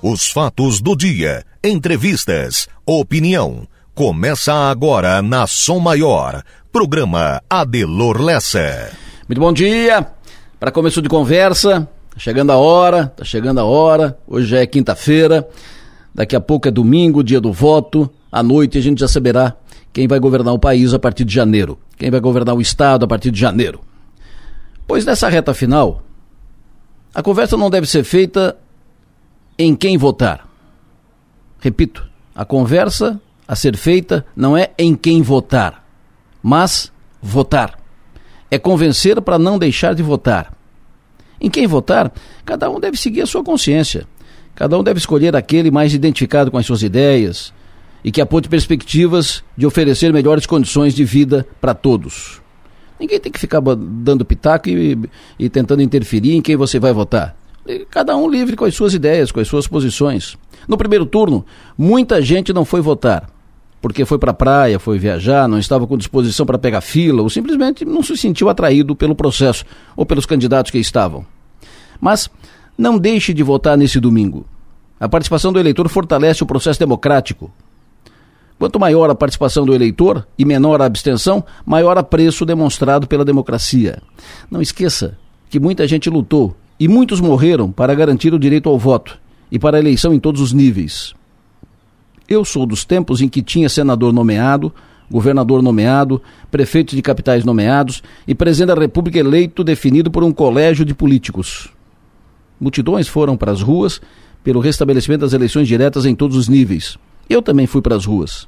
[0.00, 3.66] Os fatos do dia, entrevistas, opinião.
[3.96, 6.44] Começa agora na Som Maior.
[6.70, 8.92] Programa Adelor Lessa.
[9.28, 10.06] Muito bom dia.
[10.60, 14.16] Para começo de conversa, tá chegando a hora, tá chegando a hora.
[14.24, 15.48] Hoje é quinta-feira.
[16.14, 18.08] Daqui a pouco é domingo, dia do voto.
[18.30, 19.56] À noite a gente já saberá
[19.92, 21.76] quem vai governar o país a partir de janeiro.
[21.96, 23.80] Quem vai governar o estado a partir de janeiro.
[24.86, 26.04] Pois nessa reta final,
[27.12, 28.56] a conversa não deve ser feita
[29.58, 30.48] em quem votar.
[31.58, 35.84] Repito, a conversa a ser feita não é em quem votar,
[36.42, 37.76] mas votar.
[38.50, 40.56] É convencer para não deixar de votar.
[41.40, 42.12] Em quem votar,
[42.44, 44.06] cada um deve seguir a sua consciência.
[44.54, 47.52] Cada um deve escolher aquele mais identificado com as suas ideias
[48.02, 52.40] e que aponte perspectivas de oferecer melhores condições de vida para todos.
[52.98, 54.98] Ninguém tem que ficar dando pitaco e,
[55.38, 57.36] e tentando interferir em quem você vai votar
[57.90, 60.36] cada um livre com as suas ideias, com as suas posições.
[60.66, 61.44] No primeiro turno,
[61.76, 63.28] muita gente não foi votar,
[63.80, 67.30] porque foi para a praia, foi viajar, não estava com disposição para pegar fila, ou
[67.30, 69.64] simplesmente não se sentiu atraído pelo processo
[69.96, 71.24] ou pelos candidatos que estavam.
[72.00, 72.30] Mas
[72.76, 74.46] não deixe de votar nesse domingo.
[75.00, 77.50] A participação do eleitor fortalece o processo democrático.
[78.58, 83.24] Quanto maior a participação do eleitor e menor a abstenção, maior a preço demonstrado pela
[83.24, 84.02] democracia.
[84.50, 85.16] Não esqueça
[85.48, 89.18] que muita gente lutou e muitos morreram para garantir o direito ao voto
[89.50, 91.14] e para a eleição em todos os níveis.
[92.28, 94.72] Eu sou dos tempos em que tinha senador nomeado,
[95.10, 96.20] governador nomeado,
[96.50, 101.70] prefeito de capitais nomeados e presidente da República eleito definido por um colégio de políticos.
[102.60, 104.00] Multidões foram para as ruas
[104.44, 106.98] pelo restabelecimento das eleições diretas em todos os níveis.
[107.28, 108.46] Eu também fui para as ruas.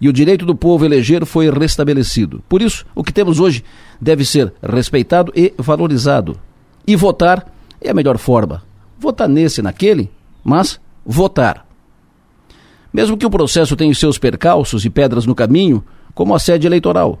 [0.00, 2.42] E o direito do povo eleger foi restabelecido.
[2.48, 3.64] Por isso, o que temos hoje
[4.00, 6.38] deve ser respeitado e valorizado.
[6.86, 7.46] E votar
[7.84, 8.62] é a melhor forma.
[8.98, 10.10] Votar nesse, naquele,
[10.44, 11.66] mas votar.
[12.92, 15.82] Mesmo que o processo tenha seus percalços e pedras no caminho,
[16.14, 17.18] como a sede eleitoral.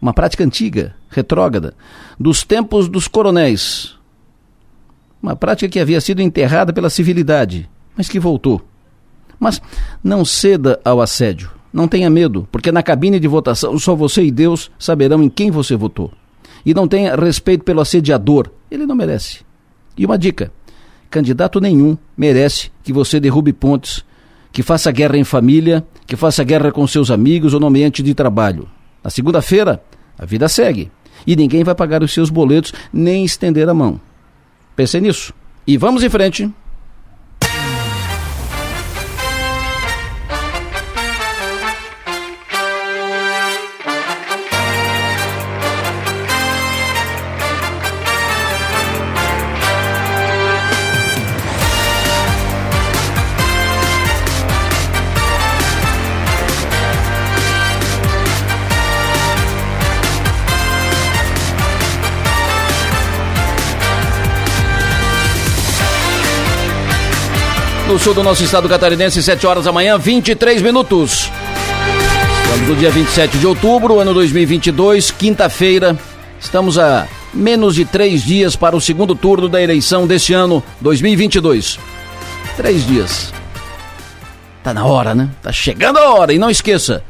[0.00, 1.74] Uma prática antiga, retrógrada,
[2.18, 3.96] dos tempos dos coronéis.
[5.22, 8.60] Uma prática que havia sido enterrada pela civilidade, mas que voltou.
[9.38, 9.60] Mas
[10.02, 11.50] não ceda ao assédio.
[11.72, 15.50] Não tenha medo, porque na cabine de votação só você e Deus saberão em quem
[15.50, 16.12] você votou
[16.64, 19.40] e não tenha respeito pelo assediador, ele não merece.
[19.96, 20.52] E uma dica:
[21.10, 24.04] candidato nenhum merece que você derrube pontes,
[24.52, 28.14] que faça guerra em família, que faça guerra com seus amigos ou no ambiente de
[28.14, 28.68] trabalho.
[29.02, 29.82] Na segunda-feira,
[30.18, 30.90] a vida segue
[31.26, 34.00] e ninguém vai pagar os seus boletos nem estender a mão.
[34.74, 35.32] Pense nisso.
[35.66, 36.50] E vamos em frente.
[68.02, 71.30] Sul do nosso estado catarinense, 7 horas da manhã, 23 minutos.
[72.42, 75.96] Estamos no dia 27 de outubro, ano 2022, quinta-feira.
[76.40, 81.78] Estamos a menos de três dias para o segundo turno da eleição deste ano 2022.
[82.56, 83.32] Três dias.
[84.64, 85.30] Tá na hora, né?
[85.40, 86.32] Tá chegando a hora.
[86.32, 87.04] E não esqueça: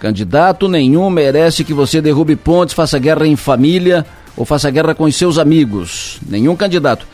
[0.00, 5.04] candidato nenhum merece que você derrube pontes, faça guerra em família ou faça guerra com
[5.04, 6.18] os seus amigos.
[6.26, 7.06] Nenhum candidato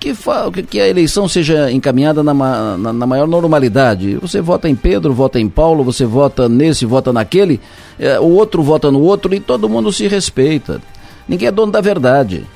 [0.00, 0.14] que,
[0.62, 4.16] que a eleição seja encaminhada na, na, na, maior normalidade.
[4.16, 7.60] Você vota em Pedro, vota em Paulo, você vota nesse, vota naquele,
[7.98, 10.80] é, o outro vota no outro e todo mundo se respeita.
[11.28, 12.46] Ninguém é dono da verdade.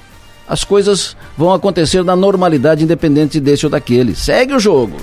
[0.49, 4.17] As coisas vão acontecer na normalidade, independente desse ou daquele.
[4.17, 4.97] Segue o jogo.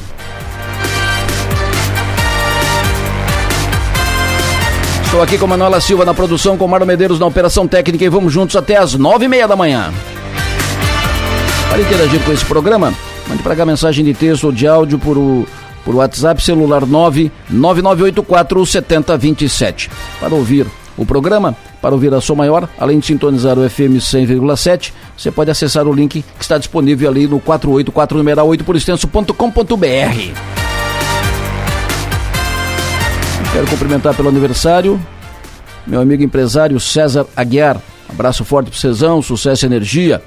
[5.06, 8.32] Estou aqui com Manuela Silva na produção, com Mário Medeiros na operação técnica e vamos
[8.32, 9.92] juntos até as nove e meia da manhã.
[11.72, 12.94] Para interagir com esse programa,
[13.30, 15.48] mande para cá mensagem de texto ou de áudio por, o,
[15.86, 19.90] por WhatsApp celular 99984 7027.
[20.20, 20.68] Para ouvir
[20.98, 25.50] o programa, para ouvir a sua maior, além de sintonizar o FM 100,7, você pode
[25.50, 29.34] acessar o link que está disponível ali no 484 numeral 8 por extenso.com.br.
[33.54, 35.00] Quero cumprimentar pelo aniversário
[35.88, 37.80] meu amigo empresário César Aguiar.
[38.10, 40.22] Abraço forte para Cezão, sucesso e energia.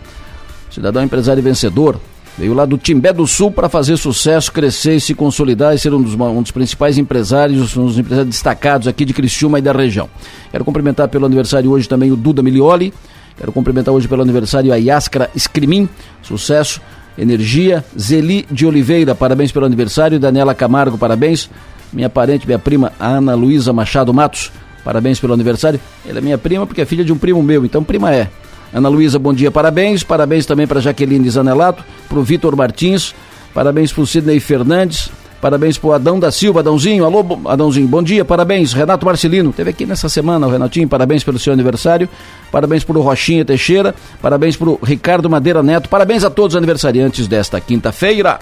[0.75, 2.01] Cidadão empresário vencedor.
[2.37, 5.95] Veio lá do Timbé do Sul para fazer sucesso, crescer e se consolidar e ser
[5.95, 9.71] um dos, um dos principais empresários, um dos empresários destacados aqui de Criciúma e da
[9.71, 10.11] região.
[10.51, 12.93] Quero cumprimentar pelo aniversário hoje também o Duda Milioli.
[13.37, 15.89] Quero cumprimentar hoje pelo aniversário a Yaskra Escrimin.
[16.23, 16.81] Sucesso
[17.17, 17.85] Energia.
[17.97, 20.19] Zeli de Oliveira, parabéns pelo aniversário.
[20.19, 21.49] Daniela Camargo, parabéns.
[21.93, 24.51] Minha parente, minha prima Ana Luísa Machado Matos,
[24.85, 25.79] parabéns pelo aniversário.
[26.05, 28.29] Ela é minha prima porque é filha de um primo meu, então prima é.
[28.73, 30.03] Ana Luísa, bom dia, parabéns.
[30.03, 33.15] Parabéns também para Jaqueline Zanelato, para o Vitor Martins,
[33.53, 35.11] parabéns para o Sidney Fernandes,
[35.45, 37.05] Parabéns pro Adão da Silva, Adãozinho.
[37.05, 38.73] Alô, Adãozinho, bom dia, parabéns.
[38.73, 42.09] Renato Marcelino, teve aqui nessa semana o Renatinho, parabéns pelo seu aniversário.
[42.51, 45.87] Parabéns pro Rochinha Teixeira, parabéns pro Ricardo Madeira Neto.
[45.91, 48.39] Parabéns a todos os aniversariantes desta quinta-feira.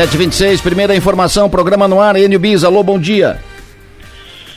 [0.00, 3.36] Sete vinte e seis, primeira informação, programa no ar, Enio Bis, alô, bom dia.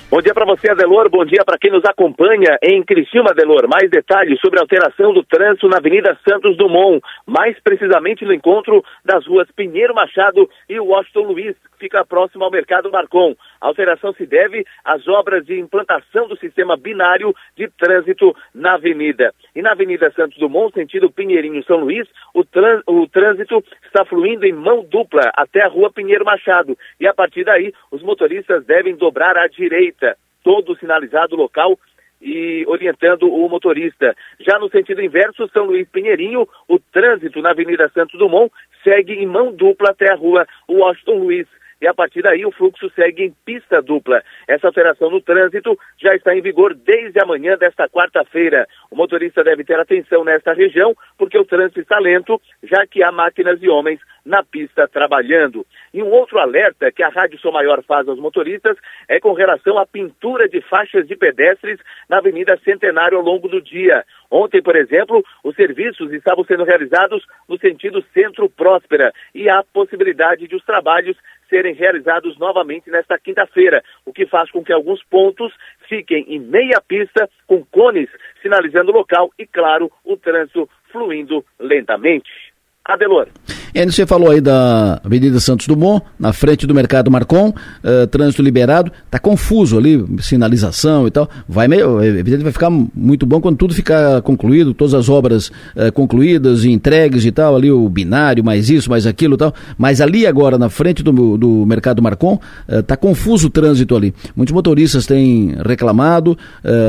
[0.10, 1.10] Bom dia para você, Adelor.
[1.10, 3.68] Bom dia para quem nos acompanha em Criciúma, Adelor.
[3.68, 8.82] Mais detalhes sobre a alteração do trânsito na Avenida Santos Dumont, mais precisamente no encontro
[9.04, 13.36] das ruas Pinheiro Machado e Washington Luiz, fica próximo ao Mercado Marcon.
[13.60, 19.34] A alteração se deve às obras de implantação do sistema binário de trânsito na avenida.
[19.54, 22.46] E na Avenida Santos Dumont, sentido Pinheirinho-São Luís, o,
[22.88, 26.78] o trânsito está fluindo em mão dupla até a rua Pinheiro Machado.
[27.02, 31.78] E a partir daí, os motoristas devem dobrar à direita todo sinalizado local
[32.22, 34.16] e orientando o motorista.
[34.40, 38.50] Já no sentido inverso, São Luís Pinheirinho, o trânsito na Avenida Santos Dumont
[38.84, 41.48] segue em mão dupla até a rua Washington Luiz
[41.84, 44.24] e a partir daí o fluxo segue em pista dupla.
[44.48, 48.66] Essa alteração no trânsito já está em vigor desde amanhã desta quarta-feira.
[48.90, 53.12] O motorista deve ter atenção nesta região, porque o trânsito está lento, já que há
[53.12, 55.66] máquinas e homens na pista trabalhando.
[55.94, 58.78] E um outro alerta que a Rádio Sou Maior faz aos motoristas
[59.10, 63.62] é com relação à pintura de faixas de pedestres na Avenida Centenário ao longo do
[63.62, 64.06] dia.
[64.34, 70.48] Ontem, por exemplo, os serviços estavam sendo realizados no sentido Centro Próspera e há possibilidade
[70.48, 71.16] de os trabalhos
[71.48, 75.54] serem realizados novamente nesta quinta-feira, o que faz com que alguns pontos
[75.88, 78.10] fiquem em meia pista, com cones
[78.42, 82.53] sinalizando o local e, claro, o trânsito fluindo lentamente.
[82.86, 83.28] Adelor.
[83.74, 88.42] E você falou aí da Avenida Santos Dumont, na frente do Mercado Marcon, uh, trânsito
[88.42, 91.30] liberado, tá confuso ali, sinalização e tal.
[91.48, 95.92] Vai meio, evidente, vai ficar muito bom quando tudo ficar concluído, todas as obras uh,
[95.94, 99.54] concluídas e entregues e tal, ali o binário, mais isso, mais aquilo e tal.
[99.78, 102.38] Mas ali agora, na frente do, do Mercado Marcon,
[102.68, 104.14] uh, tá confuso o trânsito ali.
[104.36, 106.38] Muitos motoristas têm reclamado,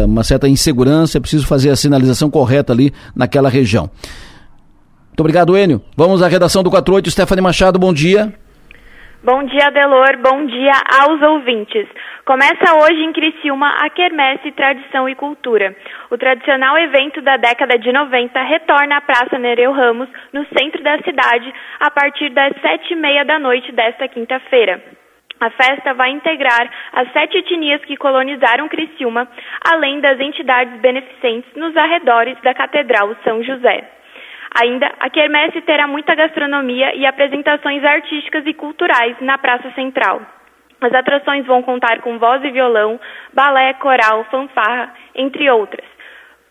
[0.06, 3.88] uma certa insegurança, é preciso fazer a sinalização correta ali naquela região.
[5.14, 5.80] Muito obrigado, Enio.
[5.96, 7.08] Vamos à redação do 48.
[7.08, 8.34] Stephanie Machado, bom dia.
[9.22, 10.18] Bom dia, Delor.
[10.18, 11.86] Bom dia aos ouvintes.
[12.24, 15.76] Começa hoje em Criciúma a Quermesse Tradição e Cultura.
[16.10, 20.98] O tradicional evento da década de 90 retorna à Praça Nereu Ramos, no centro da
[20.98, 24.82] cidade, a partir das sete e meia da noite desta quinta-feira.
[25.40, 29.28] A festa vai integrar as sete etnias que colonizaram Criciúma,
[29.64, 33.94] além das entidades beneficentes nos arredores da Catedral São José.
[34.54, 40.22] Ainda, a quermesse terá muita gastronomia e apresentações artísticas e culturais na Praça Central.
[40.80, 43.00] As atrações vão contar com voz e violão,
[43.32, 45.84] balé, coral, fanfarra, entre outras.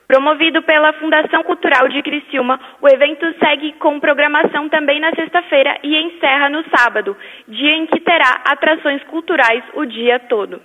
[0.06, 5.96] Promovido pela Fundação Cultural de Criciúma, o evento segue com programação também na sexta-feira e
[5.96, 7.16] encerra no sábado,
[7.48, 10.62] dia em que terá atrações culturais o dia todo.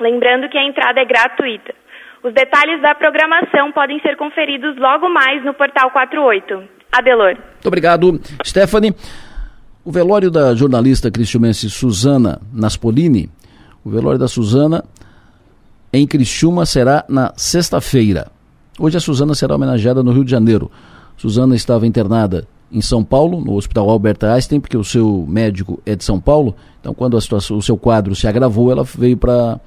[0.00, 1.74] Lembrando que a entrada é gratuita.
[2.24, 6.62] Os detalhes da programação podem ser conferidos logo mais no portal 48.
[6.92, 7.34] Adelor.
[7.34, 8.94] Muito obrigado, Stephanie.
[9.84, 13.28] O velório da jornalista cristiumense Suzana Naspolini,
[13.84, 14.84] o velório da Suzana
[15.92, 18.30] em Criciúma será na sexta-feira.
[18.78, 20.70] Hoje a Suzana será homenageada no Rio de Janeiro.
[21.16, 25.96] Suzana estava internada em São Paulo, no Hospital Albert Einstein, porque o seu médico é
[25.96, 26.54] de São Paulo.
[26.80, 29.60] Então, quando situação, o seu quadro se agravou, ela veio para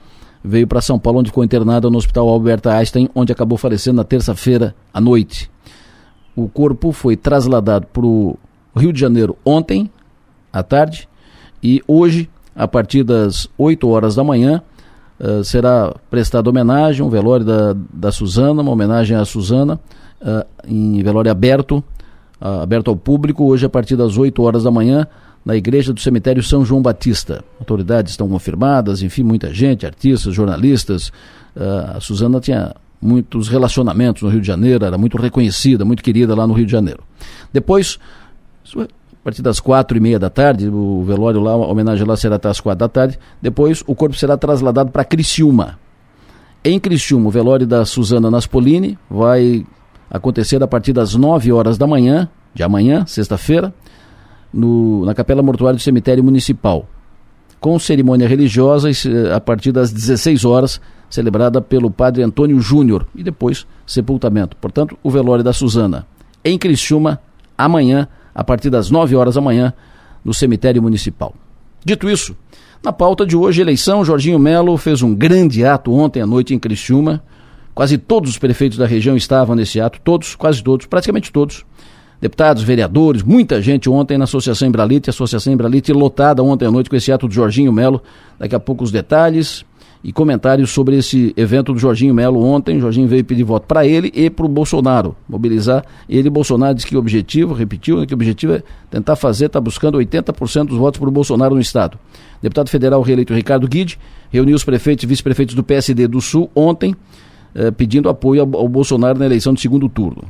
[0.46, 4.04] veio para São Paulo, onde ficou internada no Hospital Albert Einstein, onde acabou falecendo na
[4.04, 5.50] terça-feira à noite.
[6.36, 8.38] O corpo foi trasladado para o
[8.76, 9.90] Rio de Janeiro ontem,
[10.52, 11.08] à tarde,
[11.64, 14.62] e hoje, a partir das 8 horas da manhã,
[15.20, 19.80] uh, será prestada homenagem, um velório da, da Suzana, uma homenagem à Suzana,
[20.22, 21.84] uh, em velório aberto,
[22.40, 25.08] uh, aberto ao público, hoje a partir das 8 horas da manhã,
[25.46, 27.44] na igreja do cemitério São João Batista.
[27.60, 31.10] Autoridades estão confirmadas, enfim, muita gente, artistas, jornalistas.
[31.56, 36.34] Uh, a Suzana tinha muitos relacionamentos no Rio de Janeiro, era muito reconhecida, muito querida
[36.34, 37.04] lá no Rio de Janeiro.
[37.54, 38.00] Depois,
[38.76, 38.88] a
[39.24, 42.50] partir das quatro e meia da tarde, o velório lá, a homenagem lá será até
[42.50, 43.20] as quatro da tarde.
[43.40, 45.78] Depois, o corpo será trasladado para Criciúma.
[46.64, 49.64] Em Criciúma, o velório da Suzana Naspolini vai
[50.10, 53.72] acontecer a partir das nove horas da manhã, de amanhã, sexta-feira
[54.56, 56.88] no, na Capela Mortuária do Cemitério Municipal.
[57.60, 58.90] com cerimônia religiosa
[59.36, 64.56] a partir das 16 horas, celebrada pelo padre Antônio Júnior, e depois sepultamento.
[64.58, 66.06] Portanto, o velório da Suzana
[66.44, 67.20] em Criciúma,
[67.58, 69.74] amanhã, a partir das 9 horas da manhã,
[70.24, 71.34] no cemitério municipal.
[71.84, 72.36] Dito isso,
[72.84, 76.60] na pauta de hoje, eleição, Jorginho Melo fez um grande ato ontem à noite em
[76.60, 77.24] Criciúma.
[77.74, 81.66] Quase todos os prefeitos da região estavam nesse ato, todos, quase todos, praticamente todos.
[82.22, 86.96] Deputados, vereadores, muita gente ontem na Associação Embralite, Associação Embralite lotada ontem à noite com
[86.96, 88.02] esse ato do Jorginho Melo.
[88.40, 89.66] Daqui a pouco os detalhes
[90.06, 92.80] e comentários sobre esse evento do Jorginho Melo ontem.
[92.80, 96.30] Jorginho veio pedir voto para ele e para o Bolsonaro, mobilizar ele.
[96.30, 99.98] Bolsonaro disse que o objetivo, repetiu, né, que o objetivo é tentar fazer, está buscando
[99.98, 101.98] 80% dos votos para o Bolsonaro no Estado.
[102.40, 103.98] Deputado federal reeleito Ricardo Guide
[104.30, 106.96] reuniu os prefeitos e vice-prefeitos do PSD do Sul ontem,
[107.56, 110.24] eh, pedindo apoio ao, ao Bolsonaro na eleição de segundo turno.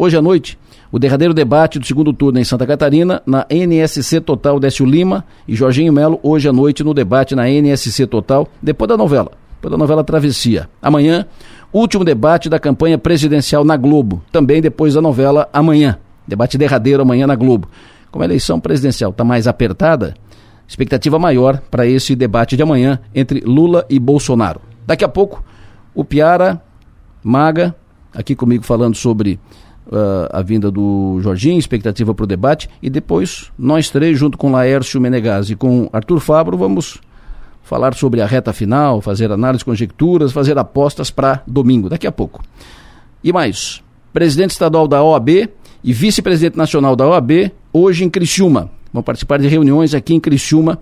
[0.00, 0.56] Hoje à noite,
[0.92, 5.56] o derradeiro debate do segundo turno em Santa Catarina, na NSC Total Décio Lima e
[5.56, 9.76] Jorginho Melo, hoje à noite no debate na NSC Total, depois da novela, depois da
[9.76, 10.70] novela Travessia.
[10.80, 11.26] Amanhã,
[11.72, 15.98] último debate da campanha presidencial na Globo, também depois da novela Amanhã.
[16.28, 17.68] Debate derradeiro amanhã na Globo.
[18.12, 20.14] Como a eleição presidencial está mais apertada,
[20.68, 24.60] expectativa maior para esse debate de amanhã entre Lula e Bolsonaro.
[24.86, 25.42] Daqui a pouco,
[25.92, 26.62] o Piara
[27.20, 27.74] Maga,
[28.14, 29.40] aqui comigo falando sobre
[29.88, 34.52] uh, a vinda do Jorginho, expectativa para o debate, e depois nós três, junto com
[34.52, 37.00] Laércio Menegazzi e com Arthur Fabro, vamos
[37.62, 42.42] falar sobre a reta final, fazer análise, conjecturas, fazer apostas para domingo, daqui a pouco.
[43.22, 45.28] E mais, presidente estadual da OAB
[45.84, 48.70] e vice-presidente nacional da OAB, hoje em Criciúma.
[48.92, 50.78] Vão participar de reuniões aqui em Criciúma.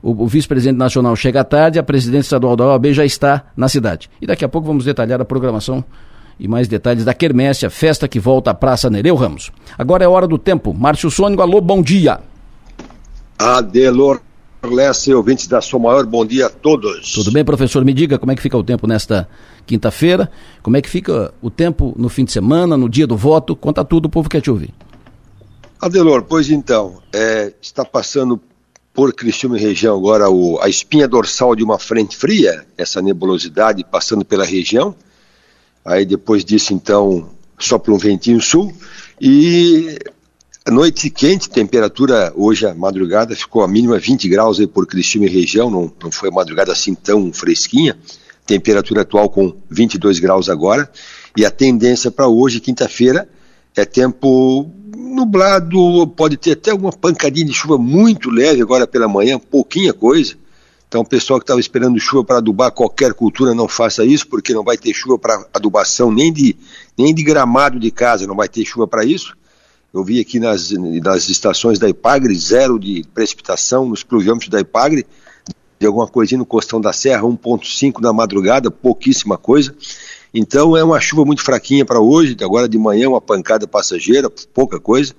[0.00, 3.68] O, o vice-presidente nacional chega à tarde, a presidente estadual da OAB já está na
[3.68, 4.08] cidade.
[4.22, 5.84] E daqui a pouco vamos detalhar a programação
[6.38, 9.50] e mais detalhes da Quermesse, a festa que volta à Praça Nereu Ramos.
[9.76, 10.72] Agora é hora do tempo.
[10.72, 12.20] Márcio Sônico, alô, bom dia.
[13.38, 14.20] Adelor
[14.62, 17.12] Lessa, ouvintes da Sua Maior, bom dia a todos.
[17.12, 17.84] Tudo bem, professor?
[17.84, 19.28] Me diga como é que fica o tempo nesta
[19.64, 20.30] quinta-feira,
[20.62, 23.84] como é que fica o tempo no fim de semana, no dia do voto, conta
[23.84, 24.74] tudo, o povo quer te ouvir.
[25.80, 28.40] Adelor, pois então, é, está passando
[28.92, 33.84] por Criciúma e região agora o, a espinha dorsal de uma frente fria, essa nebulosidade
[33.84, 34.92] passando pela região,
[35.88, 38.70] Aí depois disso, então, sopra um ventinho sul
[39.18, 39.98] e
[40.70, 45.30] noite quente, temperatura hoje a madrugada ficou a mínima 20 graus aí por Criciúma e
[45.30, 47.98] região, não, não foi a madrugada assim tão fresquinha.
[48.44, 50.90] Temperatura atual com 22 graus agora.
[51.34, 53.26] E a tendência para hoje, quinta-feira,
[53.74, 59.38] é tempo nublado, pode ter até alguma pancadinha de chuva muito leve agora pela manhã,
[59.38, 60.34] pouquinha coisa.
[60.88, 64.54] Então, o pessoal que estava esperando chuva para adubar qualquer cultura, não faça isso, porque
[64.54, 66.56] não vai ter chuva para adubação nem de,
[66.96, 69.36] nem de gramado de casa, não vai ter chuva para isso.
[69.92, 75.06] Eu vi aqui nas, nas estações da Ipagre, zero de precipitação nos pluviômetros da Ipagre,
[75.78, 79.74] de alguma coisinha no Costão da Serra, 1.5 na madrugada, pouquíssima coisa.
[80.32, 84.80] Então é uma chuva muito fraquinha para hoje, agora de manhã uma pancada passageira, pouca
[84.80, 85.14] coisa.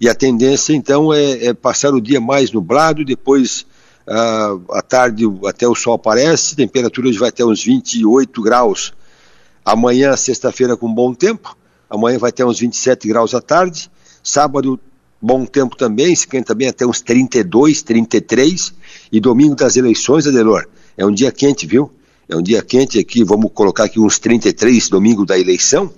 [0.00, 3.66] E a tendência então é, é passar o dia mais nublado, depois
[4.08, 8.94] Uh, à tarde até o sol aparece, temperatura hoje vai até uns 28 graus.
[9.62, 11.54] Amanhã, sexta-feira, com bom tempo.
[11.90, 13.90] Amanhã vai até uns 27 graus à tarde.
[14.22, 14.80] Sábado,
[15.20, 18.72] bom tempo também, se quente também até uns 32, 33.
[19.12, 21.92] E domingo das eleições, Adelor, é um dia quente, viu?
[22.26, 25.92] É um dia quente aqui, vamos colocar aqui uns 33, domingo da eleição.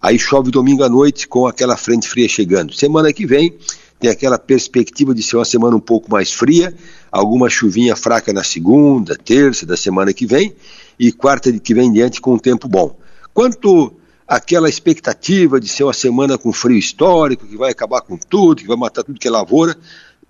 [0.00, 2.72] Aí chove domingo à noite com aquela frente fria chegando.
[2.72, 3.56] Semana que vem
[3.98, 6.74] tem aquela perspectiva de ser uma semana um pouco mais fria,
[7.16, 10.54] alguma chuvinha fraca na segunda, terça da semana que vem
[10.98, 12.96] e quarta que vem diante com um tempo bom.
[13.32, 13.94] Quanto
[14.28, 18.68] àquela expectativa de ser uma semana com frio histórico, que vai acabar com tudo, que
[18.68, 19.76] vai matar tudo que é lavoura,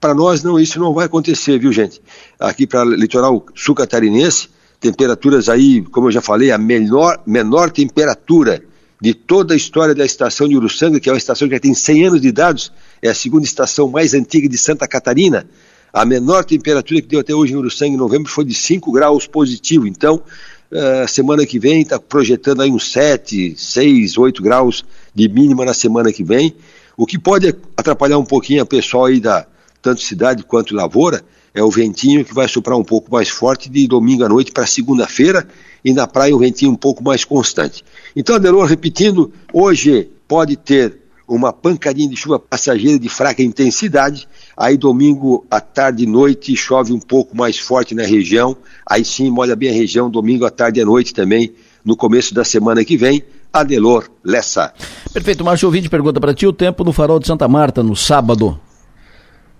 [0.01, 2.01] para nós não, isso não vai acontecer, viu gente?
[2.39, 7.71] Aqui para o litoral sul catarinense, temperaturas aí, como eu já falei, a menor, menor
[7.71, 8.63] temperatura
[9.01, 11.75] de toda a história da estação de Uruçanga, que é uma estação que já tem
[11.75, 12.71] 100 anos de idade,
[13.03, 15.49] é a segunda estação mais antiga de Santa Catarina.
[15.97, 19.27] A menor temperatura que deu até hoje em Uruçanga, em novembro, foi de 5 graus
[19.27, 19.87] positivo.
[19.87, 20.23] Então,
[20.71, 24.85] uh, semana que vem está projetando aí uns 7, 6, 8 graus
[25.15, 26.55] de mínima na semana que vem.
[26.99, 29.47] O que pode atrapalhar um pouquinho a pessoal aí da
[29.81, 31.25] tanto cidade quanto lavoura
[31.55, 34.67] é o ventinho que vai soprar um pouco mais forte de domingo à noite para
[34.67, 35.49] segunda-feira
[35.83, 37.83] e na praia o ventinho um pouco mais constante.
[38.15, 44.77] Então, Adelor, repetindo, hoje pode ter uma pancadinha de chuva passageira de fraca intensidade, aí
[44.77, 48.57] domingo à tarde e noite chove um pouco mais forte na região,
[48.89, 51.53] aí sim molha bem a região, domingo à tarde e à noite também,
[51.85, 54.73] no começo da semana que vem, Adelor Lessa.
[55.13, 58.59] Perfeito, Márcio Ouvinte pergunta para ti o tempo no farol de Santa Marta no sábado.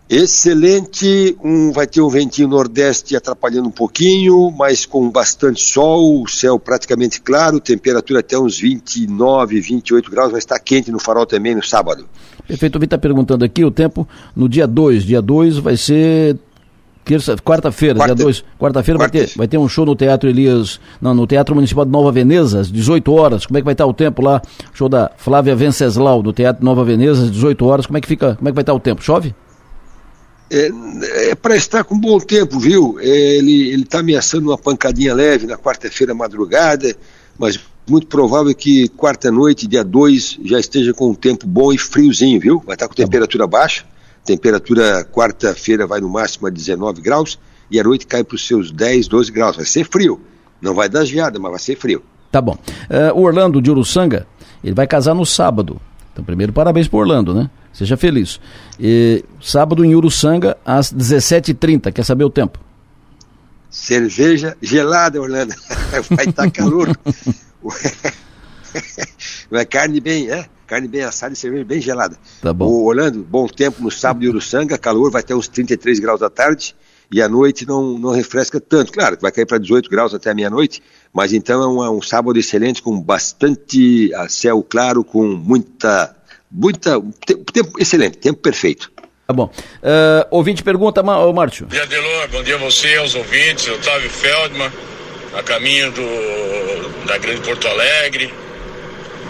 [0.09, 6.61] Excelente, um, vai ter um ventinho nordeste atrapalhando um pouquinho, mas com bastante sol, céu
[6.61, 11.63] praticamente claro, temperatura até uns 29, 28 graus, vai estar quente no farol também no
[11.63, 12.07] sábado.
[12.47, 15.03] Perfeito, o Vitor está perguntando aqui o tempo no dia 2.
[15.03, 16.39] Dia 2 vai ser
[17.05, 18.45] terça, quarta-feira, Quarta, dia 2.
[18.57, 19.19] Quarta-feira Quarta.
[19.19, 22.13] vai, ter, vai ter um show no Teatro Elias, não, no Teatro Municipal de Nova
[22.13, 23.45] Veneza, às 18 horas.
[23.45, 24.41] Como é que vai estar o tempo lá?
[24.73, 27.87] Show da Flávia Venceslau, do Teatro Nova Veneza, às 18 horas.
[27.87, 28.37] Como é que fica?
[28.37, 29.03] Como é que vai estar o tempo?
[29.03, 29.35] Chove?
[30.51, 30.71] É,
[31.31, 32.99] é para estar com bom tempo, viu?
[33.01, 36.97] É, ele está ameaçando uma pancadinha leve na quarta-feira madrugada,
[37.39, 42.41] mas muito provável que quarta-noite, dia 2, já esteja com um tempo bom e friozinho,
[42.41, 42.63] viu?
[42.65, 43.85] Vai estar com tá temperatura baixa.
[44.25, 47.39] Temperatura quarta-feira vai no máximo a 19 graus
[47.71, 49.57] e à noite cai para os seus 10, 12 graus.
[49.57, 50.21] Vai ser frio.
[50.61, 52.03] Não vai dar geada, mas vai ser frio.
[52.33, 52.59] Tá bom.
[52.91, 54.27] Uh, o Orlando de Uruçanga,
[54.65, 55.81] ele vai casar no sábado.
[56.13, 57.49] Então, primeiro, parabéns para Orlando, né?
[57.77, 58.41] Seja feliz.
[58.81, 61.93] E, sábado em Uruçanga, às 17h30.
[61.93, 62.59] Quer saber o tempo?
[63.69, 65.55] Cerveja gelada, Orlando.
[66.09, 66.99] Vai estar tá calor.
[69.51, 70.47] Vai carne bem, é?
[70.67, 72.17] Carne bem assada e cerveja bem gelada.
[72.41, 72.67] Tá bom.
[72.67, 76.31] O Orlando, bom tempo no sábado em Uruçanga, calor, vai ter uns 33 graus da
[76.31, 76.75] tarde
[77.13, 78.91] e à noite não, não refresca tanto.
[78.91, 82.39] Claro, vai cair para 18 graus até meia-noite, mas então é um, é um, sábado
[82.39, 86.17] excelente, com bastante céu claro, com muita
[86.51, 87.01] muita.
[87.53, 88.91] Tempo, excelente, tempo perfeito.
[89.27, 89.51] Tá bom.
[89.83, 91.67] Uh, ouvinte pergunta, ô Márcio.
[91.67, 94.71] Dia Delor, bom dia a você, aos ouvintes, Otávio Feldman,
[95.37, 98.33] a caminho do, da Grande Porto Alegre.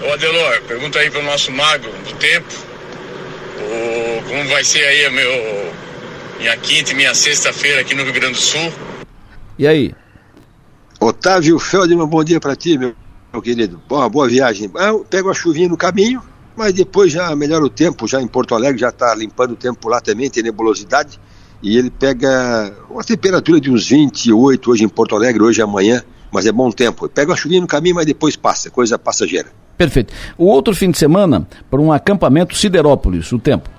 [0.07, 2.53] Ô Adelor, pergunta aí para o nosso mago do tempo,
[3.59, 5.73] o, como vai ser aí a meu,
[6.39, 8.71] minha quinta e minha sexta-feira aqui no Rio Grande do Sul.
[9.59, 9.95] E aí?
[11.01, 12.95] Otávio Feldman, bom dia para ti, meu,
[13.33, 13.83] meu querido.
[13.89, 14.71] Boa, boa viagem.
[14.77, 16.23] Ah, pega uma chuvinha no caminho,
[16.57, 19.89] mas depois já melhora o tempo, já em Porto Alegre já está limpando o tempo
[19.89, 21.21] lá também, tem nebulosidade,
[21.63, 26.47] e ele pega uma temperatura de uns 28 hoje em Porto Alegre, hoje amanhã, mas
[26.47, 27.09] é bom tempo.
[27.09, 29.49] Pega uma chuvinha no caminho, mas depois passa, coisa passageira.
[29.77, 30.13] Perfeito.
[30.39, 33.71] O outro fim de semana, para um acampamento Siderópolis, o tempo?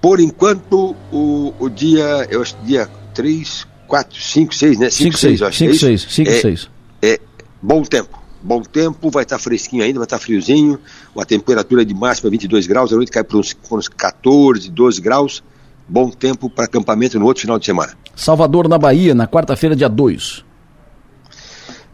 [0.00, 4.90] Por enquanto, o, o dia, eu acho dia 3, 4, 5, 6, né?
[4.90, 6.70] 5, 6, 5, 6, 5, 6.
[7.02, 7.18] É
[7.62, 8.15] bom tempo
[8.46, 10.78] bom tempo, vai estar fresquinho ainda, vai estar friozinho,
[11.18, 15.42] a temperatura de máxima 22 graus, a noite cai para uns, uns 14, 12 graus,
[15.88, 17.92] bom tempo para acampamento no outro final de semana.
[18.14, 20.44] Salvador, na Bahia, na quarta-feira, dia 2.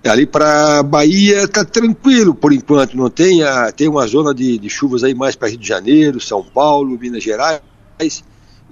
[0.04, 4.58] É, ali para Bahia tá tranquilo por enquanto, não tem, a, tem uma zona de,
[4.58, 7.62] de chuvas aí mais para Rio de Janeiro, São Paulo, Minas Gerais,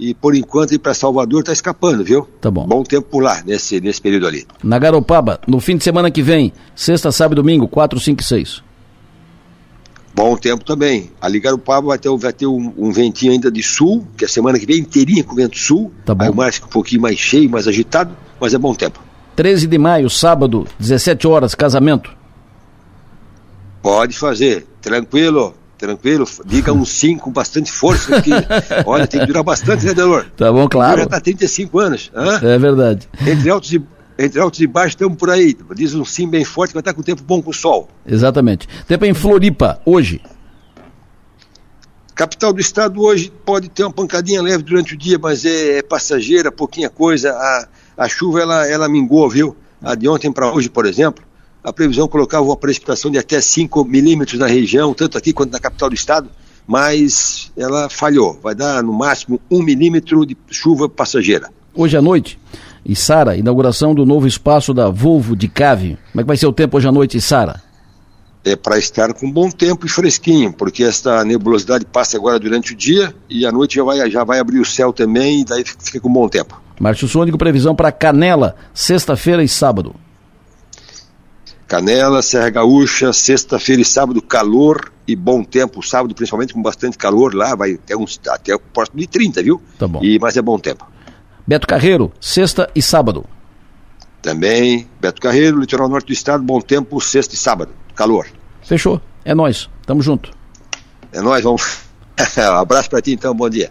[0.00, 2.26] e por enquanto ir para Salvador está escapando, viu?
[2.40, 2.66] Tá bom.
[2.66, 4.46] Bom tempo por lá, nesse, nesse período ali.
[4.64, 8.24] Na Garopaba, no fim de semana que vem, sexta, sábado e domingo, 4, 5 e
[8.24, 8.62] 6.
[10.14, 11.10] Bom tempo também.
[11.20, 14.28] Ali Garopaba vai ter, vai ter um, um, ventinho ainda de sul, que é a
[14.28, 15.92] semana que vem inteirinha com vento sul.
[16.04, 16.24] Tá bom.
[16.24, 18.98] Aí o mar fica um pouquinho mais cheio, mais agitado, mas é bom tempo.
[19.36, 22.10] 13 de maio, sábado, 17 horas, casamento.
[23.82, 28.30] Pode fazer, tranquilo tranquilo, diga um sim com bastante força, que,
[28.84, 30.26] olha, tem que durar bastante, né, Delor?
[30.36, 30.98] Tá bom, claro.
[30.98, 32.10] Já está 35 anos.
[32.14, 32.38] Hã?
[32.42, 33.08] É verdade.
[33.26, 33.82] Entre altos e
[34.18, 35.56] entre altos e baixos estamos por aí.
[35.74, 37.88] Diz um sim bem forte, vai estar com tempo bom com o sol.
[38.06, 38.68] Exatamente.
[38.86, 40.20] Tempo em Floripa, hoje.
[42.14, 45.82] Capital do estado hoje pode ter uma pancadinha leve durante o dia, mas é, é
[45.82, 47.32] passageira, pouquinha coisa.
[47.32, 49.56] A, a chuva ela, ela mingou, viu?
[49.82, 51.24] A de ontem para hoje, por exemplo,
[51.62, 55.58] a previsão colocava uma precipitação de até 5 milímetros na região, tanto aqui quanto na
[55.58, 56.30] capital do estado,
[56.66, 58.38] mas ela falhou.
[58.42, 61.50] Vai dar no máximo 1 milímetro de chuva passageira.
[61.74, 62.38] Hoje à noite,
[62.84, 65.98] e Sara, inauguração do novo espaço da Volvo de Cave.
[66.12, 67.62] Como é que vai ser o tempo hoje à noite, Sara?
[68.42, 72.76] É para estar com bom tempo e fresquinho, porque esta nebulosidade passa agora durante o
[72.76, 76.00] dia e à noite já vai, já vai abrir o céu também e daí fica
[76.00, 76.60] com bom tempo.
[76.80, 79.94] Márcio Sônico, previsão para Canela, sexta-feira e sábado.
[81.70, 85.80] Canela, Serra Gaúcha, sexta-feira e sábado, calor e bom tempo.
[85.86, 89.62] Sábado, principalmente, com bastante calor lá, vai até, uns, até próximo de 30, viu?
[89.78, 90.02] Tá bom.
[90.02, 90.84] E, mas é bom tempo.
[91.46, 93.24] Beto Carreiro, sexta e sábado.
[94.20, 97.70] Também, Beto Carreiro, litoral norte do estado, bom tempo, sexta e sábado.
[97.94, 98.26] Calor.
[98.64, 99.00] Fechou.
[99.24, 99.70] É nós.
[99.86, 100.32] Tamo junto.
[101.12, 101.82] É nós, vamos.
[102.36, 103.70] abraço para ti então, bom dia.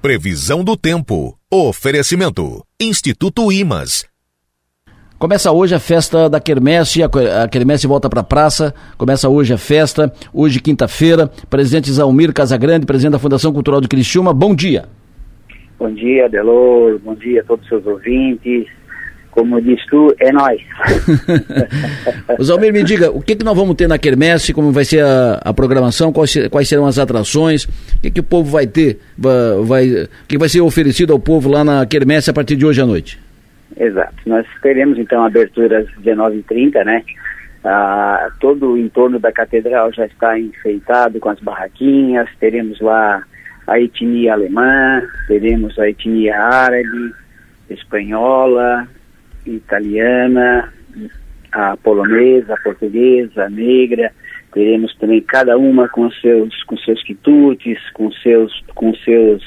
[0.00, 1.36] Previsão do tempo.
[1.52, 2.64] Oferecimento.
[2.80, 4.08] Instituto Imas
[5.20, 9.58] Começa hoje a festa da Quermesse, a Quermesse volta para a praça, começa hoje a
[9.58, 14.86] festa, hoje quinta-feira, presidente Zalmir Casagrande, presidente da Fundação Cultural de Criciúma, bom dia.
[15.78, 18.66] Bom dia, Delor, bom dia a todos os seus ouvintes,
[19.30, 20.58] como diz tu, é nós.
[22.42, 25.34] Zalmir, me diga, o que, que nós vamos ter na Quermesse, como vai ser a,
[25.44, 29.62] a programação, quais, quais, serão as atrações, o que, que o povo vai ter, vai,
[29.64, 32.80] vai, o que vai ser oferecido ao povo lá na Quermesse a partir de hoje
[32.80, 33.18] à noite?
[33.76, 37.04] Exato, nós teremos então aberturas às 19h30, né?
[37.62, 43.22] Ah, todo o entorno da catedral já está enfeitado com as barraquinhas, teremos lá
[43.66, 47.14] a etnia alemã, teremos a etnia árabe,
[47.68, 48.88] espanhola,
[49.46, 50.72] italiana,
[51.52, 54.12] a polonesa, a portuguesa, a negra,
[54.52, 59.44] teremos também cada uma com seus com seus quitutes, com seus com seus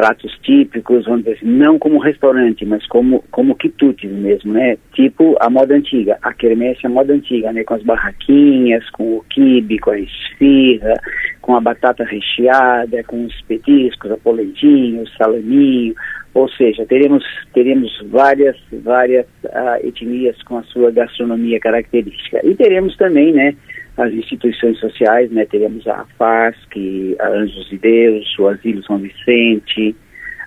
[0.00, 4.78] pratos típicos, vamos dizer assim, não como restaurante, mas como, como quitutes mesmo, né?
[4.94, 7.62] Tipo a moda antiga, a quermesse é a moda antiga, né?
[7.64, 10.94] Com as barraquinhas, com o quibe, com a esfirra,
[11.42, 15.94] com a batata recheada, com os petiscos, a polentinha, o salaminho,
[16.32, 22.40] ou seja, teremos, teremos várias, várias uh, etnias com a sua gastronomia característica.
[22.42, 23.54] E teremos também, né,
[24.00, 25.44] as instituições sociais, né?
[25.44, 29.94] Teremos a FASC, a Anjos de Deus, o Asilo São Vicente,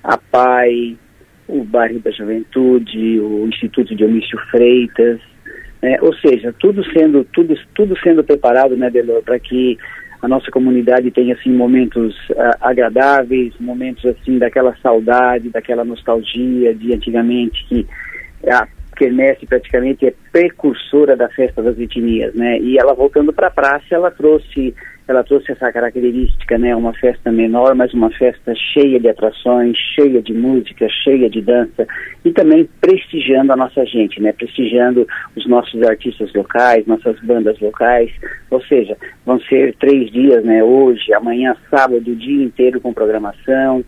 [0.03, 0.97] a PAI,
[1.47, 5.19] o Bairro da Juventude, o Instituto de Omício Freitas,
[5.81, 5.97] né?
[6.01, 8.89] ou seja, tudo sendo, tudo, tudo sendo preparado, né,
[9.23, 9.77] para que
[10.21, 16.93] a nossa comunidade tenha assim momentos uh, agradáveis, momentos assim daquela saudade, daquela nostalgia de
[16.93, 17.85] antigamente que
[18.49, 22.59] a quermesse praticamente é precursora da festa das etnias, né?
[22.59, 24.73] E ela voltando para a praça, ela trouxe,
[25.07, 26.75] ela trouxe essa característica, né?
[26.75, 31.85] Uma festa menor, mas uma festa cheia de atrações, cheia de música, cheia de dança
[32.23, 34.31] e também prestigiando a nossa gente, né?
[34.31, 38.11] Prestigiando os nossos artistas locais, nossas bandas locais.
[38.49, 40.63] Ou seja, vão ser três dias, né?
[40.63, 43.83] Hoje, amanhã, sábado, o dia inteiro com programação.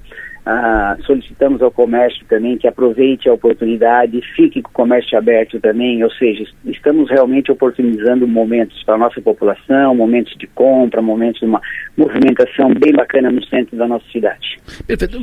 [0.47, 6.03] Ah, solicitamos ao comércio também que aproveite a oportunidade, fique com o comércio aberto também,
[6.03, 11.47] ou seja, estamos realmente oportunizando momentos para a nossa população, momentos de compra, momentos de
[11.47, 11.59] uma
[11.97, 14.59] movimentação bem bacana no centro da nossa cidade.
[14.85, 15.17] Perfeito.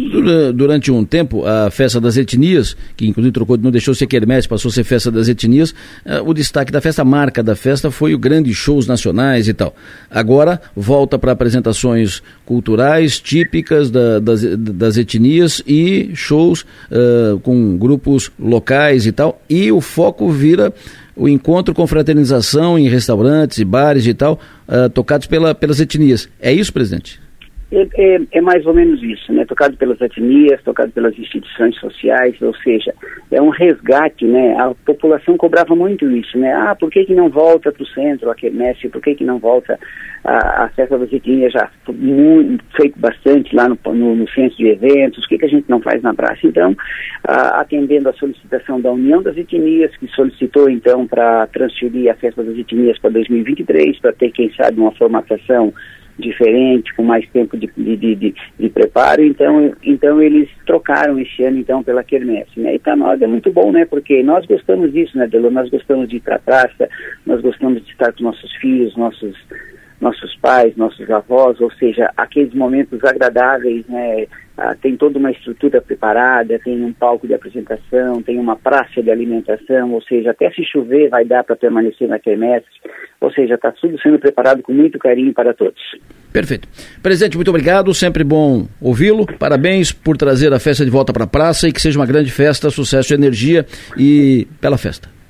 [0.53, 4.71] Durante um tempo, a festa das etnias, que inclusive trocou, não deixou ser quermesse, passou
[4.71, 5.73] a ser festa das etnias,
[6.05, 9.55] ah, o destaque da festa, a marca da festa foi o grande shows nacionais e
[9.55, 9.73] tal.
[10.11, 17.77] Agora volta para apresentações culturais típicas da, das, das etnias etnias e shows uh, com
[17.77, 19.40] grupos locais e tal.
[19.48, 20.72] E o foco vira
[21.14, 26.29] o encontro com fraternização em restaurantes e bares e tal, uh, tocados pela, pelas etnias.
[26.40, 27.20] É isso, presidente?
[27.73, 29.47] É, é, é, mais ou menos isso, né?
[29.47, 32.93] Tocado pelas etnias, tocado pelas instituições sociais, ou seja,
[33.31, 34.55] é um resgate, né?
[34.59, 36.53] A população cobrava muito isso, né?
[36.53, 38.91] Ah, por que que não volta para o centro a quermesse?
[38.91, 39.79] Por que que não volta
[40.23, 41.51] a, a festa das etnias?
[41.55, 41.71] Já
[42.77, 45.81] feito bastante lá no, no, no, centro de eventos, o que que a gente não
[45.81, 46.41] faz na praça?
[46.47, 46.77] Então,
[47.25, 52.43] a, atendendo a solicitação da União das Etnias, que solicitou então para transferir a festa
[52.43, 55.73] das etnias para 2023, para ter, quem sabe, uma formatação
[56.23, 61.59] diferente, com mais tempo de, de, de, de, preparo, então, então eles trocaram esse ano
[61.59, 62.75] então pela quermesse, né?
[62.75, 63.85] E para nós é muito bom, né?
[63.85, 65.51] Porque nós gostamos disso, né, Delô?
[65.51, 66.89] Nós gostamos de ir para a praça,
[67.27, 69.37] nós gostamos de estar com nossos filhos, nossos
[70.01, 74.27] nossos pais, nossos avós, ou seja, aqueles momentos agradáveis, né?
[74.57, 79.11] Ah, tem toda uma estrutura preparada, tem um palco de apresentação, tem uma praça de
[79.11, 82.67] alimentação, ou seja, até se chover vai dar para permanecer na quermesse,
[83.21, 85.81] ou seja, está tudo sendo preparado com muito carinho para todos.
[86.33, 86.69] Perfeito.
[87.03, 89.27] Presidente, muito obrigado, sempre bom ouvi-lo.
[89.38, 92.31] Parabéns por trazer a festa de volta para a praça e que seja uma grande
[92.31, 93.65] festa, sucesso, energia
[93.97, 95.22] e pela festa.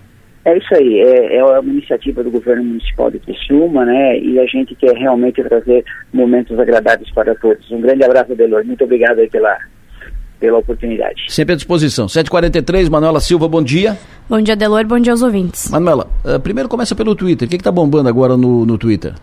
[0.44, 4.46] É isso aí, é, é, uma iniciativa do governo municipal de Criciúma, né, e a
[4.46, 7.70] gente quer realmente trazer momentos agradáveis para todos.
[7.70, 9.56] Um grande abraço, Delor, muito obrigado aí pela,
[10.40, 11.22] pela oportunidade.
[11.28, 12.06] Sempre à disposição.
[12.06, 13.96] 7h43, Manuela Silva, bom dia.
[14.28, 15.70] Bom dia, Delor, bom dia aos ouvintes.
[15.70, 19.14] Manuela, uh, primeiro começa pelo Twitter, o que está bombando agora no, no Twitter?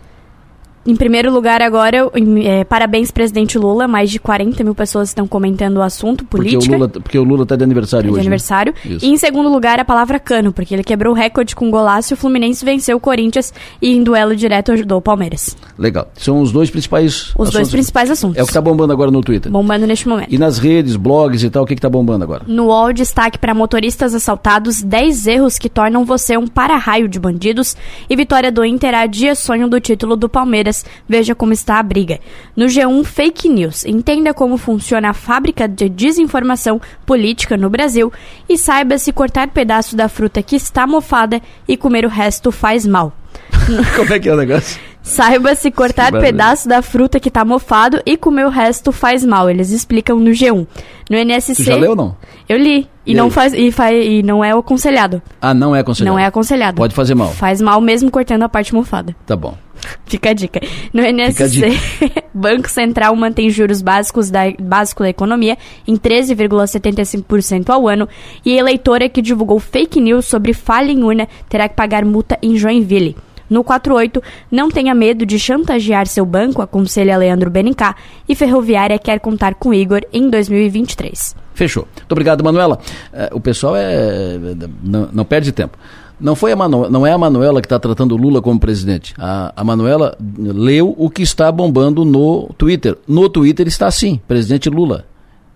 [0.86, 2.10] Em primeiro lugar, agora,
[2.42, 3.86] é, parabéns, presidente Lula.
[3.86, 6.88] Mais de 40 mil pessoas estão comentando o assunto, política.
[6.88, 8.12] Porque o Lula está de aniversário hoje.
[8.12, 8.20] De né?
[8.22, 8.74] aniversário.
[8.84, 8.98] Né?
[9.02, 12.14] E em segundo lugar, a palavra cano, porque ele quebrou o recorde com golaço e
[12.14, 15.54] o Fluminense venceu o Corinthians e em duelo direto ajudou o Palmeiras.
[15.78, 16.10] Legal.
[16.14, 17.52] São os dois principais Os assuntos.
[17.52, 18.38] dois principais assuntos.
[18.38, 19.52] É o que está bombando agora no Twitter.
[19.52, 20.32] Bombando neste momento.
[20.32, 22.44] E nas redes, blogs e tal, o que está bombando agora?
[22.46, 27.76] No UOL, destaque para motoristas assaltados, 10 erros que tornam você um para-raio de bandidos
[28.08, 30.79] e vitória do Inter adia sonho do título do Palmeiras.
[31.08, 32.18] Veja como está a briga.
[32.56, 38.12] No G1 Fake News, entenda como funciona a fábrica de desinformação política no Brasil
[38.48, 42.86] e saiba se cortar pedaço da fruta que está mofada e comer o resto faz
[42.86, 43.12] mal.
[43.96, 44.89] como é que é o negócio?
[45.02, 49.48] Saiba se cortar pedaço da fruta que tá mofado e comer o resto faz mal.
[49.48, 50.66] Eles explicam no G1.
[51.08, 51.54] No NSC.
[51.56, 52.16] Tu já leu ou não?
[52.48, 52.86] Eu li.
[53.06, 53.30] E, E não aí?
[53.30, 53.70] faz, e.
[54.18, 55.22] E não é aconselhado.
[55.40, 56.12] Ah, não é aconselhado.
[56.14, 56.76] Não é aconselhado.
[56.76, 57.30] Pode fazer mal.
[57.32, 59.16] Faz mal mesmo cortando a parte mofada.
[59.26, 59.56] Tá bom.
[60.04, 60.60] Fica a dica.
[60.92, 61.72] No NSC,
[62.34, 65.56] Banco Central mantém juros básicos da, básico da economia
[65.88, 68.06] em 13,75% ao ano
[68.44, 72.38] e a eleitora que divulgou fake news sobre falha em urna terá que pagar multa
[72.42, 73.16] em Joinville.
[73.50, 77.96] No 48, não tenha medo de chantagear seu banco, aconselha Leandro Benincá,
[78.28, 81.34] e Ferroviária quer contar com Igor em 2023.
[81.52, 81.86] Fechou.
[81.96, 82.78] Muito obrigado, Manuela.
[83.12, 84.38] Eh, o pessoal é.
[84.82, 85.76] Não, não perde tempo.
[86.20, 89.14] Não, foi a Manu, não é a Manuela que está tratando o Lula como presidente.
[89.18, 92.98] A, a Manuela leu o que está bombando no Twitter.
[93.08, 95.06] No Twitter está assim, presidente Lula.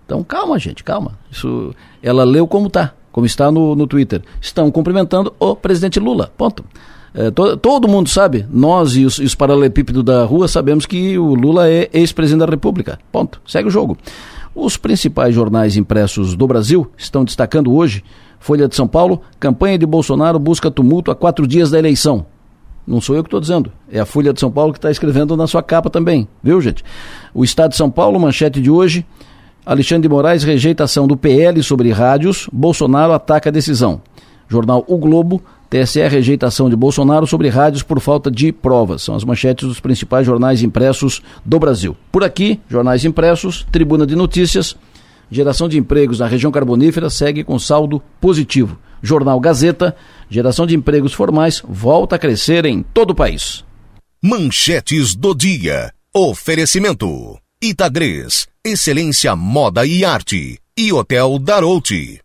[0.05, 1.17] Então calma, gente, calma.
[1.31, 4.23] Isso, ela leu como está, como está no, no Twitter.
[4.41, 6.31] Estão cumprimentando o presidente Lula.
[6.35, 6.65] Ponto.
[7.17, 11.33] É, to- todo mundo sabe, nós e os, os paralelepípedos da rua sabemos que o
[11.33, 12.99] Lula é ex-presidente da República.
[13.11, 13.41] Ponto.
[13.47, 13.97] Segue o jogo.
[14.53, 18.03] Os principais jornais impressos do Brasil estão destacando hoje
[18.39, 22.25] Folha de São Paulo, campanha de Bolsonaro busca tumulto a quatro dias da eleição.
[22.85, 25.35] Não sou eu que estou dizendo, é a Folha de São Paulo que está escrevendo
[25.35, 26.83] na sua capa também, viu, gente?
[27.33, 29.03] O Estado de São Paulo, manchete de hoje,
[29.65, 33.99] Alexandre de Moraes rejeita ação do PL sobre rádios, Bolsonaro ataca a decisão.
[34.47, 39.01] Jornal O Globo, TSE rejeita a ação de Bolsonaro sobre rádios por falta de provas.
[39.01, 41.95] São as manchetes dos principais jornais impressos do Brasil.
[42.11, 44.75] Por aqui, jornais impressos, Tribuna de Notícias,
[45.29, 48.77] geração de empregos na região carbonífera segue com saldo positivo.
[49.01, 49.95] Jornal Gazeta,
[50.29, 53.63] geração de empregos formais volta a crescer em todo o país.
[54.23, 55.91] Manchetes do dia.
[56.13, 57.37] Oferecimento.
[57.61, 58.47] Itagres.
[58.65, 60.57] Excelência Moda e Arte.
[60.77, 62.24] E Hotel Darouti.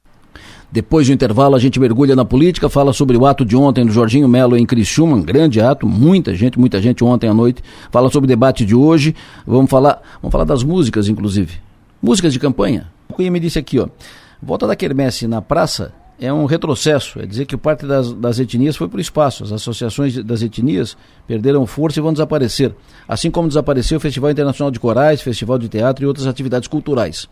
[0.72, 3.90] Depois do intervalo, a gente mergulha na política, fala sobre o ato de ontem do
[3.90, 7.60] Jorginho Melo em Criciúma, um grande ato, muita gente, muita gente ontem à noite.
[7.90, 11.54] Fala sobre o debate de hoje, vamos falar, vamos falar das músicas, inclusive.
[12.00, 12.86] Músicas de campanha.
[13.08, 13.88] O Cunha me disse aqui, ó,
[14.40, 18.76] volta da quermesse na praça é um retrocesso, é dizer que parte das, das etnias
[18.76, 19.42] foi para o espaço.
[19.42, 22.74] As associações das etnias perderam força e vão desaparecer.
[23.08, 27.26] Assim como desapareceu o Festival Internacional de Corais, Festival de Teatro e outras atividades culturais.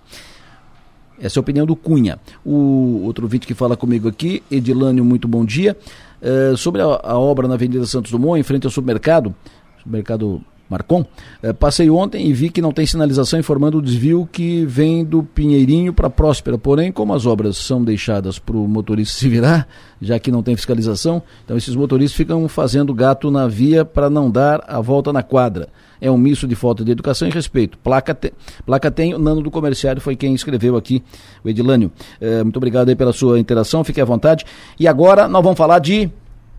[1.20, 2.18] Essa é a opinião do Cunha.
[2.44, 5.76] O outro vídeo que fala comigo aqui, Edilânio, muito bom dia.
[6.20, 9.34] Eh, sobre a, a obra na Avenida Santos Dumont, em frente ao supermercado,
[9.78, 11.04] supermercado Marcon,
[11.42, 15.22] eh, passei ontem e vi que não tem sinalização informando o desvio que vem do
[15.22, 16.58] Pinheirinho para Próspera.
[16.58, 19.66] Porém, como as obras são deixadas para o motorista se virar,
[20.00, 24.30] já que não tem fiscalização, então esses motoristas ficam fazendo gato na via para não
[24.30, 25.68] dar a volta na quadra.
[26.00, 27.76] É um misto de falta de educação e respeito.
[27.78, 28.32] Placa, te,
[28.64, 31.02] placa tem, o Nano do Comerciário foi quem escreveu aqui,
[31.42, 31.90] o Edilânio.
[32.20, 34.44] Eh, muito obrigado aí pela sua interação, fique à vontade.
[34.78, 36.08] E agora nós vamos falar de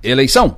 [0.03, 0.57] eleição.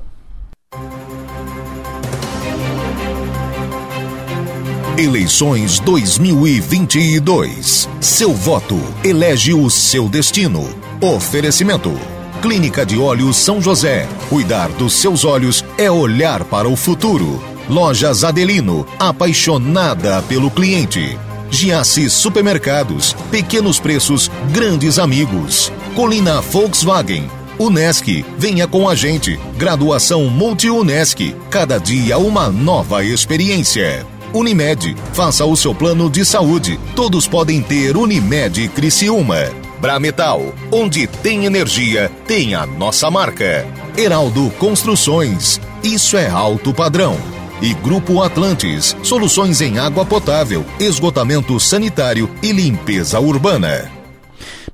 [4.98, 7.88] Eleições 2022.
[8.02, 10.68] Seu voto elege o seu destino.
[11.00, 11.98] Oferecimento.
[12.42, 14.06] Clínica de Olhos São José.
[14.30, 17.42] Cuidar dos seus olhos é olhar para o futuro.
[17.70, 18.86] Lojas Adelino.
[19.00, 21.18] Apaixonada pelo cliente.
[21.50, 23.16] Giasse Supermercados.
[23.32, 25.72] Pequenos preços, grandes amigos.
[25.96, 27.32] Colina Volkswagen.
[27.58, 29.40] Unesc, venha com a gente.
[29.58, 31.34] Graduação Multi-Unesc.
[31.50, 34.06] Cada dia uma nova experiência.
[34.34, 36.80] Unimed, faça o seu plano de saúde.
[36.96, 39.38] Todos podem ter Unimed Criciúma.
[39.80, 43.68] Brametal, onde tem energia, tem a nossa marca.
[43.98, 47.18] Heraldo Construções, isso é alto padrão.
[47.62, 53.92] E Grupo Atlantes, soluções em água potável, esgotamento sanitário e limpeza urbana.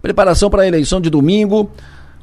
[0.02, 1.70] Preparação para a eleição de domingo.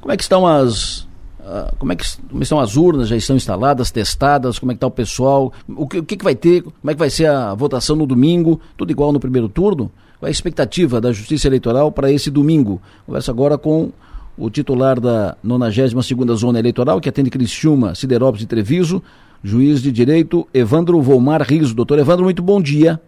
[0.01, 1.07] Como é que estão as.
[1.47, 3.09] Ah, como, é que, como estão as urnas?
[3.09, 4.59] Já estão instaladas, testadas?
[4.59, 5.53] Como é que está o pessoal?
[5.69, 6.63] O que, o que, que vai ter?
[6.63, 8.61] Como é que vai ser a votação no domingo?
[8.77, 9.91] Tudo igual no primeiro turno?
[10.19, 12.81] Qual é a expectativa da Justiça Eleitoral para esse domingo?
[13.05, 13.93] Conversa agora com
[14.39, 19.03] o titular da 92ª Zona Eleitoral, que atende Criciúma, Siderópolis e Treviso,
[19.43, 21.75] juiz de direito Evandro Volmar Riso.
[21.75, 23.01] Doutor Evandro, muito bom dia.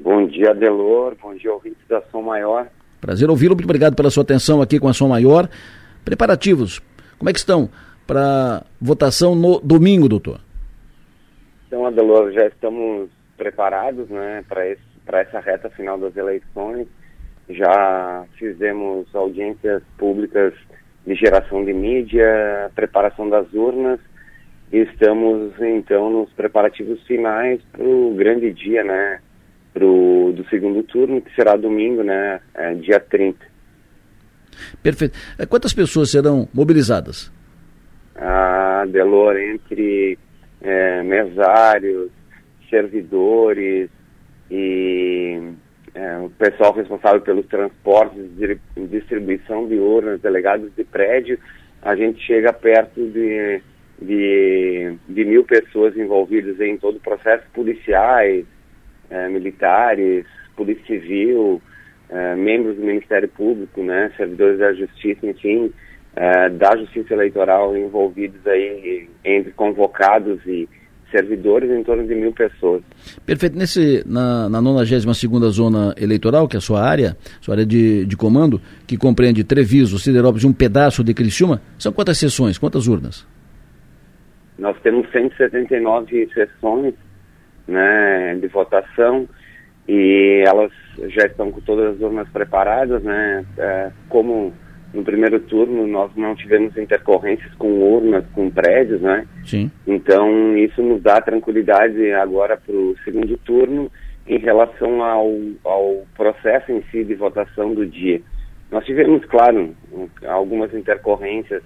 [0.00, 1.14] Bom dia, Delor.
[1.22, 2.66] Bom dia, ouvintes da Som Maior.
[3.00, 5.48] Prazer ouvi-lo, muito obrigado pela sua atenção aqui com a Som Maior.
[6.04, 6.80] Preparativos,
[7.20, 7.68] como é que estão
[8.06, 10.40] para votação no domingo, doutor?
[11.66, 16.88] Então, Adelor, já estamos preparados né, para essa reta final das eleições.
[17.50, 20.54] Já fizemos audiências públicas
[21.06, 24.00] de geração de mídia, preparação das urnas.
[24.72, 29.20] E estamos, então, nos preparativos finais para o grande dia, né?
[29.74, 32.40] Pro, do segundo turno, que será domingo, né?
[32.54, 33.49] É, dia 30.
[34.82, 35.18] Perfeito.
[35.48, 37.30] Quantas pessoas serão mobilizadas?
[38.20, 40.18] a Delor entre
[40.60, 42.10] é, mesários,
[42.68, 43.88] servidores
[44.50, 45.40] e
[45.94, 48.22] é, o pessoal responsável pelos transportes,
[48.90, 51.38] distribuição de urnas, delegados de prédio,
[51.82, 53.62] a gente chega perto de,
[54.00, 58.44] de, de mil pessoas envolvidas em todo o processo, policiais,
[59.08, 61.60] é, militares, polícia civil,
[62.10, 65.72] é, membros do Ministério Público, né, servidores da Justiça, enfim,
[66.16, 70.68] é, da Justiça Eleitoral envolvidos aí entre convocados e
[71.10, 72.82] servidores em torno de mil pessoas.
[73.26, 73.56] Perfeito.
[73.56, 78.16] Nesse, na, na 92 Zona Eleitoral, que é a sua área, sua área de, de
[78.16, 83.26] comando, que compreende Treviso, Siderópolis e um pedaço de Criciúma, são quantas sessões, quantas urnas?
[84.58, 86.94] Nós temos 179 sessões
[87.66, 89.28] né, de votação
[89.92, 90.70] e elas
[91.08, 93.44] já estão com todas as urnas preparadas, né?
[93.58, 94.52] É, como
[94.94, 99.26] no primeiro turno nós não tivemos intercorrências com urnas, com prédios, né?
[99.44, 99.68] Sim.
[99.84, 103.90] Então isso nos dá tranquilidade agora para o segundo turno
[104.28, 108.20] em relação ao, ao processo em si de votação do dia.
[108.70, 109.74] Nós tivemos, claro,
[110.24, 111.64] algumas intercorrências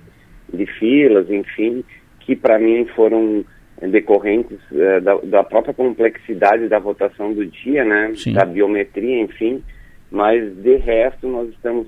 [0.50, 1.84] de filas, enfim,
[2.20, 3.44] que para mim foram
[3.88, 8.12] decorrentes uh, da, da, própria complexidade da votação do dia, né?
[8.16, 8.32] Sim.
[8.32, 9.62] Da biometria, enfim.
[10.10, 11.86] Mas de resto nós estamos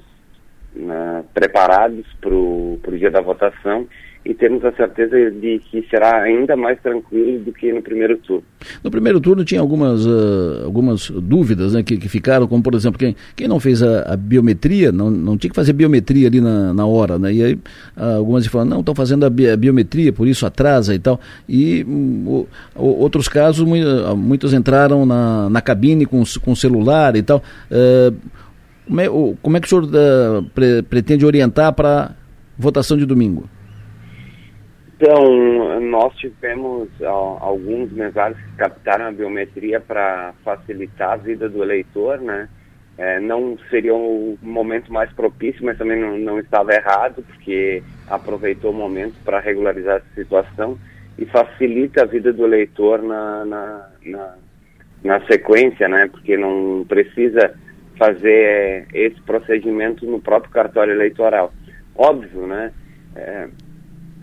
[0.75, 3.87] né, preparados para o dia da votação
[4.27, 8.43] e temos a certeza de que será ainda mais tranquilo do que no primeiro turno.
[8.83, 12.99] No primeiro turno tinha algumas, uh, algumas dúvidas né, que, que, ficaram, como por exemplo,
[12.99, 16.75] quem, quem não fez a, a, biometria, não, não tinha que fazer biometria ali na,
[16.75, 17.33] na hora, né?
[17.33, 20.93] E aí uh, algumas falam, não, estão fazendo a, bi a, biometria, por isso atrasa
[20.93, 21.21] e tal.
[21.49, 23.65] E um, outros casos,
[24.17, 27.41] muitos entraram na, na cabine com, com celular e tal.
[27.71, 28.17] Uh,
[28.89, 29.07] como é,
[29.43, 32.13] como é que o senhor pre, pretende orientar para
[32.59, 33.49] votação de domingo?
[34.97, 42.19] Então, nós tivemos alguns mesários que captaram a biometria para facilitar a vida do eleitor,
[42.19, 42.49] né?
[42.97, 48.71] É, não seria o momento mais propício, mas também não, não estava errado, porque aproveitou
[48.71, 50.79] o momento para regularizar essa situação
[51.19, 54.35] e facilita a vida do eleitor na, na, na,
[55.05, 56.09] na sequência, né?
[56.11, 57.55] Porque não precisa
[57.99, 61.53] fazer esse procedimento no próprio cartório eleitoral.
[61.95, 62.73] Óbvio, né?
[63.15, 63.49] É,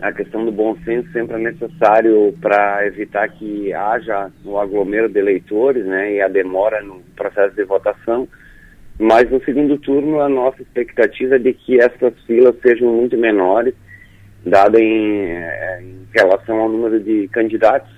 [0.04, 5.18] a questão do bom senso sempre é necessário para evitar que haja o aglomero de
[5.18, 6.12] eleitores, né?
[6.12, 8.28] E a demora no processo de votação.
[8.98, 13.74] Mas no segundo turno, a nossa expectativa é de que essas filas sejam muito menores,
[14.44, 17.90] dada em, é, em relação ao número de candidatos.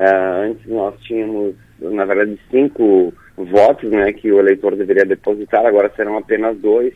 [0.00, 5.92] Uh, antes nós tínhamos, na verdade, cinco votos né, que o eleitor deveria depositar, agora
[5.94, 6.94] serão apenas dois.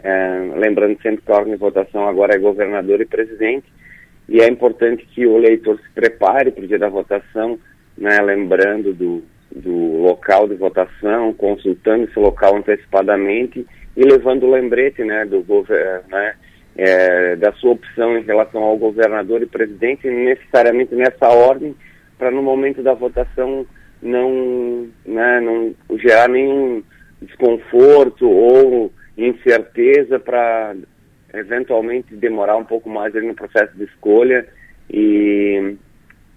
[0.00, 3.66] É, lembrando sempre que a ordem de votação agora é governador e presidente,
[4.28, 7.58] e é importante que o eleitor se prepare para o dia da votação,
[7.96, 15.02] né, lembrando do, do local de votação, consultando esse local antecipadamente e levando o lembrete
[15.02, 15.44] né, do,
[16.08, 16.34] né,
[16.76, 21.74] é, da sua opção em relação ao governador e presidente, necessariamente nessa ordem,
[22.18, 23.66] para no momento da votação
[24.02, 26.82] não, né, não gerar nenhum
[27.22, 30.76] desconforto ou incerteza para
[31.32, 34.46] eventualmente demorar um pouco mais no processo de escolha
[34.90, 35.76] e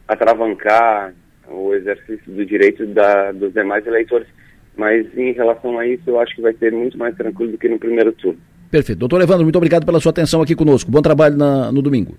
[0.08, 1.13] atravancar
[1.47, 4.27] o exercício do direito da, dos demais eleitores.
[4.75, 7.69] Mas em relação a isso, eu acho que vai ser muito mais tranquilo do que
[7.69, 8.39] no primeiro turno.
[8.69, 8.99] Perfeito.
[8.99, 10.89] Doutor Evandro, muito obrigado pela sua atenção aqui conosco.
[10.89, 12.15] Bom trabalho na, no domingo.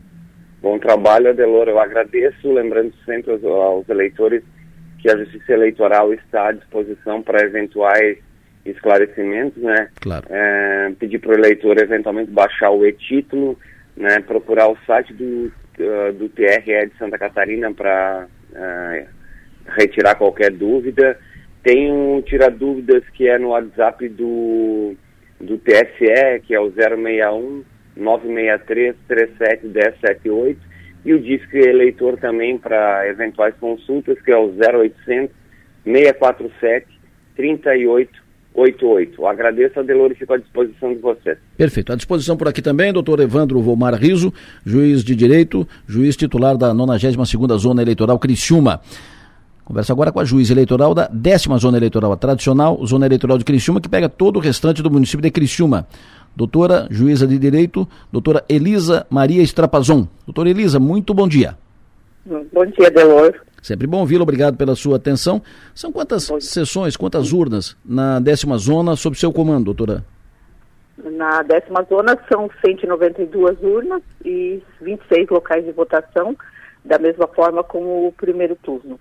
[0.61, 1.69] Bom trabalho, Adelor.
[1.69, 4.43] Eu agradeço, lembrando sempre aos, aos eleitores
[4.99, 8.19] que a Justiça Eleitoral está à disposição para eventuais
[8.65, 9.89] esclarecimentos, né?
[10.01, 10.27] Claro.
[10.31, 13.59] É, pedir para o eleitor eventualmente baixar o e-título,
[13.97, 14.21] né?
[14.21, 19.07] Procurar o site do, ah, do TRE de Santa Catarina para é,
[19.77, 21.19] retirar qualquer dúvida.
[21.63, 24.95] Tem um Tira Dúvidas que é no WhatsApp do,
[25.41, 27.65] do TSE, que é o 061
[27.97, 30.73] 963 37 1078
[31.05, 35.35] e o disco eleitor também para eventuais consultas, que é o 0800
[35.85, 36.87] 647
[37.37, 38.22] 38
[38.55, 39.27] 88.
[39.27, 41.39] Agradeço a Delores e fico à disposição de vocês.
[41.57, 41.93] Perfeito.
[41.93, 44.33] À disposição por aqui também, doutor Evandro Vomar Riso,
[44.65, 48.81] juiz de Direito, juiz titular da 92 Zona Eleitoral Criciúma.
[49.65, 53.45] Conversa agora com a juiz eleitoral da décima Zona Eleitoral, a tradicional Zona Eleitoral de
[53.45, 55.87] Criciúma, que pega todo o restante do município de Criciúma.
[56.35, 60.09] Doutora, juíza de Direito, doutora Elisa Maria Estrapazon.
[60.27, 61.57] Doutora Elisa, muito bom dia.
[62.27, 65.41] Bom dia, Delores Sempre bom ouvi-lo, obrigado pela sua atenção.
[65.73, 70.05] São quantas sessões, quantas urnas na décima zona sob seu comando, doutora?
[70.99, 76.37] Na décima zona são 192 urnas e 26 locais de votação.
[76.85, 78.99] da mesma forma como o primeiro turno.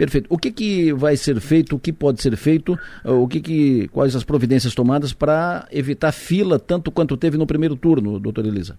[0.00, 0.26] Perfeito.
[0.30, 2.74] O que, que vai ser feito, o que pode ser feito,
[3.04, 7.76] o que, que quais as providências tomadas para evitar fila tanto quanto teve no primeiro
[7.76, 8.78] turno, doutora Elisa?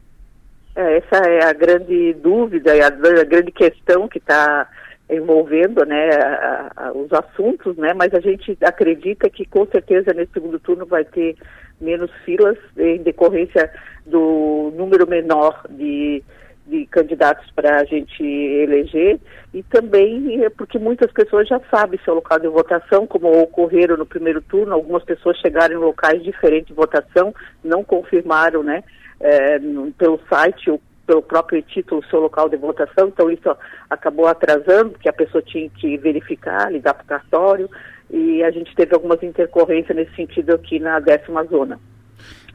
[0.75, 4.67] É, essa é a grande dúvida e a, a, grande questão que está
[5.11, 10.31] envolvendo né, a, a, os assuntos, né, mas a gente acredita que com certeza nesse
[10.33, 11.35] segundo turno vai ter
[11.79, 13.71] menos filas em decorrência
[14.05, 16.23] do número menor de
[16.71, 19.19] de candidatos para a gente eleger.
[19.53, 24.05] E também é porque muitas pessoas já sabem seu local de votação, como ocorreram no
[24.05, 28.83] primeiro turno, algumas pessoas chegaram em locais diferentes de votação, não confirmaram, né,
[29.19, 29.59] é,
[29.97, 30.81] pelo site ou
[31.11, 33.53] pelo próprio título seu local de votação, então isso
[33.89, 37.69] acabou atrasando, porque a pessoa tinha que verificar, ligar para o cartório,
[38.09, 41.77] e a gente teve algumas intercorrências nesse sentido aqui na décima zona.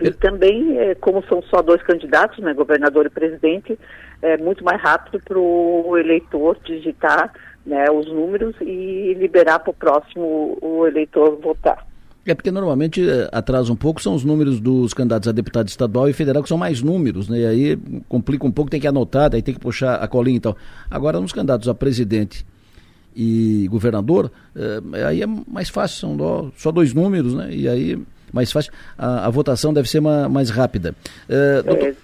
[0.01, 3.79] E também, é, como são só dois candidatos, né, governador e presidente,
[4.23, 7.35] é muito mais rápido para o eleitor digitar
[7.67, 11.87] né, os números e liberar para o próximo o eleitor votar.
[12.27, 16.09] É porque normalmente é, atrasa um pouco, são os números dos candidatos a deputado estadual
[16.09, 17.41] e federal, que são mais números, né?
[17.41, 20.41] E aí complica um pouco, tem que anotar, daí tem que puxar a colinha e
[20.41, 20.57] tal.
[20.91, 22.45] Agora, nos candidatos a presidente
[23.15, 27.55] e governador, é, aí é mais fácil, são só dois números, né?
[27.55, 27.99] E aí
[28.33, 30.95] mais fácil, a, a votação deve ser uma, mais rápida.
[31.65, 31.95] Doutor, é,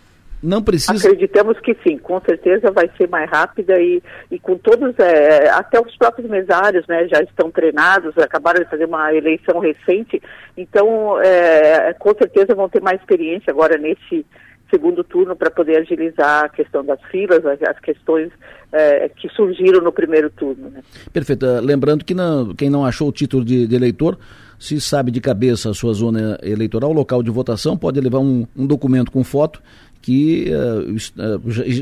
[0.43, 0.93] não precisa.
[0.93, 5.81] Acreditamos que sim, com certeza vai ser mais rápida e, e com todos, é, até
[5.81, 10.21] os próprios mesários né, já estão treinados, acabaram de fazer uma eleição recente,
[10.57, 14.27] então é, com certeza vão ter mais experiência agora nesse
[14.69, 18.31] segundo turno para poder agilizar a questão das filas, as, questões
[18.73, 20.71] é, que surgiram no primeiro turno.
[20.71, 20.81] Né?
[21.13, 21.47] Perfeito.
[21.61, 24.19] Lembrando que não, quem não achou o título de, de eleitor
[24.59, 28.67] se sabe de cabeça a sua zona eleitoral, local de votação, pode levar um, um
[28.67, 29.61] documento com foto
[30.03, 30.99] que uh,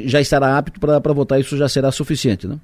[0.06, 2.56] já estará apto para votar, isso já será suficiente, né?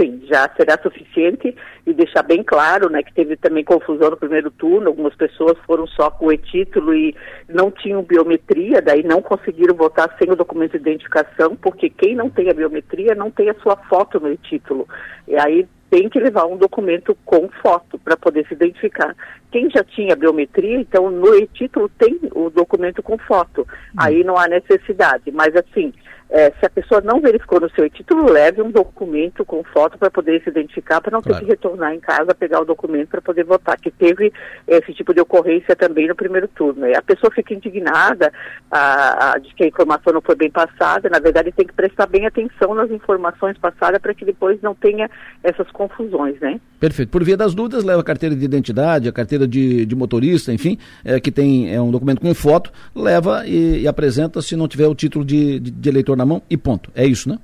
[0.00, 1.52] Sim, já será suficiente
[1.84, 5.88] e deixar bem claro, né, que teve também confusão no primeiro turno, algumas pessoas foram
[5.88, 7.16] só com o e-título e
[7.48, 12.30] não tinham biometria, daí não conseguiram votar sem o documento de identificação, porque quem não
[12.30, 14.86] tem a biometria não tem a sua foto no e-título.
[15.26, 19.14] E aí tem que levar um documento com foto para poder se identificar.
[19.50, 23.62] Quem já tinha biometria, então no e-título tem o documento com foto.
[23.62, 23.94] Hum.
[23.96, 25.30] Aí não há necessidade.
[25.30, 25.92] Mas assim,
[26.30, 30.10] é, se a pessoa não verificou no seu título, leve um documento com foto para
[30.10, 31.38] poder se identificar, para não claro.
[31.38, 34.32] ter que retornar em casa, pegar o documento para poder votar, que teve
[34.66, 36.86] esse tipo de ocorrência também no primeiro turno.
[36.86, 38.30] E a pessoa fica indignada
[38.70, 42.06] a, a, de que a informação não foi bem passada, na verdade tem que prestar
[42.06, 45.10] bem atenção nas informações passadas para que depois não tenha
[45.42, 46.60] essas confusões, né?
[46.78, 47.08] Perfeito.
[47.08, 50.78] Por via das dúvidas, leva a carteira de identidade, a carteira de, de motorista, enfim,
[51.04, 54.86] é, que tem é um documento com foto, leva e, e apresenta se não tiver
[54.86, 56.90] o título de, de, de eleitor na mão e ponto.
[56.94, 57.38] É isso, né?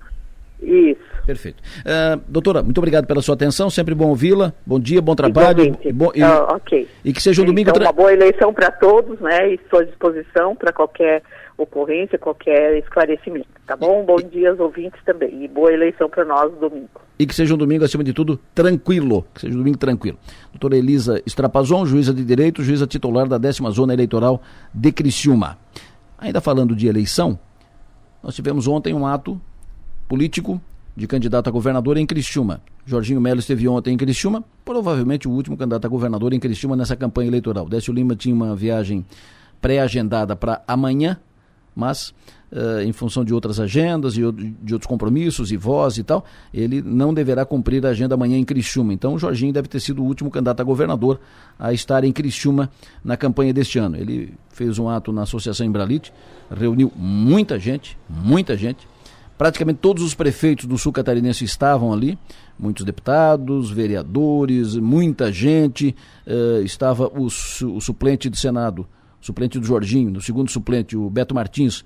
[0.63, 1.01] Isso.
[1.27, 1.63] Perfeito.
[1.81, 4.53] Uh, doutora, muito obrigado pela sua atenção, sempre bom ouvi-la.
[4.67, 5.77] Bom dia, bom trabalho.
[5.83, 6.89] E, bom, e, uh, ok.
[7.05, 7.71] E que seja um domingo...
[7.71, 9.53] Então, uma boa eleição para todos, né?
[9.53, 11.23] E estou à disposição para qualquer
[11.57, 14.05] ocorrência, qualquer esclarecimento, tá bom?
[14.05, 15.45] Bom dia aos ouvintes também.
[15.45, 17.01] E boa eleição para nós domingo.
[17.19, 19.25] E que seja um domingo, acima de tudo, tranquilo.
[19.33, 20.19] Que seja um domingo tranquilo.
[20.51, 24.43] Doutora Elisa Strapazon, juíza de direito, juíza titular da décima zona eleitoral
[24.75, 25.57] de Criciúma.
[26.19, 27.39] Ainda falando de eleição,
[28.25, 29.39] nós tivemos ontem um ato
[30.09, 30.59] político
[30.97, 32.63] de candidato a governador em Criciúma.
[32.87, 36.97] Jorginho Melo esteve ontem em Criciúma, provavelmente o último candidato a governador em Criciúma nessa
[36.97, 37.69] campanha eleitoral.
[37.69, 39.05] Décio Lima tinha uma viagem
[39.61, 41.19] pré-agendada para amanhã,
[41.77, 42.15] mas
[42.55, 44.21] uh, em função de outras agendas e
[44.63, 48.45] de outros compromissos e voz e tal, ele não deverá cumprir a agenda amanhã em
[48.45, 48.95] Criciúma.
[48.95, 51.21] Então o Jorginho deve ter sido o último candidato a governador
[51.59, 52.71] a estar em Criciúma
[53.05, 53.97] na campanha deste ano.
[53.97, 56.13] Ele fez um ato na Associação Embralite,
[56.51, 58.87] reuniu muita gente, muita gente.
[59.37, 62.17] Praticamente todos os prefeitos do sul catarinense estavam ali,
[62.57, 65.95] muitos deputados, vereadores, muita gente.
[66.25, 68.87] Uh, estava o, su o suplente de Senado,
[69.21, 71.85] suplente do Jorginho, no segundo suplente, o Beto Martins,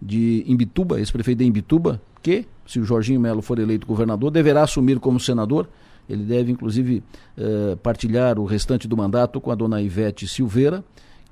[0.00, 4.98] de Imbituba, ex-prefeito de Imbituba, que, se o Jorginho Melo for eleito governador, deverá assumir
[4.98, 5.68] como senador.
[6.08, 7.02] Ele deve, inclusive,
[7.36, 10.82] eh, partilhar o restante do mandato com a dona Ivete Silveira,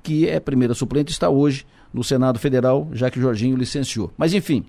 [0.03, 4.11] que é primeira suplente, está hoje no Senado Federal, já que Jorginho licenciou.
[4.17, 4.65] Mas, enfim,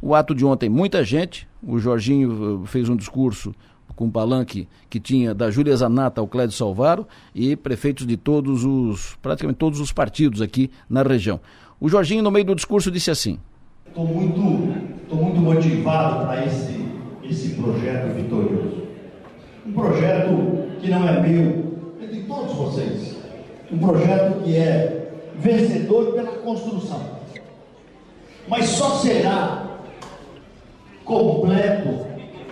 [0.00, 1.48] o ato de ontem, muita gente.
[1.62, 3.52] O Jorginho eh, fez um discurso
[3.96, 8.64] com o palanque que tinha da Júlia Zanata ao Clédio Salvaro e prefeitos de todos
[8.64, 11.40] os, praticamente todos os partidos aqui na região.
[11.80, 13.38] O Jorginho, no meio do discurso, disse assim:
[13.86, 16.84] Estou muito, muito motivado para esse,
[17.22, 18.82] esse projeto vitorioso.
[19.64, 23.16] Um projeto que não é meu, é de todos vocês.
[23.70, 27.18] Um projeto que é vencedor pela construção.
[28.48, 29.78] Mas só será
[31.04, 32.06] completo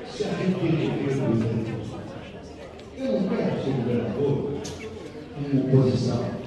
[0.09, 1.77] se arrepender do
[2.97, 4.53] Eu não quero ser governador
[5.35, 6.46] como oposição.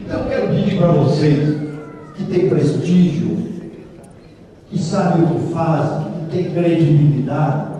[0.00, 1.60] Então eu quero pedir para vocês
[2.16, 3.38] que têm prestígio,
[4.70, 7.78] que sabem o que fazem, que têm credibilidade,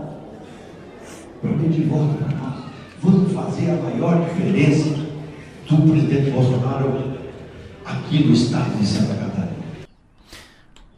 [1.41, 2.65] para pedir voto para nós.
[3.03, 4.91] Vamos fazer a maior diferença
[5.69, 7.19] do presidente Bolsonaro
[7.85, 9.57] aqui no estado de Santa Catarina.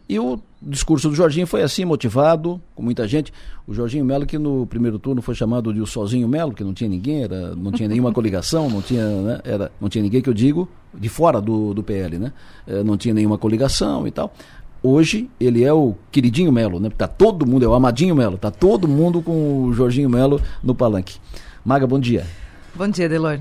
[0.09, 0.19] E
[0.63, 3.33] o discurso do Jorginho foi assim, motivado, com muita gente.
[3.67, 6.75] O Jorginho Melo, que no primeiro turno foi chamado de o Sozinho Melo, que não
[6.75, 10.29] tinha ninguém, era, não tinha nenhuma coligação, não tinha, né, era, não tinha ninguém que
[10.29, 12.33] eu digo, de fora do, do PL, né?
[12.67, 14.35] É, não tinha nenhuma coligação e tal.
[14.83, 16.91] Hoje ele é o queridinho Melo, né?
[16.91, 20.75] Tá todo mundo, é o amadinho Melo, tá todo mundo com o Jorginho Melo no
[20.75, 21.19] palanque.
[21.65, 22.27] Maga, bom dia.
[22.75, 23.41] Bom dia, Delor.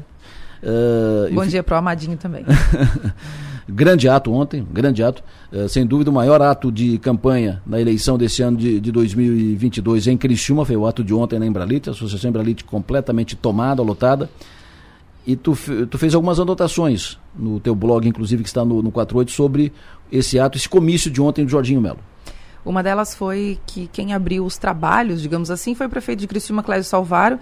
[0.61, 2.45] Uh, bom dia pro Amadinho também.
[3.71, 8.17] grande ato ontem, grande ato, uh, sem dúvida o maior ato de campanha na eleição
[8.17, 11.91] desse ano de, de 2022 em Criciúma, foi o ato de ontem na Embralite, a
[11.91, 14.29] Associação Embralite completamente tomada, lotada,
[15.25, 15.55] e tu,
[15.89, 19.71] tu fez algumas anotações no teu blog, inclusive, que está no, no 48, sobre
[20.11, 21.99] esse ato, esse comício de ontem do Jorginho Melo.
[22.65, 26.63] Uma delas foi que quem abriu os trabalhos, digamos assim, foi o prefeito de Criciúma,
[26.63, 27.39] Clésio Salvaro,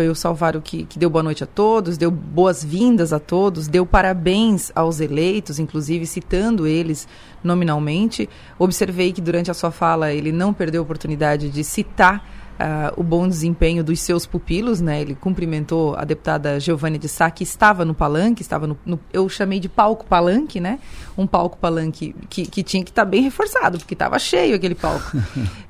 [0.00, 3.84] foi o Salvaro que, que deu boa noite a todos, deu boas-vindas a todos, deu
[3.84, 7.06] parabéns aos eleitos, inclusive citando eles
[7.44, 8.26] nominalmente.
[8.58, 12.26] Observei que durante a sua fala ele não perdeu a oportunidade de citar
[12.60, 15.00] uh, o bom desempenho dos seus pupilos, né?
[15.00, 19.28] Ele cumprimentou a deputada Giovanni de Sá, que estava no palanque, estava no, no eu
[19.28, 20.78] chamei de palco palanque, né?
[21.16, 24.74] Um palco palanque que, que tinha que estar tá bem reforçado, porque estava cheio aquele
[24.74, 25.16] palco.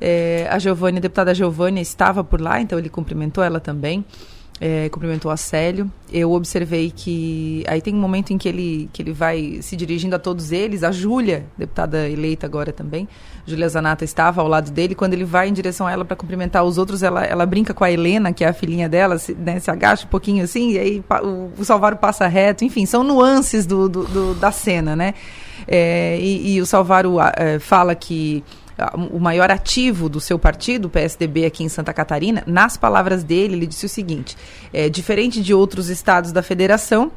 [0.01, 4.05] é, a Giovanni, a deputada Giovanni estava por lá, então ele cumprimentou ela também
[4.61, 5.90] é, cumprimentou a Célio.
[6.12, 10.14] Eu observei que aí tem um momento em que ele, que ele vai se dirigindo
[10.14, 10.82] a todos eles.
[10.82, 13.08] A Júlia, deputada eleita agora também,
[13.46, 14.94] Júlia Zanata estava ao lado dele.
[14.94, 17.84] Quando ele vai em direção a ela para cumprimentar os outros, ela, ela brinca com
[17.84, 20.78] a Helena, que é a filhinha dela, se, né, se agacha um pouquinho assim, e
[20.78, 22.62] aí o, o Salvaro passa reto.
[22.62, 25.14] Enfim, são nuances do, do, do da cena, né?
[25.66, 28.42] É, e, e, o Salvaro é, fala que
[29.12, 33.54] o maior ativo do seu partido, o PSDB, aqui em Santa Catarina, nas palavras dele,
[33.54, 34.36] ele disse o seguinte:
[34.72, 37.12] é, diferente de outros estados da federação,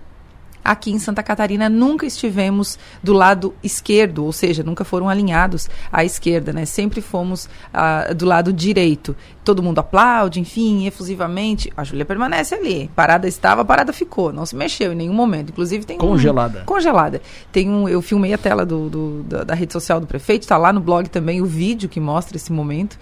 [0.64, 6.04] aqui em Santa Catarina nunca estivemos do lado esquerdo, ou seja, nunca foram alinhados à
[6.04, 6.66] esquerda, né?
[6.66, 9.16] Sempre fomos ah, do lado direito.
[9.44, 11.72] Todo mundo aplaude, enfim, efusivamente.
[11.76, 12.90] A Júlia permanece ali.
[12.96, 14.32] Parada estava, parada ficou.
[14.32, 15.50] Não se mexeu em nenhum momento.
[15.50, 16.62] Inclusive tem congelada.
[16.62, 17.22] Um, congelada.
[17.52, 20.44] Tem um, eu filmei a tela do, do da, da, rede social do prefeito.
[20.44, 22.98] Está lá no blog também o vídeo que mostra esse momento.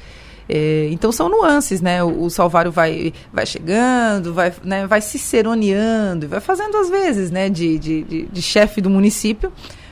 [0.53, 2.03] É, então são nuances, né?
[2.03, 7.31] O, o, Salvário vai, vai chegando, vai, né, vai se seroneando, vai fazendo às vezes,
[7.31, 9.49] né, de, de, de, de chefe do município.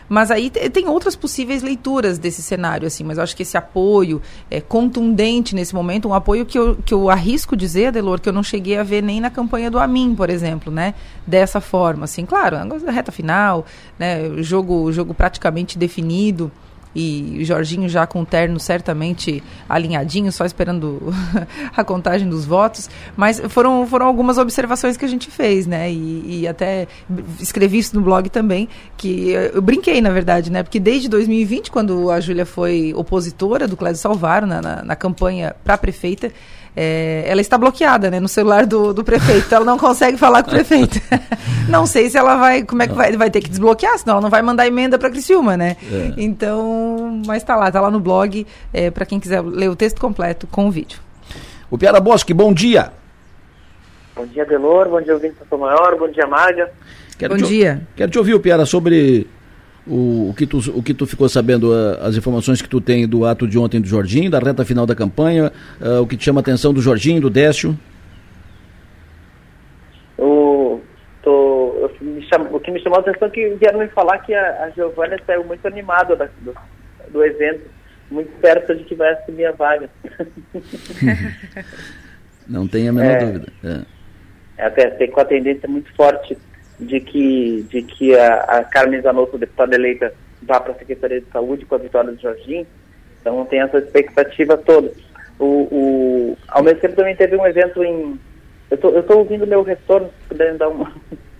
[0.10, 4.20] Mas aí tem outras possíveis leituras desse cenário, assim, mas eu acho que esse apoio
[4.50, 8.34] é contundente nesse momento, um apoio que eu, que eu arrisco dizer, Adelor, que eu
[8.34, 10.96] não cheguei a ver nem na campanha do Amin, por exemplo, né?
[11.28, 13.66] Dessa forma, assim, claro, a reta final,
[14.00, 14.42] né?
[14.42, 16.52] Jogo, jogo praticamente definido
[16.96, 21.14] e o Jorginho já com o terno certamente alinhadinho, só esperando
[21.76, 22.90] a contagem dos votos.
[23.16, 25.92] Mas foram, foram algumas observações que a gente fez, né?
[25.92, 26.88] E, e, até
[27.40, 28.68] escrevi isso no blog também,
[28.98, 30.64] que eu brinquei, na verdade, né?
[30.64, 35.56] Porque desde 2020, quando a Júlia foi opositora do Clésio Salvaro na, na, na campanha
[35.64, 36.32] para prefeita,
[36.76, 40.50] é, ela está bloqueada né, no celular do, do prefeito, ela não consegue falar com
[40.50, 41.00] o prefeito.
[41.68, 44.22] não sei se ela vai, como é que vai, vai ter que desbloquear, senão ela
[44.22, 45.78] não vai mandar emenda para Criciúma, né?
[45.92, 46.14] É.
[46.18, 50.00] Então, mas está lá, está lá no blog, é, para quem quiser ler o texto
[50.00, 51.00] completo com o vídeo.
[51.70, 52.92] O Piara Bosque, bom dia.
[54.16, 56.70] Bom dia, Delor, bom dia, ouvinte Sou Maior, bom dia, Maga.
[57.18, 57.82] Quero bom te, dia.
[57.96, 59.28] Quero te ouvir, Piara, sobre
[59.90, 63.08] o, o, que tu, o que tu ficou sabendo, uh, as informações que tu tem
[63.08, 66.26] do ato de ontem do Jorginho, da reta final da campanha, uh, o que te
[66.26, 67.78] chama a atenção do Jorginho, do Décio?
[70.18, 70.80] O,
[71.24, 74.34] tô, me chamo, o que me chamou a atenção é que vieram me falar que
[74.34, 76.54] a, a Giovana saiu muito animada da, do,
[77.12, 77.68] do evento,
[78.12, 79.90] muito perto de que vai assumir a vaga.
[82.48, 83.48] Não tem a menor é, dúvida.
[83.64, 83.82] É.
[84.58, 84.66] é.
[84.66, 86.38] Até tem com a tendência muito forte
[86.80, 91.28] de que, de que a, a Carmen Zanotto, deputada eleita, vá para a Secretaria de
[91.32, 92.66] Saúde com a vitória do Jorginho.
[93.22, 94.92] Então tem essa expectativa toda.
[95.38, 98.20] O, o, ao mesmo tempo também teve um evento em.
[98.72, 100.92] Eu estou ouvindo meu retorno, se puderem dar uma.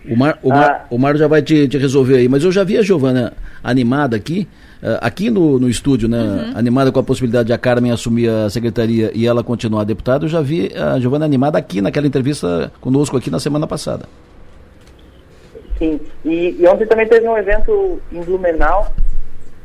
[0.10, 0.86] O Mar, o, Mar, ah.
[0.90, 4.16] o Mar já vai te, te, resolver aí, mas eu já vi a Giovana animada
[4.16, 4.48] aqui,
[4.82, 6.18] uh, aqui no, no estúdio, né?
[6.18, 6.58] Uhum.
[6.58, 10.26] Animada com a possibilidade de a Carmen assumir a secretaria e ela continuar deputada.
[10.26, 14.08] Eu já vi a Giovana animada aqui naquela entrevista conosco aqui na semana passada.
[15.80, 18.94] Sim, e, e ontem também teve um evento em Blumenau,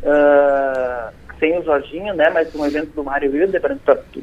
[0.04, 3.78] uh, sem o Jorginho, né, mas um evento do Mário Hildebrand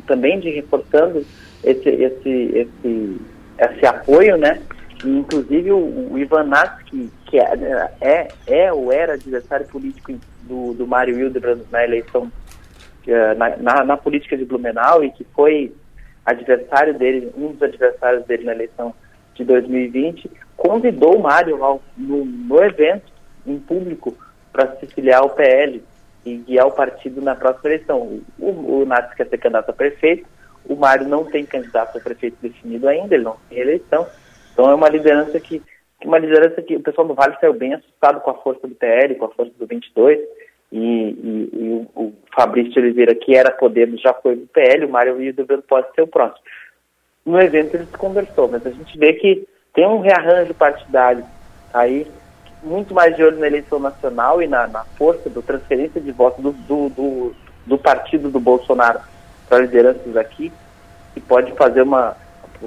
[0.08, 1.26] também de reforçando
[1.62, 3.22] esse, esse, esse,
[3.60, 4.62] esse apoio, né,
[5.04, 10.14] e, inclusive o, o Ivan Natsky, que é, é, é ou era adversário político
[10.44, 12.32] do, do Mário Hildebrand na eleição,
[13.06, 15.74] é, na, na, na, política de Blumenau e que foi
[16.26, 18.94] adversário dele, um dos adversários dele na eleição
[19.36, 23.12] de 2020, convidou o Mário ao, no, no evento,
[23.46, 24.16] em público,
[24.52, 25.84] para se filiar ao PL
[26.26, 28.00] e guiar o partido na próxima eleição.
[28.00, 30.28] O, o, o quer ser candidato a prefeito,
[30.66, 34.08] o Mário não tem candidato a prefeito definido ainda, ele não tem eleição.
[34.54, 35.62] Então é uma liderança que,
[36.06, 39.16] uma liderança que o pessoal do Vale saiu bem assustado com a força do PL,
[39.16, 40.20] com a força do 22,
[40.72, 44.90] e, e, e o, o, Fabrício Oliveira, que era Podemos, já foi do PL, o
[44.90, 46.44] Mário Hildebrand pode ser o próximo.
[47.26, 51.24] No evento ele se conversou, mas a gente vê que tem um rearranjo partidário
[51.74, 52.08] aí
[52.64, 56.44] muito mais de olho na eleição nacional e na, na força da transferência de votos
[56.44, 59.00] do, do, do, do partido do Bolsonaro
[59.48, 60.52] para lideranças aqui,
[61.14, 62.16] que pode fazer uma,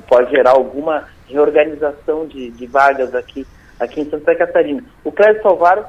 [0.08, 3.46] pode gerar alguma reorganização de, de vagas aqui,
[3.78, 4.82] aqui em Santa Catarina.
[5.04, 5.84] O Cléber Salvaro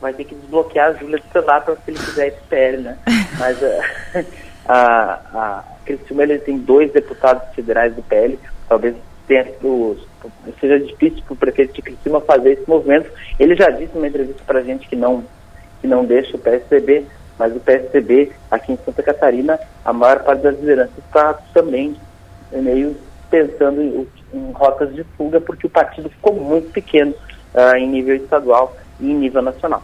[0.00, 2.82] vai ter que desbloquear a Júlia do celular para se ele quiser ir para PL,
[2.82, 2.98] né?
[3.38, 4.26] Mas uh,
[4.66, 8.94] a, a Criciúma ele tem dois deputados federais do PL, talvez
[9.26, 9.46] tenha,
[10.60, 13.10] seja difícil para o prefeito de Criciúma fazer esse movimento.
[13.38, 15.24] Ele já disse numa entrevista para a gente que não,
[15.80, 17.04] que não deixa o PSDB,
[17.38, 21.96] mas o PSDB aqui em Santa Catarina, a maior parte das lideranças está também
[22.52, 22.96] meio
[23.30, 27.12] pensando em, em, rotas de fuga, porque o partido ficou muito pequeno
[27.54, 29.82] uh, em nível estadual e em nível nacional.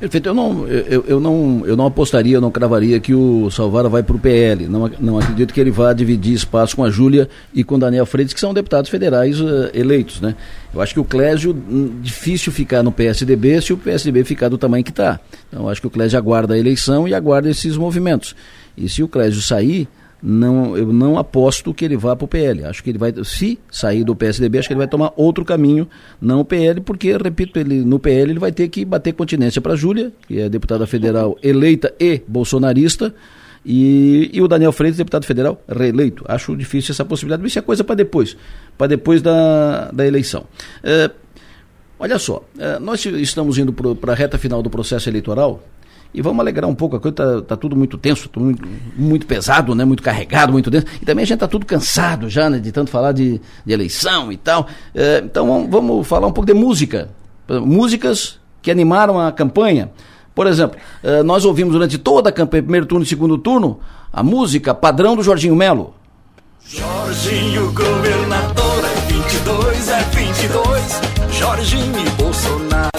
[0.00, 0.30] Perfeito.
[0.30, 4.02] Eu não, eu, eu, não, eu não apostaria, eu não cravaria que o Salvara vai
[4.02, 4.66] para o PL.
[4.66, 8.06] Não, não acredito que ele vá dividir espaço com a Júlia e com o Daniel
[8.06, 10.34] Freitas, que são deputados federais uh, eleitos, né?
[10.72, 14.56] Eu acho que o Clésio, hum, difícil ficar no PSDB se o PSDB ficar do
[14.56, 15.20] tamanho que está.
[15.48, 18.34] Então, acho que o Clésio aguarda a eleição e aguarda esses movimentos.
[18.78, 19.86] E se o Clésio sair,
[20.22, 22.64] não, eu não aposto que ele vá para o PL.
[22.64, 25.88] Acho que ele vai, se sair do PSDB, acho que ele vai tomar outro caminho,
[26.20, 29.72] não o PL, porque, repito, ele, no PL ele vai ter que bater continência para
[29.72, 33.14] a Júlia, que é deputada federal eleita e bolsonarista,
[33.64, 36.24] e, e, o Daniel Freitas, deputado federal, reeleito.
[36.26, 38.36] Acho difícil essa possibilidade, mas isso é coisa para depois,
[38.76, 40.46] para depois da, da eleição.
[40.82, 41.10] É,
[41.98, 45.62] olha só, é, nós estamos indo para a reta final do processo eleitoral
[46.12, 49.26] e vamos alegrar um pouco, a coisa está tá tudo muito tenso, tudo muito, muito,
[49.26, 49.84] pesado, né?
[49.84, 50.86] muito carregado, muito denso.
[51.00, 52.58] E também a gente está tudo cansado já, né?
[52.58, 54.66] de tanto falar de, de eleição e tal.
[54.94, 57.10] É, então vamos, vamos, falar um pouco de música.
[57.48, 59.90] Músicas que animaram a campanha.
[60.34, 63.78] Por exemplo, é, nós ouvimos durante toda a campanha, primeiro turno e segundo turno,
[64.12, 65.94] a música padrão do Jorginho Melo.
[66.64, 71.00] Jorginho, governador, é 22, é 22.
[71.38, 72.89] Jorginho Bolsonaro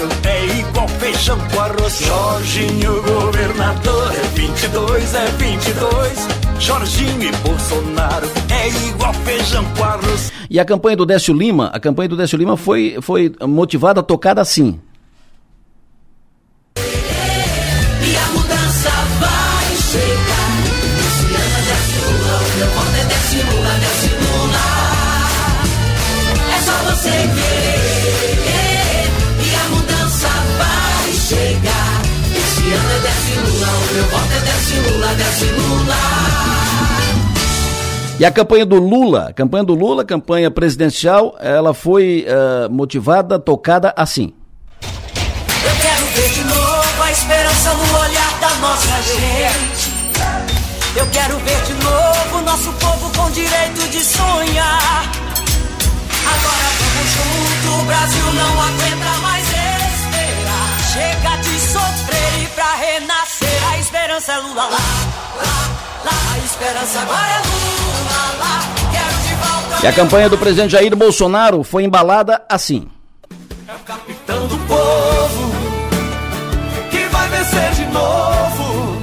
[1.11, 1.99] feijão com arroz.
[1.99, 6.27] Jorginho, governador, é 22, é 22.
[6.59, 10.31] Jorginho e Bolsonaro é igual feijão com arroz.
[10.49, 14.41] E a campanha do Décio Lima, a campanha do Décio Lima foi, foi motivada, tocada
[14.41, 14.79] assim.
[35.15, 35.95] Desce Lula.
[38.19, 43.39] E a campanha do Lula, a campanha do Lula, campanha presidencial, ela foi uh, motivada,
[43.39, 44.31] tocada assim.
[44.81, 50.01] Eu quero ver de novo a esperança no olhar da nossa gente.
[50.95, 55.11] Eu quero ver de novo nosso povo com direito de sonhar.
[56.33, 60.79] Agora vamos junto, o Brasil não aguenta mais esperar.
[60.93, 63.60] Chega de sofrer e pra renascer
[63.91, 64.69] esperança é Lula lá,
[65.35, 65.51] lá,
[66.05, 66.11] lá.
[66.33, 68.61] A esperança agora é Lula lá.
[68.89, 69.85] Quero de volta.
[69.85, 72.87] E a campanha do presidente Jair Bolsonaro foi embalada assim.
[73.67, 75.51] É o capitão do povo
[76.89, 79.01] que vai vencer de novo.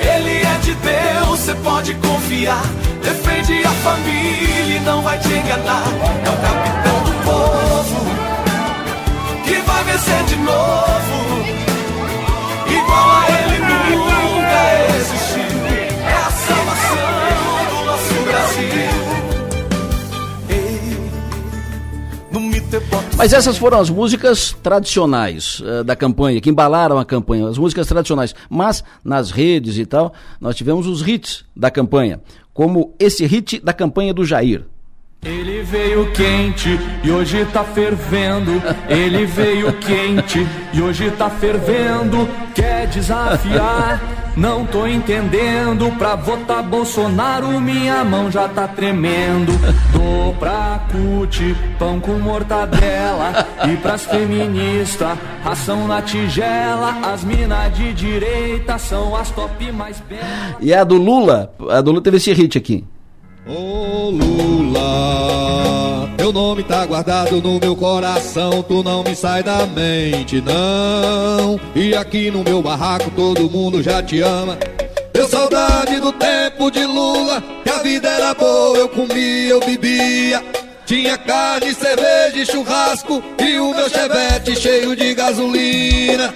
[0.00, 2.64] Ele é de Deus, você pode confiar.
[3.02, 5.84] Defende a família e não vai te enganar.
[6.24, 8.06] É o capitão do povo
[9.44, 11.20] que vai vencer de novo.
[12.70, 13.49] Igual a ele
[16.50, 16.96] salvação
[17.70, 19.00] do nosso Brasil.
[23.16, 27.86] Mas essas foram as músicas tradicionais uh, da campanha, que embalaram a campanha, as músicas
[27.86, 28.34] tradicionais.
[28.48, 32.20] Mas nas redes e tal, nós tivemos os hits da campanha,
[32.54, 34.64] como esse hit da campanha do Jair.
[35.22, 38.52] Ele veio quente e hoje tá fervendo.
[38.88, 42.26] Ele veio quente e hoje tá fervendo.
[42.54, 44.00] Quer desafiar?
[44.34, 45.94] Não tô entendendo.
[45.98, 49.52] Pra votar Bolsonaro, minha mão já tá tremendo.
[49.92, 53.46] Tô pra CUT, pão com mortadela.
[53.70, 56.96] E pras feministas, ração na tigela.
[57.02, 60.56] As minas de direita são as top mais belas.
[60.60, 62.86] E a do Lula, a do Lula teve esse hit aqui.
[63.46, 63.89] Lula,
[66.30, 71.58] teu nome tá guardado no meu coração, tu não me sai da mente, não.
[71.74, 74.56] E aqui no meu barraco todo mundo já te ama.
[75.12, 80.42] Deu saudade do tempo de Lula, que a vida era boa, eu comia, eu bebia.
[80.86, 86.32] Tinha carne, cerveja e churrasco, e o meu chevette cheio de gasolina.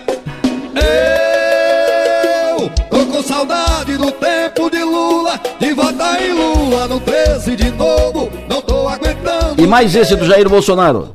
[2.51, 7.71] Eu tô com saudade do tempo de Lula, de votar em Lula no 13 de
[7.71, 8.31] novo.
[8.49, 8.74] Não tô.
[9.57, 11.15] E mais esse do Jair Bolsonaro.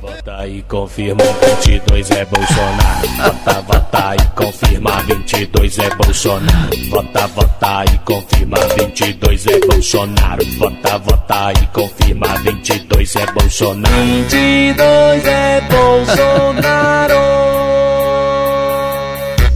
[0.00, 1.22] Vota e confirma
[1.56, 3.08] 22 é Bolsonaro.
[3.16, 6.76] Vota, vota e confirma 22 é Bolsonaro.
[6.90, 10.44] Vota, vota e confirma 22 é Bolsonaro.
[10.58, 13.94] Vota, vota e confirma 22 é Bolsonaro.
[13.94, 17.14] 22 é Bolsonaro.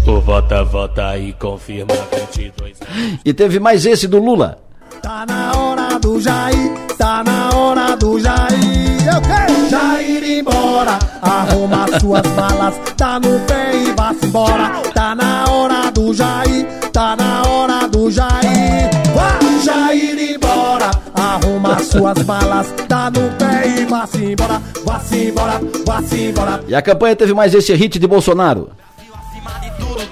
[0.07, 4.59] O vota, vota e confirma 22 é E teve mais esse do Lula.
[5.03, 6.73] Tá na hora do Jair,
[7.15, 9.07] tá na hora do Jair.
[9.07, 14.83] Eu quero Jair embora, arruma suas malas, tá no pé e vá-se embora.
[14.93, 18.91] Tá na hora do Jair, tá na hora do Jair.
[19.15, 26.17] Vá, Jair embora, arruma suas malas, tá no pé e vá-se embora, vá-se embora, vá-se
[26.17, 26.65] embora.
[26.67, 28.71] E a campanha teve mais esse hit de Bolsonaro.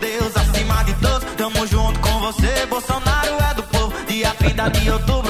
[0.00, 2.66] Deus acima de todos, tamo junto com você.
[2.68, 3.92] Bolsonaro é do povo.
[4.08, 5.21] Dia 30 de outubro,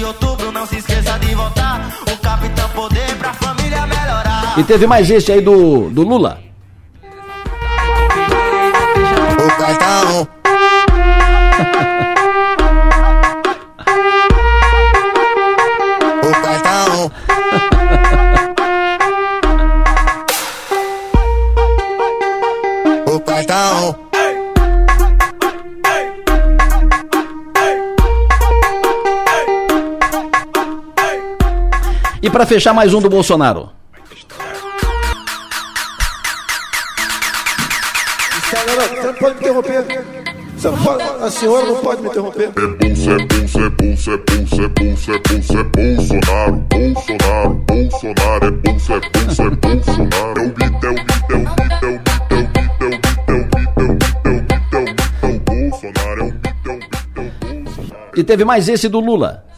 [0.00, 1.92] de outubro, não se esqueça de votar.
[2.10, 4.58] O capitão poder pra família melhorar.
[4.58, 6.40] E teve mais esse aí do, do Lula.
[9.38, 10.28] O cartão.
[32.22, 33.70] E para fechar, mais um do Bolsonaro.
[38.50, 39.84] Senhora, pode me interromper.
[40.84, 42.42] Pode, a senhora não pode me interromper.
[42.44, 47.54] É bolsa, é bolsa, é bolsa, é bolsa, é bolsa, é bolsa, é Bolsonaro, Bolsonaro,
[47.66, 50.40] Bolsonaro, é bolsa, é bolsa, é Bolsonaro.
[50.40, 53.00] É o mito, é o mito, é o mito, é o mito.
[58.14, 59.49] E teve mais esse do Lula.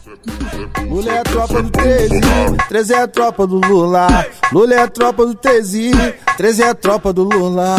[0.89, 2.21] Lula é a tropa do 13,
[2.69, 4.07] 13 é a tropa do Lula.
[4.51, 5.91] Lula é a tropa do 13,
[6.37, 7.75] 13 é a tropa do Lula.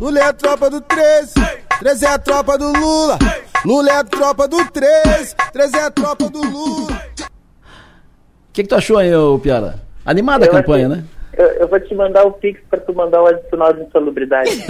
[0.00, 1.32] Lula é a tropa do 13,
[1.80, 3.18] 13 é a tropa do Lula.
[3.64, 6.92] Lula é a tropa do 13, 13 é a tropa do Lula.
[7.20, 9.80] O que, que tu achou aí, ô Piara?
[10.04, 11.04] Animada a campanha, achei- né?
[11.36, 14.50] Eu, eu vou te mandar o Pix pra tu mandar o adicional de insalubridade.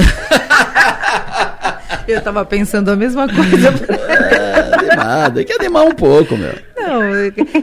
[2.07, 3.68] Eu tava pensando a mesma coisa.
[4.79, 6.55] Animada, tem que animar um pouco, meu.
[6.89, 7.03] Não,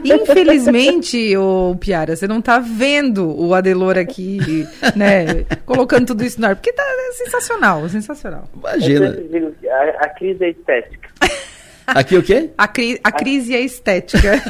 [0.04, 4.38] infelizmente, ô Piara, você não tá vendo o Adelor aqui,
[4.94, 8.44] né, colocando tudo isso no ar, porque tá sensacional, sensacional.
[8.78, 11.08] Digo que a, a crise é estética.
[11.86, 12.50] Aqui o quê?
[12.58, 14.42] A, cri a crise é estética.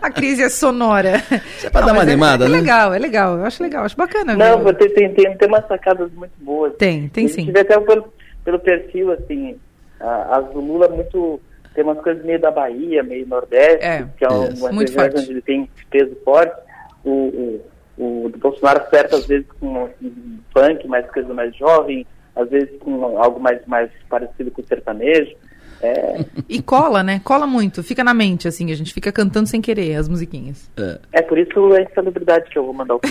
[0.00, 1.20] a crise é sonora.
[1.56, 2.58] Isso é pra dar uma animada, é, né?
[2.58, 3.36] É legal, é legal.
[3.38, 4.36] Eu acho legal, acho bacana.
[4.36, 4.74] Não, ver.
[4.76, 6.74] tem, tem, tem, tem umas sacadas muito boas.
[6.76, 7.50] Tem, tem sim.
[7.50, 8.12] vê até pelo,
[8.44, 9.56] pelo perfil, assim,
[10.00, 11.40] a- as do Lula muito.
[11.78, 14.48] Tem umas coisas meio da Bahia, meio Nordeste, É, que é uma
[14.92, 15.16] forte.
[15.16, 16.60] onde ele tem peso forte.
[17.04, 17.62] O,
[17.96, 22.04] o, o Bolsonaro certas vezes com um funk, mais coisa mais jovem,
[22.34, 25.36] às vezes com algo mais, mais parecido com o sertanejo.
[25.80, 27.20] É, E cola, né?
[27.24, 30.68] Cola muito, fica na mente, assim, a gente fica cantando sem querer as musiquinhas.
[31.12, 33.00] é por isso a insalubridade que eu vou mandar o.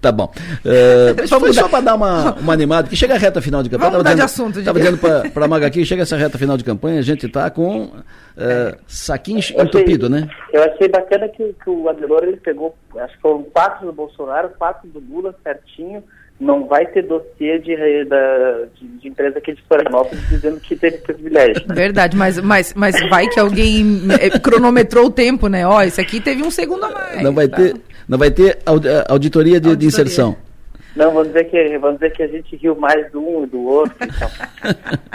[0.00, 0.32] Tá bom.
[0.64, 1.52] É, eu foi mudar.
[1.62, 3.90] só pra dar uma, uma animada, que chega a reta final de campanha.
[3.90, 6.38] Vamos Tava mudar de dizendo- assunto, Tava dizendo pra, pra Maga aqui, chega essa reta
[6.38, 7.90] final de campanha, a gente tá com
[8.36, 10.28] é, saquinho Eu achei- entupido, né?
[10.52, 14.50] Eu achei bacana que, que o Adelor ele pegou, acho que foram quatro do Bolsonaro,
[14.58, 16.02] quatro do Lula, certinho,
[16.40, 17.76] não vai ter dossiê de,
[18.06, 21.62] da, de, de empresa aqui de Florianópolis dizendo que teve privilégio.
[21.68, 25.66] Verdade, mas, mas, mas vai que alguém eh, cronometrou o tempo, né?
[25.66, 27.22] Ó, esse aqui teve um segundo a mais.
[27.22, 27.58] Não vai tá?
[27.58, 27.76] ter,
[28.08, 30.34] não vai ter audi- auditoria de, de inserção.
[31.00, 33.64] Não, vamos dizer que vamos dizer que a gente riu mais do um e do
[33.64, 33.96] outro.
[34.02, 34.30] Então.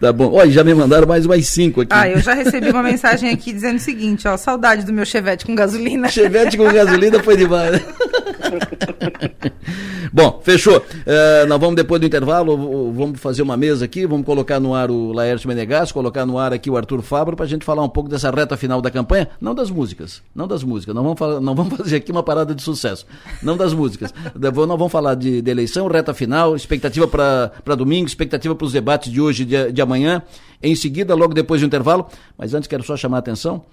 [0.00, 0.32] Tá bom.
[0.32, 1.90] Olha, já me mandaram mais umas cinco aqui.
[1.92, 5.44] Ah, eu já recebi uma mensagem aqui dizendo o seguinte, ó, saudade do meu chevette
[5.44, 6.08] com gasolina.
[6.08, 7.80] Chevette com gasolina foi demais.
[10.12, 10.84] Bom, fechou.
[11.06, 14.90] Eh, nós vamos depois do intervalo, vamos fazer uma mesa aqui, vamos colocar no ar
[14.90, 17.88] o Laércio Menegas, colocar no ar aqui o Arthur Fabro para a gente falar um
[17.88, 21.40] pouco dessa reta final da campanha, não das músicas, não das músicas, não vamos, falar,
[21.40, 23.06] não vamos fazer aqui uma parada de sucesso,
[23.42, 24.12] não das músicas.
[24.38, 29.10] Nós vamos falar de, de eleição, reta final, expectativa para domingo, expectativa para os debates
[29.10, 30.22] de hoje e de, de amanhã,
[30.62, 32.06] em seguida, logo depois do intervalo,
[32.36, 33.64] mas antes quero só chamar a atenção,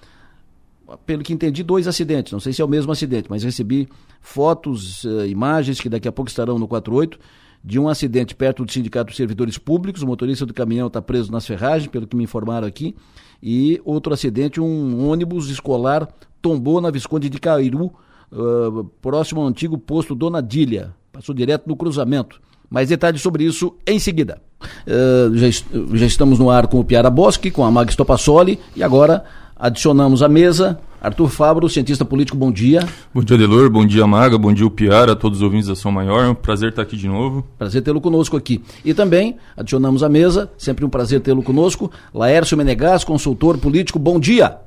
[1.06, 2.32] pelo que entendi, dois acidentes.
[2.32, 3.88] Não sei se é o mesmo acidente, mas recebi
[4.22, 7.20] fotos, eh, imagens que daqui a pouco estarão no 48
[7.64, 10.02] de um acidente perto do Sindicato dos Servidores Públicos.
[10.02, 12.96] O motorista do caminhão está preso nas ferragens, pelo que me informaram aqui.
[13.42, 16.08] E outro acidente, um ônibus escolar
[16.42, 17.92] tombou na Visconde de Cairu,
[18.32, 20.96] eh, próximo ao antigo posto Dona Dília.
[21.12, 22.40] Passou direto no cruzamento.
[22.70, 24.42] Mais detalhes sobre isso em seguida.
[24.86, 28.60] Eh, já, est- já estamos no ar com o Piara Boschi, com a Mag Stopassoli
[28.76, 29.24] e agora
[29.56, 32.86] adicionamos à mesa Arthur Fabro, cientista político, bom dia.
[33.14, 33.70] Bom dia, Delor.
[33.70, 34.38] Bom dia, Maga.
[34.38, 36.26] Bom dia, o Piara, a todos os ouvintes da Som Maior.
[36.26, 37.48] É um prazer estar aqui de novo.
[37.58, 38.62] Prazer tê-lo conosco aqui.
[38.84, 44.20] E também adicionamos à mesa, sempre um prazer tê-lo conosco, Laércio Menegas, consultor político, bom
[44.20, 44.58] dia.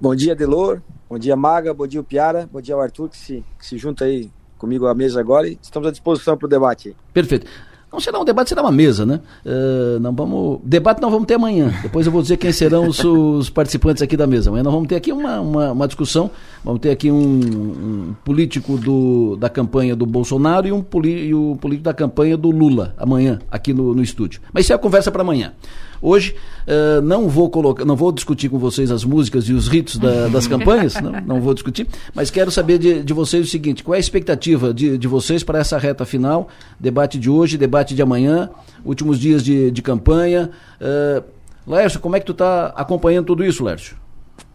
[0.00, 0.82] Bom dia, Delor.
[1.08, 1.72] Bom dia, Maga.
[1.72, 2.48] Bom dia, o Piara.
[2.52, 4.28] Bom dia, o Arthur, que se, que se junta aí
[4.58, 5.48] comigo à mesa agora.
[5.48, 6.94] E estamos à disposição para o debate.
[7.12, 7.46] Perfeito.
[7.90, 9.18] Não será um debate, será uma mesa, né?
[9.46, 10.60] Eh, não vamos.
[10.62, 11.72] Debate nós vamos ter amanhã.
[11.82, 14.50] Depois eu vou dizer quem serão os, os participantes aqui da mesa.
[14.50, 16.30] Amanhã nós vamos ter aqui uma, uma, uma discussão.
[16.62, 21.34] Vamos ter aqui um, um político do, da campanha do Bolsonaro e um, poli, e
[21.34, 24.42] o político da campanha do Lula, amanhã, aqui no, no estúdio.
[24.52, 25.54] Mas isso é a conversa para amanhã.
[26.00, 26.34] Hoje
[26.66, 30.28] eh, não vou colocar, não vou discutir com vocês as músicas e os ritos da-
[30.32, 33.94] das campanhas, não, não vou discutir, mas quero saber de, de vocês o seguinte: qual
[33.94, 36.48] é a expectativa de, de vocês para essa reta final?
[36.78, 38.48] Debate de hoje, debate de amanhã,
[38.84, 40.50] últimos dias de, de campanha.
[40.80, 41.24] Uh,
[41.66, 43.96] Lércio, como é que tu está acompanhando tudo isso, Lércio?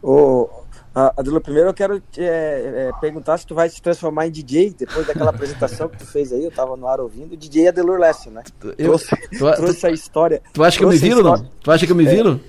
[0.02, 0.50] Ô,
[0.96, 4.76] a- Adelor, primeiro eu quero é, é, perguntar se tu vai se transformar em DJ
[4.78, 6.44] depois daquela apresentação que tu fez aí.
[6.44, 7.36] Eu estava no ar ouvindo.
[7.36, 8.44] DJ Adelor Lécio, né?
[8.64, 10.42] Eu- trouxe, tu- trouxe a história.
[10.54, 11.46] Tu acha que eu me viro, não?
[11.62, 12.10] Tu acha que eu me É.
[12.16, 12.40] viro?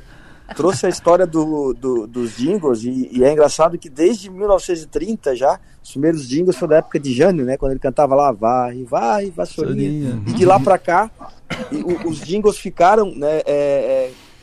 [0.57, 5.59] trouxe a história do, do- dos jingles e, e é engraçado que desde 1930 já,
[5.83, 7.57] os primeiros jingles foram da época de Jânio, né?
[7.57, 10.11] Quando ele cantava lá, varre, varre, vassourinha.
[10.11, 10.23] Vassourinha.
[10.29, 11.11] E de lá pra cá,
[11.73, 13.41] e o- os jingles ficaram, né?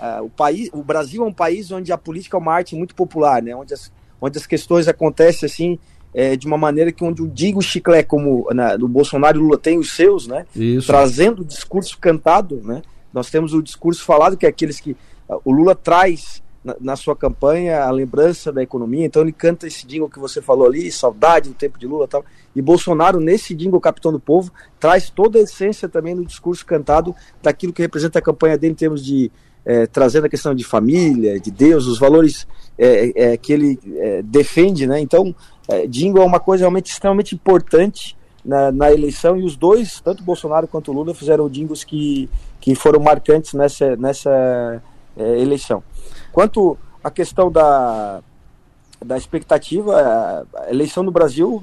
[0.01, 2.95] Ah, o, país, o Brasil é um país onde a política é uma arte muito
[2.95, 3.55] popular, né?
[3.55, 5.77] Onde as, onde as questões acontecem assim,
[6.11, 9.59] é, de uma maneira que onde o Digo Chiclé, como na, no Bolsonaro e Lula
[9.59, 10.47] tem os seus, né?
[10.55, 10.87] Isso.
[10.87, 12.81] Trazendo o discurso cantado, né?
[13.13, 14.97] Nós temos o discurso falado, que é aqueles que
[15.29, 16.40] ah, o Lula traz
[16.79, 20.67] na, sua campanha a lembrança da economia, então ele canta esse jingle que você falou
[20.67, 22.25] ali, saudade do tempo de Lula e tal.
[22.55, 27.15] E Bolsonaro, nesse jingle Capitão do Povo, traz toda a essência também no discurso cantado
[27.41, 29.31] daquilo que representa a campanha dele em termos de
[29.65, 32.47] eh, trazendo a questão de família, de Deus, os valores
[32.77, 34.99] eh, eh, que ele eh, defende, né?
[34.99, 35.35] Então,
[35.67, 40.23] eh, jingle é uma coisa realmente extremamente importante na, na eleição e os dois, tanto
[40.23, 44.81] Bolsonaro quanto Lula, fizeram jingles que, que foram marcantes nessa, nessa
[45.17, 45.83] eh, eleição.
[46.31, 48.21] Quanto à questão da,
[49.03, 49.95] da expectativa,
[50.55, 51.61] a- eleição no Brasil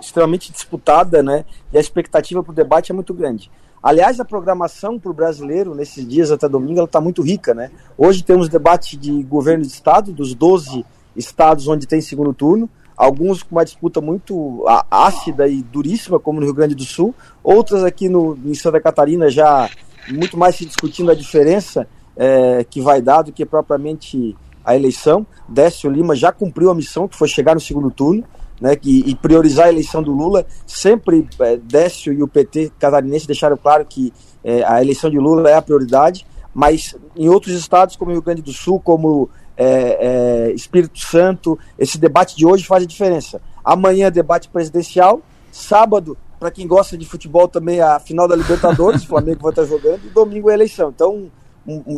[0.00, 1.44] extremamente disputada, né?
[1.72, 3.50] E a expectativa para o debate é muito grande.
[3.82, 7.70] Aliás, a programação para o brasileiro nesses dias até domingo ela está muito rica, né?
[7.96, 13.42] Hoje temos debate de governo de estado dos 12 estados onde tem segundo turno, alguns
[13.42, 18.08] com uma disputa muito ácida e duríssima, como no Rio Grande do Sul, outras aqui
[18.08, 19.68] no, em Santa Catarina já
[20.08, 21.86] muito mais se discutindo a diferença
[22.18, 25.26] eh, que vai dar do que propriamente a eleição.
[25.48, 28.24] Décio Lima já cumpriu a missão, que foi chegar no segundo turno,
[28.60, 30.44] né, que, e priorizar a eleição do Lula.
[30.66, 34.12] Sempre eh, Décio e o PT catarinense deixaram claro que
[34.44, 38.42] eh, a eleição de Lula é a prioridade, mas em outros estados, como Rio Grande
[38.42, 43.40] do Sul, como eh, eh, Espírito Santo, esse debate de hoje faz a diferença.
[43.64, 45.20] Amanhã, debate presidencial.
[45.50, 49.64] Sábado, para quem gosta de futebol, também a final da Libertadores, o Flamengo vai estar
[49.64, 50.90] jogando, e domingo é a eleição.
[50.90, 51.30] Então,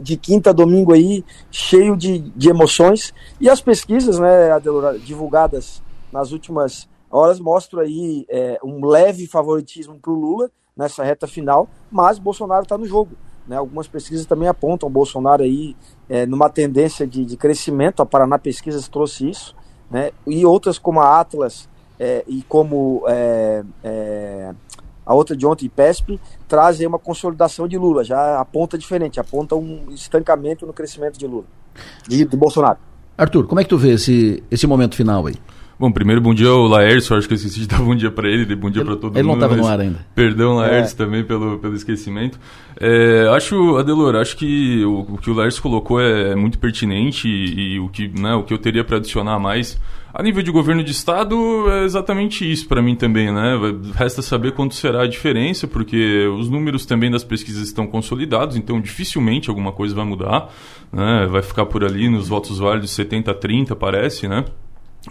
[0.02, 3.14] de quinta a domingo aí, cheio de, de emoções.
[3.40, 5.82] E as pesquisas, né, Adelora, divulgadas
[6.12, 11.68] nas últimas horas, mostram aí é, um leve favoritismo para o Lula nessa reta final,
[11.90, 13.16] mas Bolsonaro está no jogo.
[13.46, 13.56] Né?
[13.56, 15.76] Algumas pesquisas também apontam o Bolsonaro aí
[16.08, 19.56] é, numa tendência de, de crescimento, a Paraná Pesquisas trouxe isso,
[19.90, 20.10] né?
[20.26, 24.54] e outras como a Atlas é, e como é, é,
[25.10, 29.56] a outra de ontem, IPESP, traz aí uma consolidação de Lula, já aponta diferente, aponta
[29.56, 31.46] um estancamento no crescimento de Lula,
[32.06, 32.78] de, de Bolsonaro.
[33.18, 35.34] Arthur, como é que tu vê esse, esse momento final aí?
[35.78, 38.28] Bom, primeiro bom dia ao Laércio, acho que eu esqueci de dar bom dia para
[38.28, 39.38] ele, de bom dia para todo ele mundo.
[39.38, 39.98] não estava no ar ainda.
[40.14, 40.96] Perdão, Laércio, É.
[41.04, 42.38] também pelo, pelo esquecimento.
[42.78, 47.74] É, acho, Adelor, acho que o, o que o Laércio colocou é muito pertinente e,
[47.76, 49.80] e o, que, né, o que eu teria para adicionar mais.
[50.12, 53.56] A nível de governo de estado, é exatamente isso para mim também, né?
[53.94, 58.80] Resta saber quanto será a diferença, porque os números também das pesquisas estão consolidados, então
[58.80, 60.52] dificilmente alguma coisa vai mudar,
[60.92, 61.28] né?
[61.30, 64.44] Vai ficar por ali nos votos válidos 70 a 30, parece, né?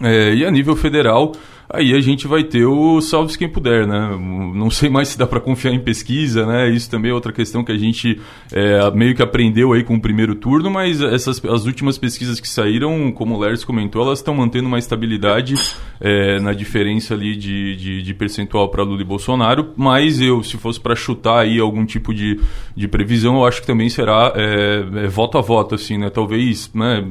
[0.01, 1.31] É, e a nível federal,
[1.71, 4.17] aí a gente vai ter o salve quem puder, né?
[4.55, 6.69] Não sei mais se dá para confiar em pesquisa, né?
[6.69, 8.19] Isso também é outra questão que a gente
[8.51, 12.49] é, meio que aprendeu aí com o primeiro turno, mas essas as últimas pesquisas que
[12.49, 15.55] saíram, como o Lers comentou, elas estão mantendo uma estabilidade
[16.01, 19.73] é, na diferença ali de, de, de percentual para Lula e Bolsonaro.
[19.77, 22.39] Mas eu, se fosse para chutar aí algum tipo de,
[22.75, 26.09] de previsão, eu acho que também será é, é, voto a voto, assim, né?
[26.09, 27.05] Talvez, né?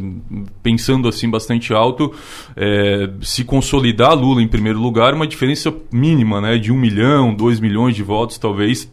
[0.62, 2.12] Pensando assim bastante alto,
[2.56, 6.58] é, se consolidar Lula em primeiro lugar, uma diferença mínima, né?
[6.58, 8.90] De um milhão, dois milhões de votos, talvez.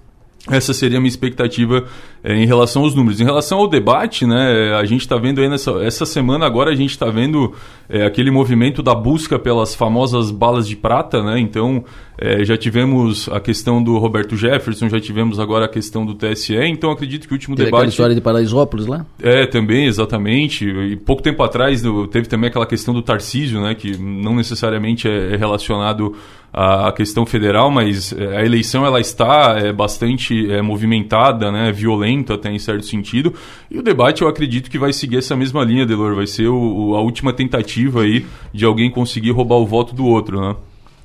[0.49, 1.85] Essa seria a minha expectativa
[2.23, 3.19] é, em relação aos números.
[3.19, 6.75] Em relação ao debate, né, a gente está vendo aí nessa essa semana agora a
[6.75, 7.53] gente está vendo
[7.89, 11.39] é, aquele movimento da busca pelas famosas balas de prata, né?
[11.39, 11.83] Então
[12.17, 16.55] é, já tivemos a questão do Roberto Jefferson, já tivemos agora a questão do TSE.
[16.55, 19.05] Então acredito que o último Teve aquela debate história de Paraisópolis lá?
[19.21, 20.65] é, também, exatamente.
[20.65, 21.81] E pouco tempo atrás
[22.11, 26.15] teve também aquela questão do Tarcísio, né, que não necessariamente é é relacionado
[26.57, 31.71] à à questão federal, mas é, a eleição ela está é, bastante é, movimentada, né,
[31.71, 33.33] violenta até em certo sentido.
[33.69, 36.15] E o debate eu acredito que vai seguir essa mesma linha, Delor.
[36.15, 40.05] Vai ser o- o- a última tentativa aí de alguém conseguir roubar o voto do
[40.05, 40.55] outro, né?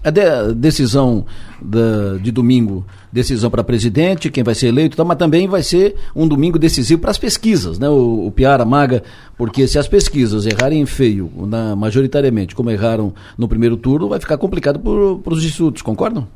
[0.03, 1.27] A a decisão
[1.61, 6.27] da- de domingo, decisão para presidente, quem vai ser eleito, mas também vai ser um
[6.27, 7.87] domingo decisivo para as pesquisas, né?
[7.89, 9.03] O, o Piara Maga,
[9.37, 14.39] porque se as pesquisas errarem feio, na- majoritariamente, como erraram no primeiro turno, vai ficar
[14.39, 16.27] complicado para os institutos, concordam?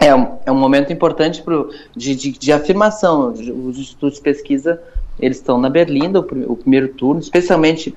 [0.00, 0.08] É
[0.46, 3.32] é um momento importante pro, de, de, de afirmação.
[3.32, 4.80] Os institutos de pesquisa
[5.20, 7.94] eles estão na Berlinda, o, o primeiro turno, especialmente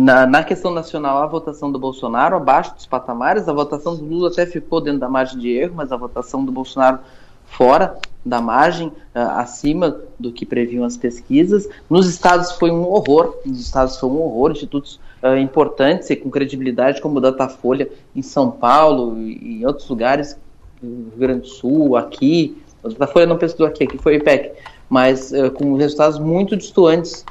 [0.00, 4.30] na, na questão nacional, a votação do Bolsonaro abaixo dos patamares, a votação do Lula
[4.30, 7.00] até ficou dentro da margem de erro, mas a votação do Bolsonaro
[7.44, 11.68] fora da margem, ah, acima do que previam as pesquisas.
[11.90, 16.30] Nos estados foi um horror, nos estados foi um horror, institutos ah, importantes e com
[16.30, 17.86] credibilidade como o Datafolha
[18.16, 20.34] em São Paulo e em outros lugares,
[20.82, 24.52] no Rio Grande do Sul, aqui, o Datafolha não pesquisou aqui, aqui foi o IPEC,
[24.88, 27.22] mas ah, com resultados muito distantes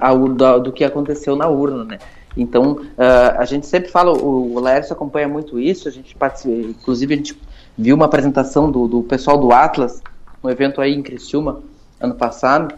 [0.00, 1.98] ao- da- do que aconteceu na urna, né?
[2.36, 6.54] Então, ah, a gente sempre fala, o, o Laércio acompanha muito isso, a gente participa,
[6.54, 7.40] inclusive a gente
[7.76, 10.02] viu uma apresentação do, do pessoal do Atlas,
[10.42, 11.60] um evento aí em Criciúma,
[12.00, 12.74] ano passado,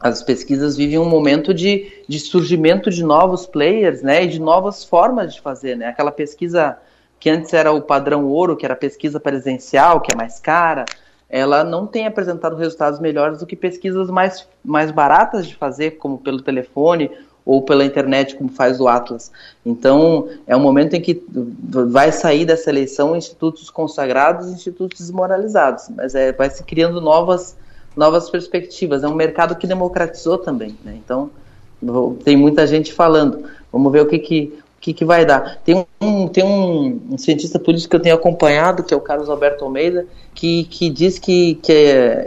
[0.00, 4.84] as pesquisas vivem um momento de, de surgimento de novos players, né, e de novas
[4.84, 6.76] formas de fazer, né, aquela pesquisa
[7.20, 10.84] que antes era o padrão ouro, que era pesquisa presencial, que é mais cara,
[11.28, 16.18] ela não tem apresentado resultados melhores do que pesquisas mais, mais baratas de fazer, como
[16.18, 17.10] pelo telefone
[17.44, 19.32] ou pela internet, como faz o Atlas.
[19.64, 26.14] Então, é um momento em que vai sair dessa eleição institutos consagrados institutos desmoralizados, mas
[26.14, 27.56] é, vai se criando novas,
[27.96, 29.02] novas perspectivas.
[29.02, 30.98] É um mercado que democratizou também, né?
[31.02, 31.30] Então,
[32.24, 33.44] tem muita gente falando.
[33.72, 35.58] Vamos ver o que que, que, que vai dar.
[35.64, 39.64] Tem, um, tem um, cientista político que eu tenho acompanhado, que é o Carlos Alberto
[39.64, 41.72] Almeida, que, que diz que, que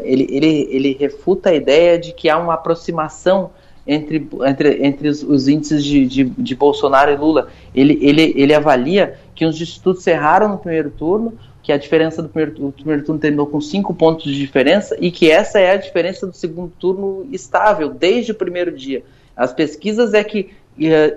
[0.04, 3.52] ele, ele, ele refuta a ideia de que há uma aproximação
[3.88, 7.48] entre, entre, entre os, os índices de, de, de Bolsonaro e Lula.
[7.74, 11.34] Ele, ele, ele avalia que os institutos erraram no primeiro turno,
[11.64, 15.12] que a diferença do primeiro, do primeiro turno terminou com cinco pontos de diferença e
[15.12, 19.04] que essa é a diferença do segundo turno estável desde o primeiro dia.
[19.36, 20.50] As pesquisas é que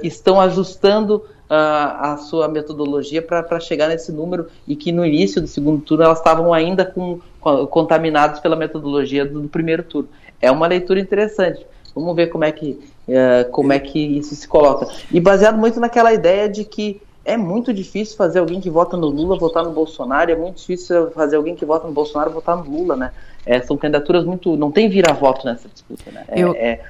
[0.02, 5.46] estão ajustando ah, a sua metodologia para chegar nesse número e que no início do
[5.46, 7.20] segundo turno elas estavam ainda com,
[7.70, 10.09] contaminadas pela metodologia do, do primeiro turno.
[10.40, 11.64] É uma leitura interessante.
[11.94, 14.88] Vamos ver como é que eh, como é que isso se coloca.
[15.12, 19.07] E baseado muito naquela ideia de que é muito difícil fazer alguém que vota no
[19.07, 22.64] Lula votar no Bolsonaro, é muito difícil fazer alguém que vota no Bolsonaro votar no
[22.64, 23.12] Lula, né?
[23.46, 24.57] É, são candidaturas muito.
[24.57, 26.24] não tem vira-voto nessa disputa, né?
[26.28, 26.80] É- Eu- é-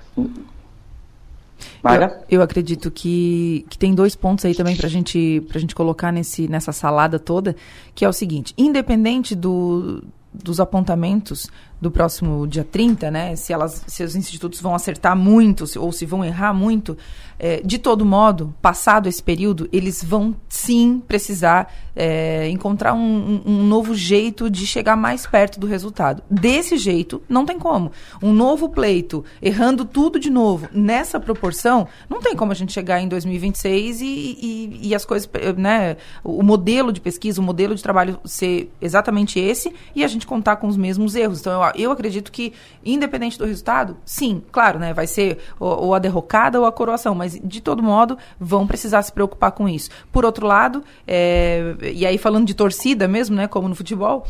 [1.82, 2.24] Maga?
[2.28, 6.12] Eu, eu acredito que, que tem dois pontos aí também para gente, a gente colocar
[6.12, 7.54] nesse, nessa salada toda,
[7.94, 10.02] que é o seguinte: independente do,
[10.32, 11.48] dos apontamentos
[11.84, 13.36] do próximo dia 30, né?
[13.36, 16.96] Se, elas, se os institutos vão acertar muito se, ou se vão errar muito,
[17.38, 23.62] é, de todo modo, passado esse período, eles vão sim precisar é, encontrar um, um,
[23.64, 26.22] novo jeito de chegar mais perto do resultado.
[26.30, 27.92] Desse jeito, não tem como.
[28.22, 33.00] Um novo pleito, errando tudo de novo, nessa proporção, não tem como a gente chegar
[33.00, 35.96] em 2026 e, e, e as coisas, né?
[36.22, 40.56] O modelo de pesquisa, o modelo de trabalho ser exatamente esse e a gente contar
[40.56, 41.40] com os mesmos erros.
[41.40, 42.52] Então, eu, eu acredito que,
[42.84, 44.92] independente do resultado, sim, claro, né?
[44.92, 49.02] Vai ser ou, ou a derrocada ou a coroação, mas de todo modo vão precisar
[49.02, 49.90] se preocupar com isso.
[50.12, 54.26] Por outro lado, é, e aí falando de torcida mesmo, né, como no futebol,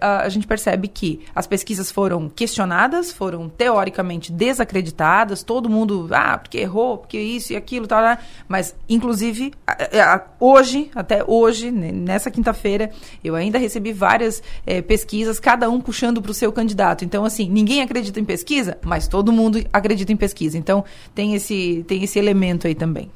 [0.00, 6.38] a, a gente percebe que as pesquisas foram questionadas, foram teoricamente desacreditadas, todo mundo, ah,
[6.38, 8.18] porque errou, porque isso e aquilo, tal, tal
[8.48, 12.90] mas inclusive a, a, hoje, até hoje, nessa quinta-feira,
[13.22, 16.81] eu ainda recebi várias é, pesquisas, cada um puxando para o seu candidato.
[17.04, 20.58] Então, assim, ninguém acredita em pesquisa, mas todo mundo acredita em pesquisa.
[20.58, 23.10] Então, tem esse, tem esse elemento aí também.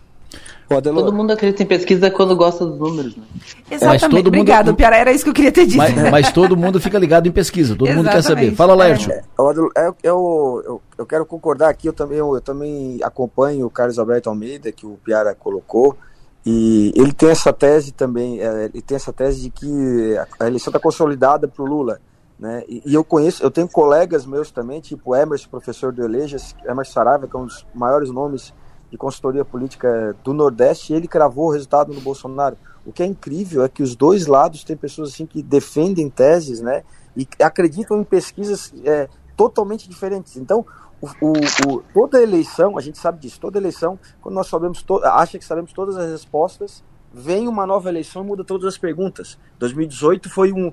[0.69, 3.23] Todo mundo acredita em pesquisa quando gosta dos números, né?
[3.71, 4.27] Exatamente.
[4.27, 4.77] Obrigado, mundo...
[4.77, 5.79] Piara, era isso que eu queria ter dito.
[5.79, 8.53] Mas, mas todo mundo fica ligado em pesquisa, todo mundo quer saber.
[8.53, 9.13] Fala, Laércio.
[9.13, 9.71] É, eu,
[10.03, 14.73] eu, eu, quero concordar aqui, eu também, eu, eu, também acompanho o Carlos Alberto Almeida,
[14.73, 15.97] que o Piara colocou,
[16.45, 20.73] e ele tem essa tese também, é, ele tem essa tese de que a eleição
[20.73, 22.01] está consolidada para o Lula.
[22.39, 22.65] Né?
[22.69, 26.93] E, e, eu conheço, eu tenho colegas meus também, tipo Emerson, professor do Elejas, Emerson
[26.93, 28.53] Saraiva, que é um dos maiores nomes
[28.91, 32.57] de consultoria política do Nordeste, e ele cravou o resultado no Bolsonaro.
[32.85, 36.61] O que é incrível é que os dois lados têm pessoas assim que defendem teses,
[36.61, 36.85] né,
[37.17, 40.37] e acreditam em pesquisas é, totalmente diferentes.
[40.37, 40.65] Então,
[41.01, 41.33] o, o,
[41.69, 45.45] o, toda eleição, a gente sabe disso, toda eleição, quando nós sabemos, to, acha que
[45.45, 49.39] sabemos todas as respostas, vem uma nova eleição e muda todas as perguntas.
[49.59, 50.73] 2018 foi um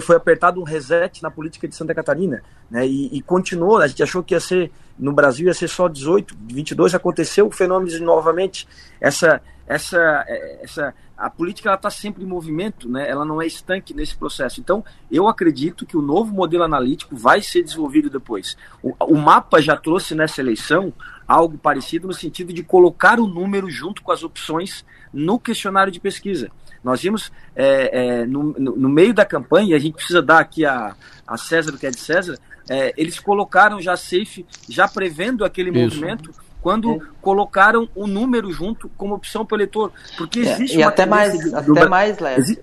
[0.00, 2.86] foi apertado um reset na política de Santa Catarina, né?
[2.86, 3.78] E, e, continuou.
[3.78, 7.50] A gente achou que ia ser no Brasil ia ser só 18, 22 aconteceu o
[7.50, 8.66] fenômeno novamente
[9.00, 10.24] essa essa
[10.60, 13.08] essa a política ela está sempre em movimento, né?
[13.08, 14.60] Ela não é estanque nesse processo.
[14.60, 18.56] Então eu acredito que o novo modelo analítico vai ser desenvolvido depois.
[18.82, 20.92] O, o mapa já trouxe nessa eleição
[21.26, 26.00] algo parecido no sentido de colocar o número junto com as opções no questionário de
[26.00, 26.50] pesquisa.
[26.82, 30.94] Nós vimos é, é, no, no, meio da campanha, a gente precisa dar aqui a,
[31.26, 35.70] a César o que é de César, é, eles colocaram já safe, já prevendo aquele
[35.70, 35.96] Isso.
[35.96, 36.98] movimento, quando é.
[37.20, 39.92] colocaram o número junto como opção para o eleitor.
[40.16, 41.90] Porque é, existe e uma até mais, de, até do...
[41.90, 42.40] mais leve.
[42.40, 42.58] Exi...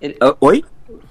[0.00, 0.14] Ele...
[0.14, 0.64] Uh, oi?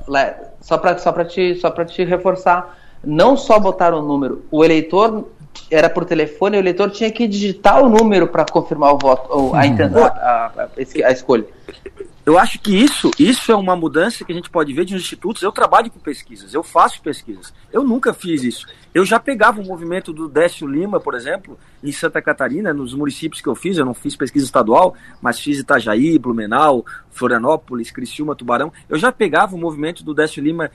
[0.08, 0.36] Le...
[0.62, 5.28] Só para só te, só te reforçar, não só botar o número, o eleitor
[5.70, 9.56] era por telefone, o eleitor tinha que digitar o número para confirmar o voto, ou
[9.56, 10.70] a, a, a,
[11.08, 11.46] a, escolha.
[12.26, 15.42] Eu acho que isso, isso é uma mudança que a gente pode ver de institutos.
[15.42, 17.54] Eu trabalho com pesquisas, eu faço pesquisas.
[17.72, 18.66] Eu nunca fiz isso.
[18.94, 23.42] Eu já pegava o movimento do Décio Lima, por exemplo, em Santa Catarina, nos municípios
[23.42, 23.78] que eu fiz.
[23.78, 28.72] Eu não fiz pesquisa estadual, mas fiz Itajaí, Blumenau, Florianópolis, Criciúma, Tubarão.
[28.88, 30.72] Eu já pegava o movimento do Décio Lima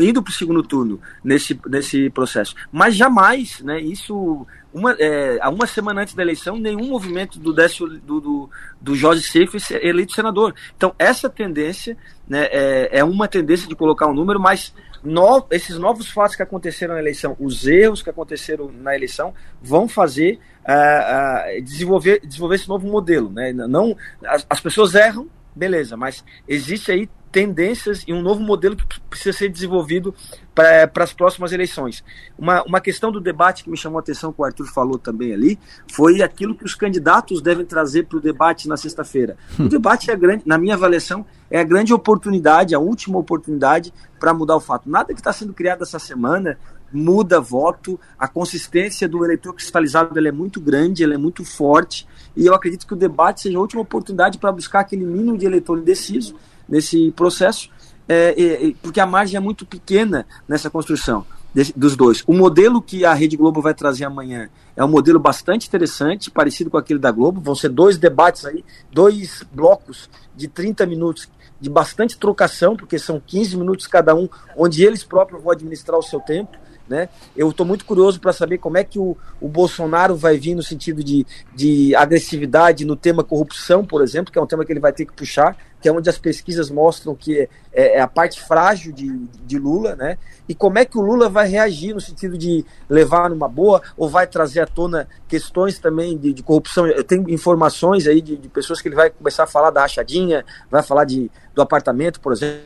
[0.00, 2.54] indo para o segundo turno nesse, nesse processo.
[2.70, 7.52] Mas jamais, né, isso uma, é, há uma semana antes da eleição, nenhum movimento do,
[7.52, 8.50] Décio, do, do,
[8.80, 9.22] do Jorge
[9.70, 10.52] é eleito senador.
[10.76, 11.96] Então, essa tendência
[12.28, 16.42] né, é, é uma tendência de colocar um número, mas no, esses novos fatos que
[16.42, 22.56] aconteceram na eleição, os erros que aconteceram na eleição, vão fazer uh, uh, desenvolver, desenvolver
[22.56, 23.30] esse novo modelo.
[23.30, 23.52] Né?
[23.52, 23.96] Não,
[24.26, 29.36] as, as pessoas erram, beleza, mas existe aí tendências e um novo modelo que precisa
[29.36, 30.14] ser desenvolvido
[30.54, 32.04] para as próximas eleições.
[32.38, 35.34] Uma, uma questão do debate que me chamou a atenção, que o Arthur falou também
[35.34, 35.58] ali,
[35.90, 39.36] foi aquilo que os candidatos devem trazer para o debate na sexta-feira.
[39.58, 44.32] O debate é grande, na minha avaliação, é a grande oportunidade, a última oportunidade para
[44.32, 44.88] mudar o fato.
[44.88, 46.56] Nada que está sendo criado essa semana
[46.92, 52.06] muda voto, a consistência do eleitor cristalizado é muito grande, ela é muito forte,
[52.36, 55.44] e eu acredito que o debate seja a última oportunidade para buscar aquele mínimo de
[55.44, 56.36] eleitor indeciso
[56.68, 57.70] nesse processo,
[58.08, 58.34] é,
[58.68, 62.22] é, porque a margem é muito pequena nessa construção desse, dos dois.
[62.26, 66.68] O modelo que a Rede Globo vai trazer amanhã é um modelo bastante interessante, parecido
[66.68, 67.40] com aquele da Globo.
[67.40, 71.28] Vão ser dois debates aí, dois blocos de 30 minutos
[71.60, 76.02] de bastante trocação, porque são 15 minutos cada um, onde eles próprios vão administrar o
[76.02, 76.58] seu tempo.
[76.86, 77.08] Né?
[77.34, 80.62] Eu estou muito curioso para saber como é que o, o Bolsonaro vai vir no
[80.62, 84.80] sentido de, de agressividade no tema corrupção, por exemplo, que é um tema que ele
[84.80, 88.40] vai ter que puxar, que é onde as pesquisas mostram que é, é, a parte
[88.40, 89.06] frágil de,
[89.44, 90.16] de Lula, né?
[90.48, 94.08] E como é que o Lula vai reagir no sentido de levar numa boa ou
[94.08, 96.86] vai trazer à tona questões também de, de corrupção?
[96.86, 100.42] Eu tenho informações aí de, de pessoas que ele vai começar a falar da rachadinha,
[100.70, 102.62] vai falar de, do apartamento, por exemplo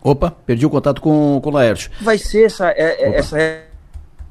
[0.00, 1.90] Opa, perdi o contato com, com o Laércio.
[2.00, 3.36] Vai ser essa, é, é, essa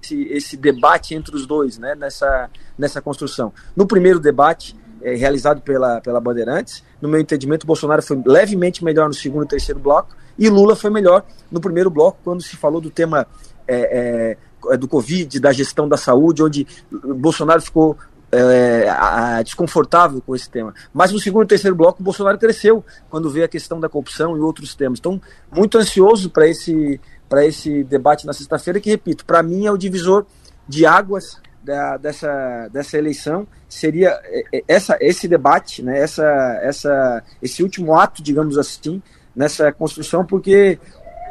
[0.01, 3.51] esse, esse, debate entre os dois, né, nessa, nessa construção.
[3.75, 9.07] No primeiro debate, é, realizado pela, pela Bandeirantes, no meu entendimento, Bolsonaro foi levemente melhor
[9.07, 12.79] no segundo e terceiro bloco, e Lula foi melhor no primeiro bloco, quando se falou
[12.79, 13.27] do tema
[13.67, 14.37] é,
[14.71, 17.97] é, do Covid, da gestão da saúde, onde Bolsonaro ficou
[18.31, 20.73] é, a, a, desconfortável com esse tema.
[20.93, 24.39] Mas no segundo e terceiro bloco, Bolsonaro cresceu quando veio a questão da corrupção e
[24.39, 24.99] outros temas.
[24.99, 25.21] Então,
[25.51, 26.99] muito ansioso para esse,
[27.43, 30.25] esse debate na sexta-feira, que, repito, para mim é o divisor
[30.67, 33.45] de águas da, dessa, dessa eleição.
[33.67, 36.25] Seria é, é, essa, esse debate, né, essa,
[36.63, 39.01] essa, esse último ato, digamos assim,
[39.35, 40.79] nessa construção, porque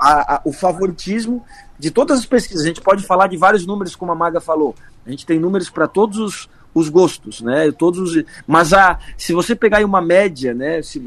[0.01, 1.43] a, a, o favoritismo
[1.79, 4.75] de todas as pesquisas, a gente pode falar de vários números, como a Maga falou.
[5.07, 7.73] A gente tem números para todos os, os gostos, né?
[7.73, 11.01] Todos os, mas a, se você pegar uma média, né, se,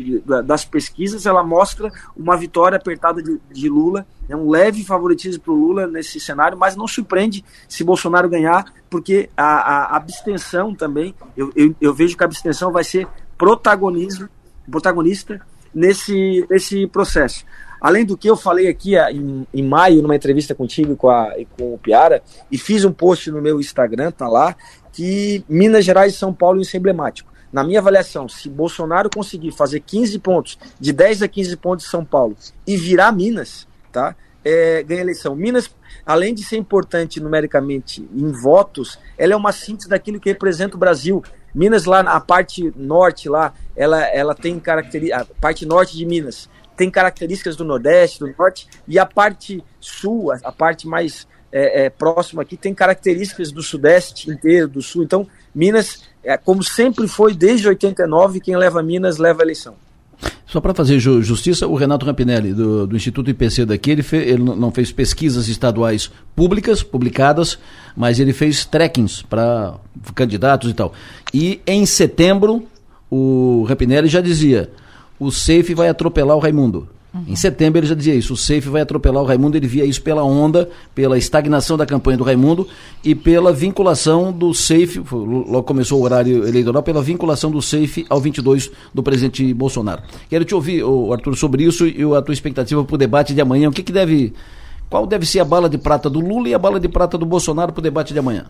[0.43, 5.53] das pesquisas, ela mostra uma vitória apertada de, de Lula, é um leve favoritismo para
[5.53, 11.13] o Lula nesse cenário, mas não surpreende se Bolsonaro ganhar, porque a, a abstenção também,
[11.37, 14.27] eu, eu, eu vejo que a abstenção vai ser protagonismo,
[14.71, 15.39] protagonista
[15.71, 17.45] nesse, nesse processo.
[17.81, 21.33] Além do que eu falei aqui ah, em, em maio, numa entrevista contigo com, a,
[21.57, 22.21] com o Piara,
[22.51, 24.55] e fiz um post no meu Instagram, tá lá,
[24.91, 27.31] que Minas Gerais e São Paulo isso é emblemático.
[27.51, 31.91] Na minha avaliação, se Bolsonaro conseguir fazer 15 pontos, de 10 a 15 pontos de
[31.91, 32.35] São Paulo,
[32.65, 34.15] e virar Minas, tá?
[34.45, 35.35] É, ganha eleição.
[35.35, 35.69] Minas,
[36.05, 40.79] além de ser importante numericamente em votos, ela é uma síntese daquilo que representa o
[40.79, 41.23] Brasil.
[41.53, 46.47] Minas lá, a parte norte lá, ela, ela tem características, a parte norte de Minas
[46.79, 51.89] tem características do Nordeste, do Norte, e a parte sul, a parte mais é, é,
[51.89, 55.03] próxima aqui, tem características do Sudeste inteiro, do Sul.
[55.03, 59.75] Então, Minas, é, como sempre foi desde 89, quem leva Minas leva a eleição.
[60.45, 64.43] Só para fazer ju justiça, o Renato Rampinelli, do, do Instituto IPC daqui, ele, ele
[64.43, 67.57] não fez pesquisas estaduais públicas, publicadas,
[67.95, 69.75] mas ele fez trackings para
[70.15, 70.91] candidatos e tal.
[71.33, 72.65] E em setembro,
[73.09, 74.71] o Rampinelli já dizia:
[75.19, 76.89] o Safe vai atropelar o Raimundo.
[77.13, 77.23] Uhum.
[77.27, 80.01] Em setembro ele já dizia isso, o Safe vai atropelar o Raimundo, ele via isso
[80.01, 82.67] pela onda, pela estagnação da campanha do Raimundo
[83.03, 88.21] e pela vinculação do Safe, logo começou o horário eleitoral, pela vinculação do Safe ao
[88.21, 90.03] 22 do presidente Bolsonaro.
[90.29, 93.69] Quero te ouvir, Arthur, sobre isso e a tua expectativa para o debate de amanhã.
[93.69, 94.33] O que, que deve,
[94.87, 97.25] qual deve ser a bala de prata do Lula e a bala de prata do
[97.25, 98.45] Bolsonaro para o debate de amanhã?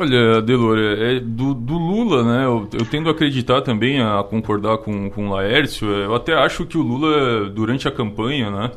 [0.00, 2.46] Olha, Delor, é, é do, do, Lula, né?
[2.46, 5.86] Eu, eu, tendo a acreditar também, a concordar com, com o Laércio.
[5.86, 8.70] Eu até acho que o Lula, durante a campanha, né?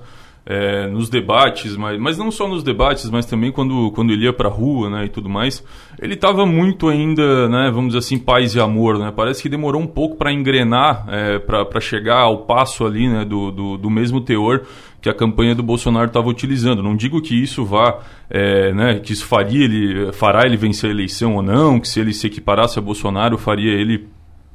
[0.46, 4.34] É, nos debates, mas, mas não só nos debates, mas também quando, quando ele ia
[4.34, 5.64] para a rua né, e tudo mais,
[5.98, 9.00] ele estava muito ainda, né, vamos dizer assim, paz e amor.
[9.00, 9.14] Né?
[9.16, 13.52] Parece que demorou um pouco para engrenar, é, para chegar ao passo ali né, do,
[13.52, 14.66] do, do mesmo teor
[15.04, 16.82] que a campanha do Bolsonaro estava utilizando.
[16.82, 18.00] Não digo que isso vá,
[18.30, 22.00] é, né, que isso faria ele, fará ele vencer a eleição ou não, que se
[22.00, 24.08] ele se equiparasse a Bolsonaro faria ele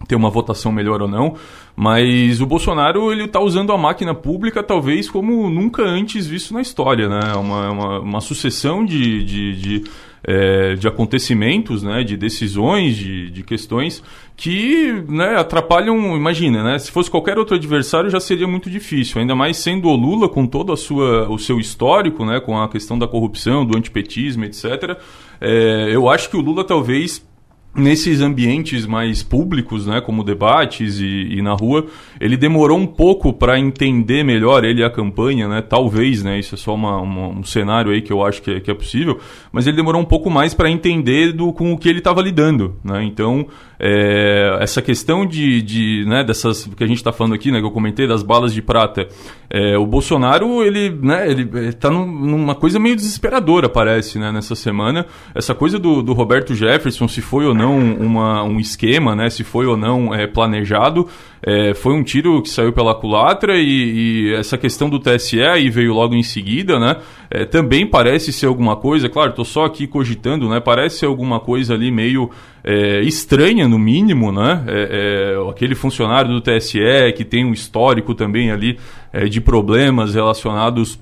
[0.06, 1.34] ter uma votação melhor ou não,
[1.76, 6.62] mas o Bolsonaro ele está usando a máquina pública talvez como nunca antes visto na
[6.62, 7.34] história, né?
[7.34, 9.84] Uma, uma, uma sucessão de, de, de
[10.22, 14.02] é, de acontecimentos, né, de decisões, de, de questões
[14.36, 16.16] que né, atrapalham.
[16.16, 19.96] Imagina, né, se fosse qualquer outro adversário já seria muito difícil, ainda mais sendo o
[19.96, 23.76] Lula com todo a sua, o seu histórico, né, com a questão da corrupção, do
[23.76, 24.98] antipetismo, etc.
[25.40, 27.26] É, eu acho que o Lula talvez
[27.74, 31.86] nesses ambientes mais públicos, né, como debates e, e na rua,
[32.20, 36.58] ele demorou um pouco para entender melhor ele a campanha, né, talvez, né, isso é
[36.58, 39.20] só uma, uma, um cenário aí que eu acho que é, que é possível,
[39.52, 42.76] mas ele demorou um pouco mais para entender do, com o que ele estava lidando,
[42.82, 43.46] né, então
[43.78, 47.66] é, essa questão de, de né, dessas que a gente está falando aqui, né, que
[47.66, 49.08] eu comentei das balas de prata,
[49.48, 54.54] é, o Bolsonaro ele, né, ele está num, numa coisa meio desesperadora, parece, né, nessa
[54.54, 59.30] semana, essa coisa do, do Roberto Jefferson, se foi ou não uma, um esquema, né,
[59.30, 61.08] se foi ou não é, planejado,
[61.42, 65.70] é, foi um tiro que saiu pela culatra e, e, essa questão do TSE aí
[65.70, 66.96] veio logo em seguida, né?
[67.30, 70.60] É, também parece ser alguma coisa, claro, estou só aqui cogitando, né?
[70.60, 72.30] Parece ser alguma coisa ali meio
[72.64, 74.64] é, estranha, no mínimo, né?
[74.66, 76.80] É, é, aquele funcionário do TSE
[77.16, 78.78] que tem um histórico também ali
[79.12, 80.98] é, de problemas relacionados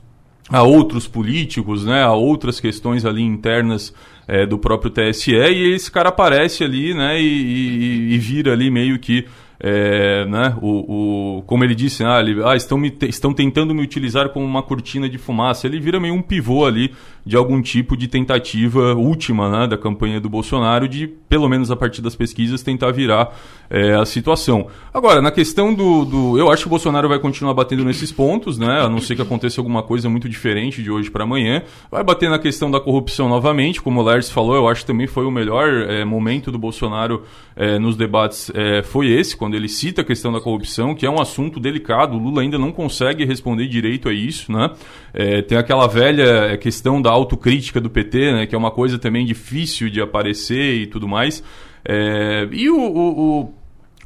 [0.50, 2.02] a outros políticos, né?
[2.02, 3.92] A outras questões ali internas
[4.48, 7.22] do próprio TSE e esse cara aparece ali, né?
[7.22, 9.24] e, e, e vira ali meio que
[9.58, 13.82] é, né, o, o, como ele disse, ah, ele, ah estão, me, estão tentando me
[13.82, 15.66] utilizar como uma cortina de fumaça.
[15.66, 16.94] Ele vira meio um pivô ali
[17.26, 21.76] de algum tipo de tentativa última né, da campanha do Bolsonaro de, pelo menos a
[21.76, 23.36] partir das pesquisas, tentar virar
[23.68, 24.68] é, a situação.
[24.94, 26.38] Agora, na questão do, do.
[26.38, 29.22] Eu acho que o Bolsonaro vai continuar batendo nesses pontos, né, a não ser que
[29.22, 31.62] aconteça alguma coisa muito diferente de hoje para amanhã.
[31.90, 35.08] Vai bater na questão da corrupção novamente, como o Lars falou, eu acho que também
[35.08, 37.24] foi o melhor é, momento do Bolsonaro
[37.56, 41.10] é, nos debates, é, foi esse, quando ele cita a questão da corrupção, que é
[41.10, 42.16] um assunto delicado.
[42.16, 44.70] O Lula ainda não consegue responder direito a isso, né?
[45.12, 48.46] É, tem aquela velha questão da autocrítica do PT, né?
[48.46, 51.42] Que é uma coisa também difícil de aparecer e tudo mais.
[51.84, 53.54] É, e o, o, o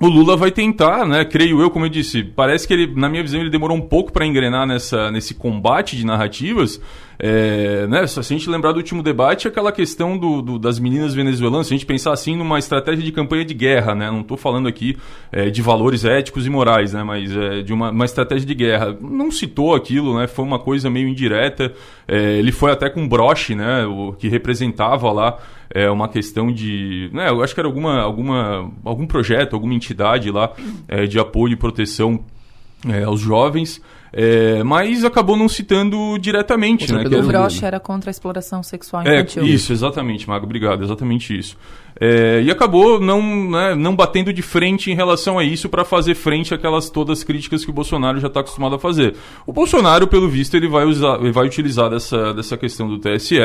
[0.00, 1.26] o Lula vai tentar, né?
[1.26, 4.10] Creio eu, como eu disse, parece que ele, na minha visão, ele demorou um pouco
[4.10, 6.80] para engrenar nessa, nesse combate de narrativas.
[7.22, 11.12] É, né, se a gente lembrar do último debate, aquela questão do, do, das meninas
[11.12, 14.10] venezuelanas, se a gente pensar assim numa estratégia de campanha de guerra, né?
[14.10, 14.96] Não estou falando aqui
[15.30, 17.04] é, de valores éticos e morais, né?
[17.04, 18.96] Mas é, de uma, uma, estratégia de guerra.
[18.98, 20.26] Não citou aquilo, né?
[20.26, 21.74] Foi uma coisa meio indireta.
[22.08, 23.84] É, ele foi até com broche, né?
[23.84, 25.36] O que representava lá
[25.74, 27.10] é, uma questão de.
[27.12, 30.52] Né, eu acho que era alguma, alguma, algum projeto, alguma entidade lá
[30.88, 32.24] é, de apoio e proteção
[32.88, 33.80] é, aos jovens.
[34.12, 37.04] É, mas acabou não citando diretamente, né?
[37.04, 39.44] O broche era contra a exploração sexual infantil.
[39.44, 41.56] É, isso, exatamente, Mago, obrigado, exatamente isso.
[42.00, 46.16] É, e acabou não, né, não batendo de frente em relação a isso para fazer
[46.16, 49.14] frente àquelas todas críticas que o Bolsonaro já está acostumado a fazer.
[49.46, 53.38] O Bolsonaro, pelo visto, ele vai, usar, ele vai utilizar dessa, dessa questão do TSE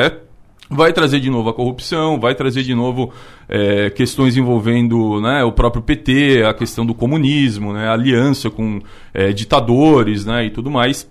[0.70, 3.12] vai trazer de novo a corrupção, vai trazer de novo
[3.48, 8.80] é, questões envolvendo né, o próprio PT, a questão do comunismo, né, a aliança com
[9.14, 11.08] é, ditadores né, e tudo mais.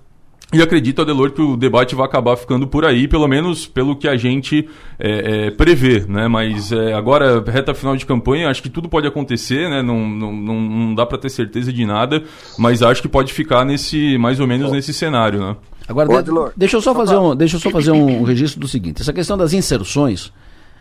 [0.54, 4.08] E acredito, Adelor, que o debate vai acabar ficando por aí, pelo menos pelo que
[4.08, 4.70] a gente
[5.00, 6.28] é, é, prevê, né?
[6.28, 9.82] Mas é, agora, reta final de campanha, acho que tudo pode acontecer, né?
[9.82, 12.24] Não, não, não, não dá para ter certeza de nada,
[12.60, 15.56] mas acho que pode ficar nesse, mais ou menos nesse cenário, né?
[15.88, 19.02] Agora, de, deixa eu só fazer um, deixa eu só fazer um registro do seguinte:
[19.02, 20.32] essa questão das inserções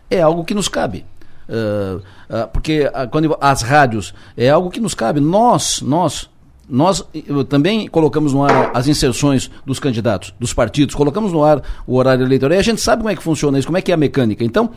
[0.09, 1.05] é algo que nos cabe.
[1.47, 5.19] Uh, uh, porque uh, quando as rádios é algo que nos cabe.
[5.19, 6.27] Nós, nós,
[6.67, 7.03] nós
[7.47, 12.25] também colocamos no ar as inserções dos candidatos, dos partidos, colocamos no ar o horário
[12.25, 13.97] eleitoral e a gente sabe como é que funciona isso, como é que é a
[13.97, 14.43] mecânica.
[14.43, 14.71] Então,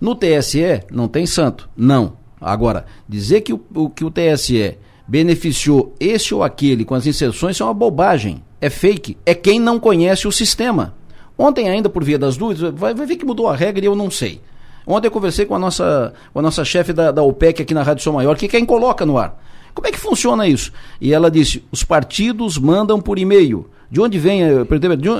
[0.00, 2.12] no TSE não tem santo, não.
[2.40, 4.76] Agora, dizer que o, que o TSE
[5.06, 9.78] beneficiou esse ou aquele com as inserções é uma bobagem é fake, é quem não
[9.78, 10.94] conhece o sistema.
[11.36, 13.94] Ontem, ainda por via das dúvidas, vai, vai ver que mudou a regra e eu
[13.94, 14.40] não sei.
[14.86, 17.82] Ontem eu conversei com a nossa, com a nossa chefe da, da OPEC aqui na
[17.82, 19.38] Rádio São Maior, que quem coloca no ar.
[19.74, 20.72] Como é que funciona isso?
[20.98, 23.68] E ela disse: os partidos mandam por e-mail.
[23.90, 24.64] De onde vem, eh,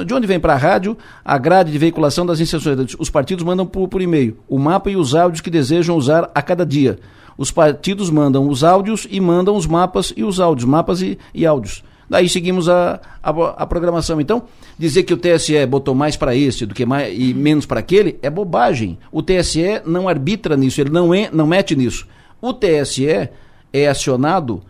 [0.07, 2.97] de onde vem para a rádio a grade de veiculação das inserções?
[2.99, 6.41] Os partidos mandam por, por e-mail o mapa e os áudios que desejam usar a
[6.41, 6.99] cada dia.
[7.37, 11.45] Os partidos mandam os áudios e mandam os mapas e os áudios, mapas e, e
[11.45, 11.83] áudios.
[12.09, 14.21] Daí seguimos a, a, a, programação.
[14.21, 14.45] Então,
[14.79, 18.19] dizer que o TSE botou mais para esse do que mais, e menos para aquele
[18.23, 18.99] é bobagem.
[19.11, 22.07] O TSE não arbitra nisso, ele não, é, não mete nisso.
[22.41, 23.31] O TSE
[23.73, 24.63] é acionado,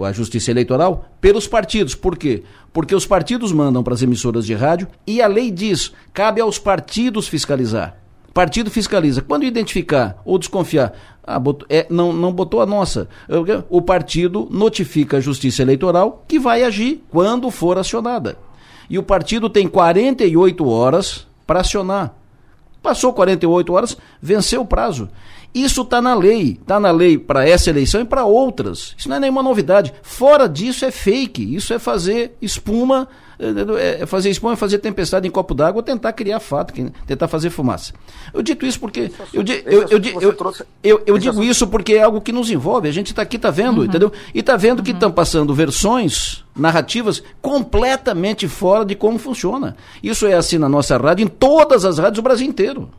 [0.00, 1.94] a Justiça Eleitoral, pelos partidos.
[1.94, 2.42] Por quê?
[2.72, 6.58] Porque os partidos mandam para as emissoras de rádio e a lei diz: cabe aos
[6.58, 8.01] partidos fiscalizar.
[8.32, 9.20] Partido fiscaliza.
[9.20, 10.92] Quando identificar ou desconfiar,
[11.22, 13.08] ah, botou, é, não, não botou a nossa.
[13.68, 18.38] O partido notifica a Justiça Eleitoral que vai agir quando for acionada.
[18.88, 22.14] E o partido tem 48 horas para acionar.
[22.82, 25.08] Passou 48 horas, venceu o prazo.
[25.54, 26.58] Isso está na lei.
[26.60, 28.94] Está na lei para essa eleição e para outras.
[28.96, 29.92] Isso não é nenhuma novidade.
[30.02, 31.54] Fora disso é fake.
[31.54, 33.08] Isso é fazer espuma
[33.78, 36.72] é, é fazer espuma, é fazer tempestade em copo d'água ou tentar criar fato,
[37.06, 37.92] tentar fazer fumaça.
[38.32, 39.10] Eu dito isso porque.
[39.32, 40.36] Eu, eu, eu,
[40.82, 42.88] eu, eu digo isso porque é algo que nos envolve.
[42.88, 43.84] A gente está aqui, está vendo, uhum.
[43.84, 44.12] entendeu?
[44.34, 44.84] E está vendo uhum.
[44.84, 49.76] que estão passando versões narrativas completamente fora de como funciona.
[50.02, 52.90] Isso é assim na nossa rádio, em todas as rádios do Brasil inteiro.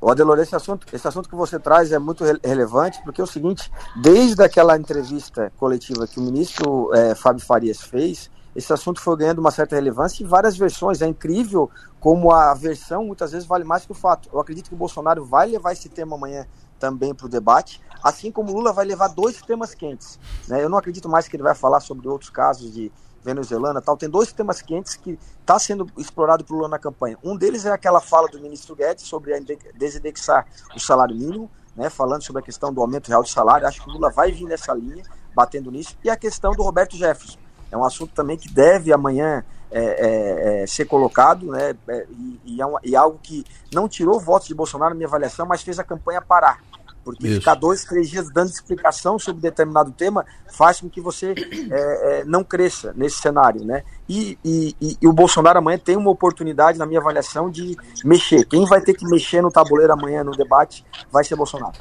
[0.00, 3.24] O Adelor, esse assunto, esse assunto que você traz é muito re relevante, porque é
[3.24, 3.70] o seguinte,
[4.00, 9.38] desde aquela entrevista coletiva que o ministro é, Fábio Farias fez, esse assunto foi ganhando
[9.38, 11.00] uma certa relevância em várias versões.
[11.00, 11.70] É incrível
[12.00, 14.28] como a versão muitas vezes vale mais que o fato.
[14.32, 16.46] Eu acredito que o Bolsonaro vai levar esse tema amanhã
[16.78, 20.18] também para o debate, assim como Lula vai levar dois temas quentes.
[20.48, 20.64] Né?
[20.64, 22.90] Eu não acredito mais que ele vai falar sobre outros casos de
[23.22, 23.96] venezuelana tal.
[23.96, 27.18] Tem dois temas quentes que está sendo explorado por Lula na campanha.
[27.22, 29.38] Um deles é aquela fala do ministro Guedes sobre
[29.74, 31.90] desindexar o salário mínimo, né?
[31.90, 33.66] falando sobre a questão do aumento real de salário.
[33.66, 35.04] Acho que Lula vai vir nessa linha,
[35.34, 35.96] batendo nisso.
[36.02, 37.38] E a questão do Roberto Jefferson
[37.70, 41.74] é um assunto também que deve amanhã é, é, é, ser colocado, né?
[41.88, 45.06] É, e, e, é um, e, algo que não tirou votos de Bolsonaro na minha
[45.06, 46.58] avaliação, mas fez a campanha parar.
[47.04, 47.38] Porque Isso.
[47.38, 51.34] ficar dois, três dias dando explicação sobre determinado tema faz com que você
[51.70, 53.84] é, não cresça nesse cenário, né?
[54.08, 58.44] E- e o Bolsonaro amanhã tem uma oportunidade, na minha avaliação, de mexer.
[58.44, 61.78] Quem vai ter que mexer no tabuleiro amanhã no debate vai ser Bolsonaro.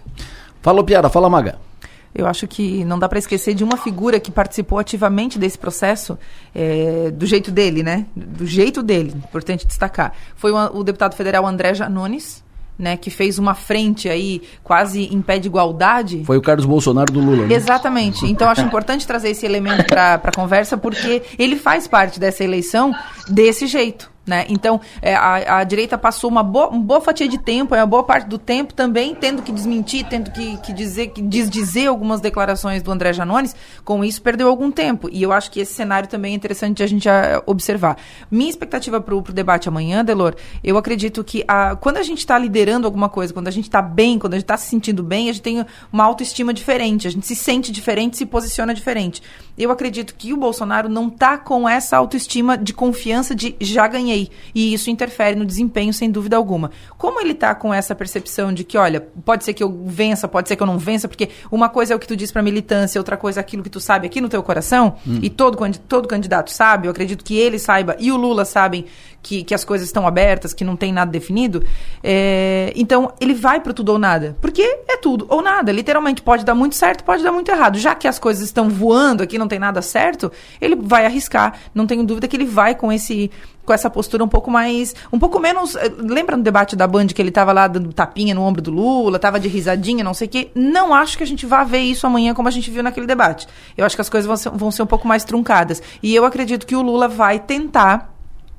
[0.61, 1.68] Fala, Piara, fala, Maga.
[2.13, 6.17] Eu acho que não dá para esquecer de uma figura que participou ativamente desse processo,
[6.55, 8.05] é, do jeito dele, né?
[8.15, 10.13] Do jeito dele, importante destacar.
[10.35, 12.43] Foi o, o deputado federal André Janones,
[12.77, 12.97] né?
[12.97, 16.23] Que fez uma frente aí quase em pé de igualdade.
[16.25, 17.45] Foi o Carlos Bolsonaro do Lula.
[17.45, 17.53] né?
[17.53, 18.25] Exatamente.
[18.25, 22.93] Então, acho importante trazer esse elemento para a conversa, porque ele faz parte dessa eleição
[23.27, 24.09] desse jeito.
[24.29, 24.45] Né?
[24.47, 27.87] Então, é, a, a direita passou uma boa, uma boa fatia de tempo, é uma
[27.87, 32.21] boa parte do tempo também tendo que desmentir, tendo que, que dizer, que desdizer algumas
[32.21, 33.55] declarações do André Janones.
[33.83, 35.09] Com isso, perdeu algum tempo.
[35.11, 37.97] E eu acho que esse cenário também é interessante de a gente ah, observar.
[38.29, 42.37] Minha expectativa para o debate amanhã, Delor, eu acredito que a, quando a gente está
[42.37, 45.27] liderando alguma coisa, quando a gente está bem, quando a gente está se sentindo bem,
[45.27, 49.23] a gente tem uma autoestima diferente, a gente se sente diferente, se posiciona diferente.
[49.57, 54.18] Eu acredito que o Bolsonaro não está com essa autoestima de confiança de já ganhei.
[54.55, 56.71] E isso interfere no desempenho, sem dúvida alguma.
[56.97, 60.47] Como ele está com essa percepção de que, olha, pode ser que eu vença, pode
[60.47, 62.99] ser que eu não vença, porque uma coisa é o que tu diz para militância,
[62.99, 65.19] outra coisa é aquilo que tu sabe aqui no teu coração, Hum.
[65.21, 68.85] e todo, todo candidato sabe, eu acredito que ele saiba, e o Lula sabem
[69.21, 71.63] que, que as coisas estão abertas, que não tem nada definido.
[72.03, 74.35] É, então, ele vai pro tudo ou nada.
[74.41, 75.71] Porque é tudo ou nada.
[75.71, 77.77] Literalmente, pode dar muito certo, pode dar muito errado.
[77.77, 81.55] Já que as coisas estão voando aqui, não tem nada certo, ele vai arriscar.
[81.73, 83.29] Não tenho dúvida que ele vai com esse
[83.69, 87.05] com essa postura um pouco mais, um pouco menos, eh, lembra no debate da Band
[87.05, 90.25] que ele tava lá dando tapinha no ombro do Lula, tava de risadinha, não sei
[90.25, 90.49] o quê.
[90.55, 93.47] Não acho que a gente vá ver isso amanhã como a gente viu naquele debate.
[93.77, 95.83] Eu acho que as coisas vão ser, vão ser um pouco mais truncadas.
[96.01, 98.11] E eu acredito que o Lula vai tentar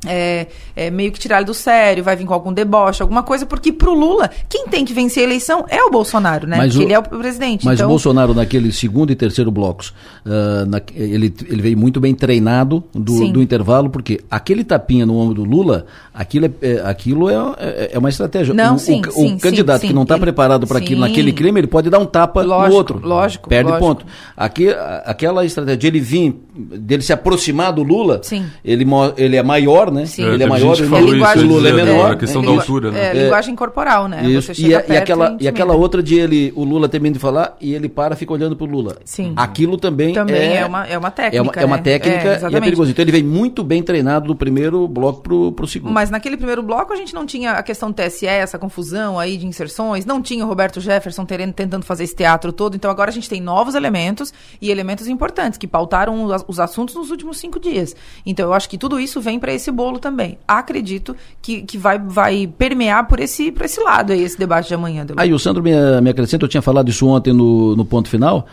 [0.06, 3.44] é, é, meio que tirar ele do sério, vai vir com algum deboche, alguma coisa,
[3.44, 6.56] porque pro Lula, quem tem que vencer a eleição é o Bolsonaro, né?
[6.56, 7.64] Mas porque o- ele é o presidente.
[7.66, 9.92] Mas então, o Bolsonaro, naquele segundo e terceiro blocos,
[10.26, 15.16] ah, na- ele, ele veio muito bem treinado do, do intervalo, porque aquele tapinha no
[15.16, 18.52] ombro do Lula, aquilo é, é- aquilo é, é- é uma estratégia.
[18.54, 21.32] Não, o, sim, o, sim, o candidato sim, que não está preparado para aquilo, naquele
[21.32, 23.00] crime, ele pode dar um tapa no Lógico, outro.
[23.02, 23.86] lógico, Perde lógico.
[23.88, 24.06] ponto.
[24.36, 24.68] Aqui,
[25.04, 28.44] aquela estratégia de ele vir, dele se aproximar do Lula, Sim.
[28.64, 28.84] ele,
[29.16, 30.06] ele é maior, né?
[30.06, 30.24] Sim.
[30.24, 32.10] Ele É, é maior, ele- falou o isso, Lula é menor.
[32.12, 33.10] a questão da altura, né?
[33.10, 34.22] É, linguagem corporal, né?
[34.28, 34.52] Isso.
[34.54, 35.50] Você E, chega a- e perto aquela, e intimida.
[35.50, 38.66] aquela outra de ele, o Lula termina de falar e ele para, fica olhando pro
[38.66, 38.96] Lula.
[39.04, 39.32] Sim.
[39.36, 41.82] Aquilo também, Também é, é uma- é uma técnica, É uma, é uma né?
[41.82, 42.90] técnica É, e é perigoso.
[42.90, 45.92] Então ele vem muito bem treinado do primeiro bloco pro, pro segundo.
[45.92, 49.36] Mas naquele primeiro bloco a gente não tinha a questão do TSE, essa confusão aí
[49.36, 52.74] de inserções, não tinha o Roberto Jefferson terendo, tentando fazer esse teatro todo.
[52.76, 56.94] Então agora a gente tem novos elementos e elementos importantes que pautaram os, os assuntos
[56.94, 57.94] nos últimos cinco dias.
[58.24, 60.38] Então eu acho que tudo isso vem para esse bolo também.
[60.46, 64.74] Acredito que, que vai, vai permear por esse, por esse lado aí, esse debate de
[64.74, 65.06] amanhã.
[65.16, 65.70] Aí o Sandro me,
[66.00, 68.46] me acrescenta, eu tinha falado isso ontem no, no ponto final.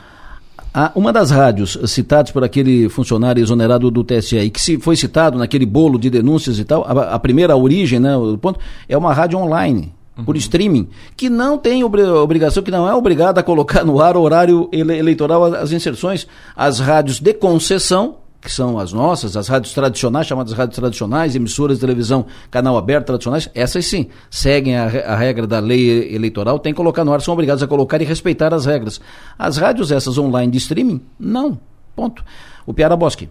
[0.79, 4.95] Ah, uma das rádios citadas por aquele funcionário exonerado do TSE, e que se foi
[4.95, 8.95] citado naquele bolo de denúncias e tal, a, a primeira origem, né, o ponto, é
[8.95, 9.91] uma rádio online,
[10.23, 14.15] por streaming, que não tem obri- obrigação, que não é obrigada a colocar no ar
[14.15, 16.27] o horário ele- eleitoral as inserções.
[16.55, 21.77] As rádios de concessão, que são as nossas, as rádios tradicionais, chamadas rádios tradicionais, emissoras
[21.77, 26.71] de televisão, canal aberto tradicionais, essas sim, seguem a, a regra da lei eleitoral, tem
[26.71, 29.01] que colocar no ar, são obrigados a colocar e respeitar as regras.
[29.37, 31.59] As rádios essas online de streaming, não.
[31.95, 32.23] Ponto.
[32.65, 33.27] O Piara Bosque.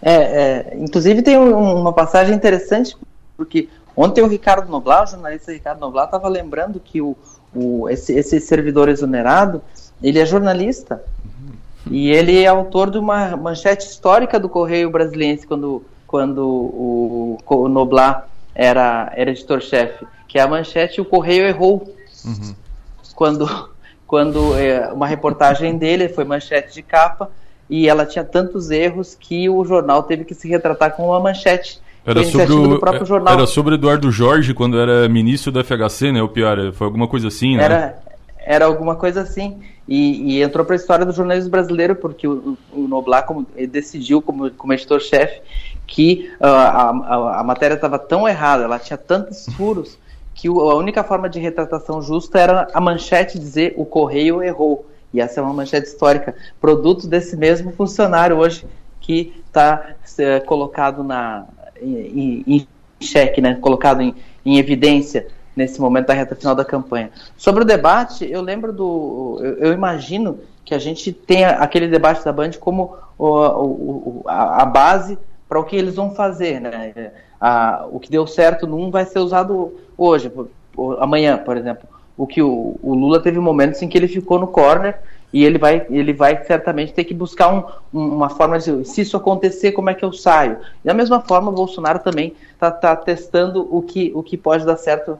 [0.00, 2.96] É, é, inclusive tem um- uma passagem interessante,
[3.36, 7.16] porque ontem o Ricardo Noblar, o jornalista Ricardo Noblar, estava lembrando que o,
[7.54, 9.62] o- esse, esse servidor exonerado,
[10.02, 11.02] ele é jornalista,
[11.90, 17.68] e ele é autor de uma manchete histórica do Correio Brasiliense, quando, quando o, o
[17.68, 21.94] Noblar era, era editor-chefe, que é a manchete O Correio Errou,
[23.14, 23.68] quando,
[24.06, 27.30] quando é, uma reportagem dele foi manchete de capa
[27.68, 31.80] e ela tinha tantos erros que o jornal teve que se retratar com uma manchete.
[32.04, 33.34] Era sobre, o, jornal.
[33.34, 36.20] era sobre Eduardo Jorge quando era ministro da FHC, né?
[36.20, 37.64] O Piara, foi alguma coisa assim, né?
[37.64, 37.98] Era,
[38.38, 39.60] era alguma coisa assim.
[39.88, 44.22] E, e entrou para a história do jornalismo brasileiro, porque o, o Noblar como, decidiu,
[44.22, 45.40] como, como editor-chefe,
[45.86, 49.98] que ah, a, a, a matéria estava tão errada, ela tinha tantos furos,
[50.34, 54.86] que o- a única forma de retratação justa era a manchete dizer o correio errou.
[55.12, 58.64] E essa é uma manchete histórica, produto desse mesmo funcionário hoje
[59.00, 59.94] que está
[60.46, 61.44] colocado na,
[61.80, 62.66] em, em- em
[63.04, 63.58] xeque, né?
[63.60, 64.14] colocado em,
[64.46, 65.26] em evidência
[65.56, 67.10] nesse momento da reta final da campanha.
[67.36, 69.38] Sobre o debate, eu lembro do.
[69.42, 74.62] Eu, eu imagino que a gente tenha aquele debate da Band como o, o- a,
[74.62, 75.18] a base
[75.48, 76.60] para o que eles vão fazer.
[76.60, 77.12] Né?
[77.40, 80.30] A- o que deu certo num vai ser usado hoje,
[80.98, 81.86] amanhã, por exemplo.
[82.16, 85.00] o que o, o Lula teve momentos em que ele ficou no corner
[85.32, 89.00] e ele vai, ele vai certamente ter que buscar um, um, uma forma de se
[89.00, 90.58] isso acontecer, como é que eu saio?
[90.84, 94.66] E da mesma forma, o Bolsonaro também está tá testando o que, o que pode
[94.66, 95.18] dar certo,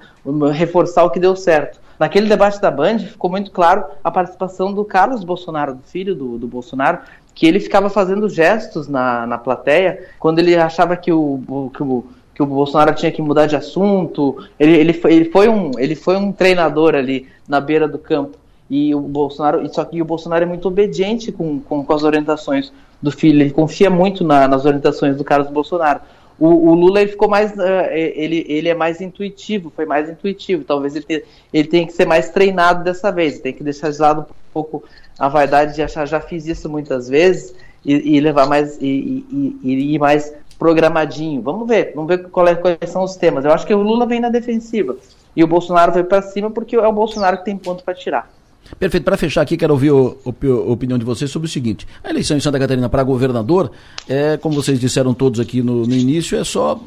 [0.52, 1.80] reforçar o que deu certo.
[1.98, 6.36] Naquele debate da Band ficou muito claro a participação do Carlos Bolsonaro, do filho do,
[6.36, 6.98] do Bolsonaro,
[7.34, 12.04] que ele ficava fazendo gestos na, na plateia quando ele achava que o, que o
[12.34, 14.36] que o Bolsonaro tinha que mudar de assunto.
[14.58, 18.38] Ele, ele, ele, foi um, ele foi um treinador ali na beira do campo.
[18.74, 22.72] E o Bolsonaro, só que o Bolsonaro é muito obediente com, com, com as orientações
[23.02, 26.00] do filho, ele confia muito na, nas orientações do Carlos Bolsonaro.
[26.40, 27.60] O, o Lula ele ficou mais, uh,
[27.92, 30.64] ele, ele é mais intuitivo, foi mais intuitivo.
[30.64, 31.22] Talvez ele,
[31.52, 34.24] ele tenha que ser mais treinado dessa vez, tem que deixar de lado um
[34.54, 34.82] pouco
[35.18, 37.54] a vaidade de achar já fiz isso muitas vezes
[37.84, 38.86] e, e levar mais e,
[39.30, 41.42] e, e ir mais programadinho.
[41.42, 43.44] Vamos ver, vamos ver qual é, quais são os temas.
[43.44, 44.96] Eu acho que o Lula vem na defensiva
[45.36, 48.30] e o Bolsonaro vai para cima porque é o Bolsonaro que tem ponto para tirar.
[48.78, 49.04] Perfeito.
[49.04, 52.40] Para fechar aqui, quero ouvir a opinião de vocês sobre o seguinte: a eleição em
[52.40, 53.70] Santa Catarina para governador,
[54.08, 56.80] é, como vocês disseram todos aqui no, no início, é só,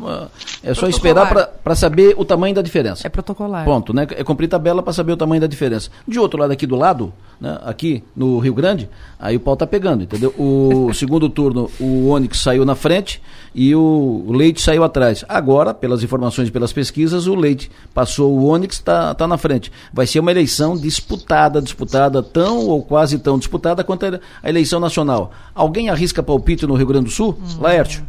[0.64, 3.06] é só esperar para saber o tamanho da diferença.
[3.06, 3.66] É protocolar.
[3.66, 4.08] Ponto, né?
[4.12, 5.90] É cumprir tabela para saber o tamanho da diferença.
[6.08, 8.90] De outro lado, aqui do lado, né, aqui no Rio Grande,
[9.20, 10.34] aí o pau tá pegando, entendeu?
[10.38, 13.22] O segundo turno, o Onyx saiu na frente
[13.54, 15.24] e o Leite saiu atrás.
[15.28, 19.72] Agora, pelas informações e pelas pesquisas, o Leite passou o Onyx, está tá na frente.
[19.94, 25.32] Vai ser uma eleição disputada, disputada tão ou quase tão disputada quanto a eleição nacional.
[25.54, 27.38] Alguém arrisca palpite no Rio Grande do Sul?
[27.40, 27.62] Uhum.
[27.62, 28.06] Laércio?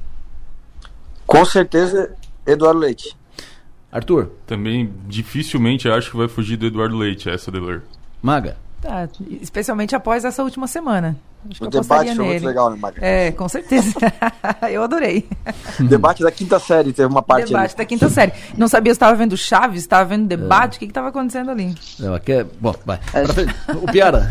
[1.27, 2.11] Com certeza,
[2.47, 3.17] Eduardo Leite.
[3.91, 4.31] Arthur?
[4.47, 7.83] Também dificilmente acho que vai fugir do Eduardo Leite essa, Delor.
[8.23, 8.57] Maga?
[8.87, 9.09] Tá,
[9.43, 11.17] especialmente após essa última semana.
[11.51, 12.31] Acho o debate foi nele.
[12.31, 13.05] muito legal, né, Maga?
[13.05, 13.93] É, com certeza.
[14.71, 15.29] Eu adorei.
[15.81, 17.79] debate da quinta série, teve uma parte Debate ali.
[17.79, 18.33] da quinta série.
[18.57, 20.77] Não sabia se estava vendo Chaves, estava vendo debate, é.
[20.77, 21.75] o que estava acontecendo ali?
[21.99, 22.45] Não, aqui é...
[22.45, 23.01] Bom, vai.
[23.13, 23.75] É.
[23.75, 24.29] O Piara.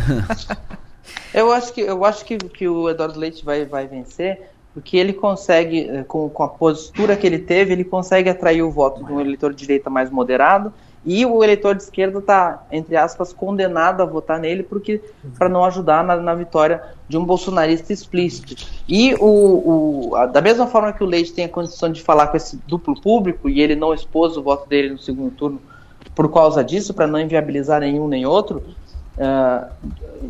[1.33, 5.11] eu acho, que, eu acho que, que o Eduardo Leite vai, vai vencer, porque ele
[5.11, 9.11] consegue, eh, com, com a postura que ele teve, ele consegue atrair o voto de
[9.11, 10.73] um eleitor de direita mais moderado
[11.05, 14.99] e o eleitor de esquerda está, entre aspas, condenado a votar nele porque
[15.37, 18.55] para não ajudar na, na, vitória de um bolsonarista explícito.
[18.87, 22.27] E o, o a, da mesma forma que o Leite tem a condição de falar
[22.27, 25.61] com esse duplo público e ele não expôs o voto dele no segundo turno
[26.15, 28.63] por causa disso, para não inviabilizar nenhum nem outro,
[29.17, 29.67] uh,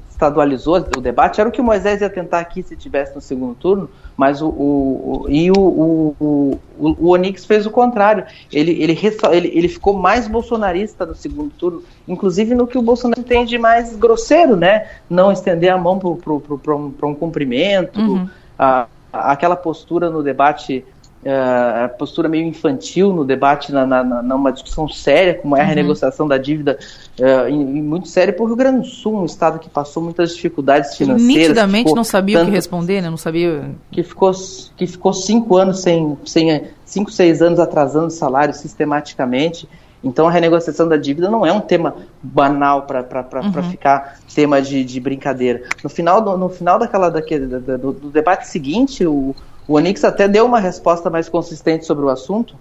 [0.09, 1.39] estadualizou o debate.
[1.39, 4.47] Era o que o Moisés ia tentar aqui se tivesse no segundo turno, mas o,
[4.47, 8.25] o, o e o, o, o, o Onix fez o contrário.
[8.51, 8.97] Ele, ele,
[9.31, 13.57] ele, ele ficou mais bolsonarista no segundo turno, inclusive no que o Bolsonaro tem de
[13.57, 14.87] mais grosseiro, né?
[15.09, 18.29] Não estender a mão para um, um cumprimento, uhum.
[18.57, 20.83] a, aquela postura no debate
[21.25, 25.69] uh, postura meio infantil no debate, na, na, numa discussão séria, como é a uhum.
[25.69, 26.77] renegociação da dívida,
[27.19, 30.35] uh, e, e, muito séria, o Rio Grande do Sul, um estado que passou muitas
[30.35, 31.35] dificuldades financeiras.
[31.35, 33.09] Nitidamente não sabia tanto, o que responder, né?
[33.09, 33.71] Não sabia.
[33.91, 34.31] Que ficou,
[34.77, 36.63] que ficou cinco anos sem, sem.
[36.85, 39.67] cinco, seis anos atrasando salário sistematicamente.
[40.03, 43.01] Então a renegociação da dívida não é um tema banal para
[43.41, 43.71] uhum.
[43.71, 45.63] ficar tema de, de, brincadeira.
[45.83, 49.35] No final, do, no final daquela, daquele, do, do debate seguinte, o,
[49.67, 52.55] o Onix até deu uma resposta mais consistente sobre o assunto,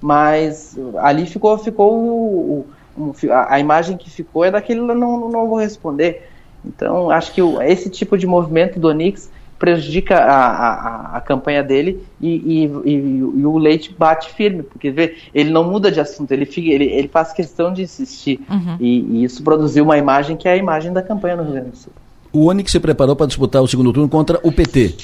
[0.00, 2.66] mas ali ficou, ficou o,
[2.96, 4.94] o, a, a, imagem que ficou é daquele não,
[5.28, 6.28] não vou responder.
[6.64, 11.64] Então, acho que o, esse tipo de movimento do Onix prejudica a, a, a campanha
[11.64, 16.00] dele e, e, e, e, o Leite bate firme, porque vê, ele não muda de
[16.00, 18.40] assunto, ele, fica, ele, ele faz questão de insistir.
[18.48, 18.76] Uhum.
[18.78, 21.76] E, isso produziu uma imagem que é a imagem da campanha no Rio Grande do
[21.76, 21.92] Sul.
[22.32, 24.94] O Onix se preparou para disputar o segundo turno contra o PT.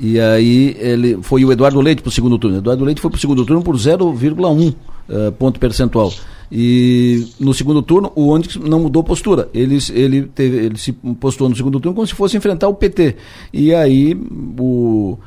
[0.00, 2.56] E aí ele foi o Eduardo Leite para o segundo turno.
[2.56, 4.74] Eduardo Leite foi para o segundo turno por 0,1 uh,
[5.10, 6.10] eh, ponto percentual.
[6.50, 9.50] E no segundo turno o Onix não mudou postura.
[9.52, 13.16] Ele, ele, teve, ele se postou no segundo turno como se fosse enfrentar o PT.
[13.52, 14.18] E aí
[14.58, 15.18] o,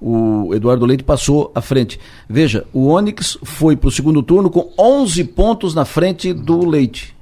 [0.00, 1.98] o Eduardo Leite passou à frente.
[2.28, 7.19] Veja, o Onix foi para o segundo turno com 11 pontos na frente do Leite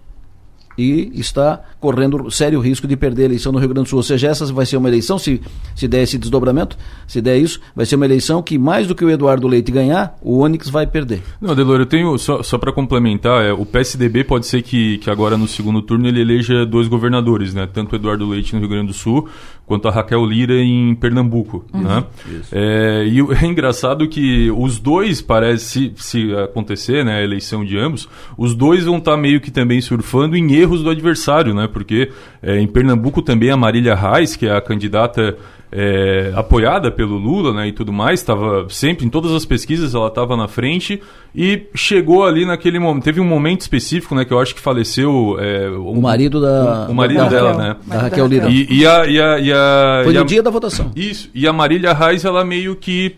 [0.78, 3.98] e está correndo sério risco de perder a eleição no Rio Grande do Sul.
[3.98, 5.40] Ou seja, essa vai ser uma eleição, se,
[5.74, 9.05] se der esse desdobramento, se der isso, vai ser uma eleição que mais do que
[9.05, 11.20] o Eduardo Leite ganhar, o Onyx vai perder.
[11.40, 15.10] Não, Delor, eu tenho, só, só para complementar, é, o PSDB pode ser que, que
[15.10, 17.66] agora no segundo turno ele eleja dois governadores, né?
[17.66, 19.28] Tanto o Eduardo Leite no Rio Grande do Sul,
[19.69, 21.82] quanto a Raquel Lira em Pernambuco, uhum.
[21.82, 22.05] né?
[22.51, 27.78] É, e é engraçado que os dois, parece, se, se acontecer, né, a eleição de
[27.78, 31.69] ambos, os dois vão estar tá meio que também surfando em erros do adversário, né?
[31.70, 32.11] Porque
[32.43, 35.36] é, em Pernambuco também a Marília Reis, que é a candidata
[35.70, 40.09] é, apoiada pelo Lula né, e tudo mais, estava sempre em todas as pesquisas ela
[40.09, 41.01] estava na frente
[41.35, 43.05] e chegou ali naquele momento.
[43.05, 45.36] Teve um momento específico né, que eu acho que faleceu.
[45.39, 47.65] É, um, O marido da- O, o marido da dela, Raquel.
[47.69, 47.77] né?
[47.86, 48.49] Da Raquel Lira.
[48.49, 50.90] E, e a, e a, e a- Foi no dia da votação.
[50.97, 51.31] Isso.
[51.35, 53.16] E a Marília Reis, ela meio que.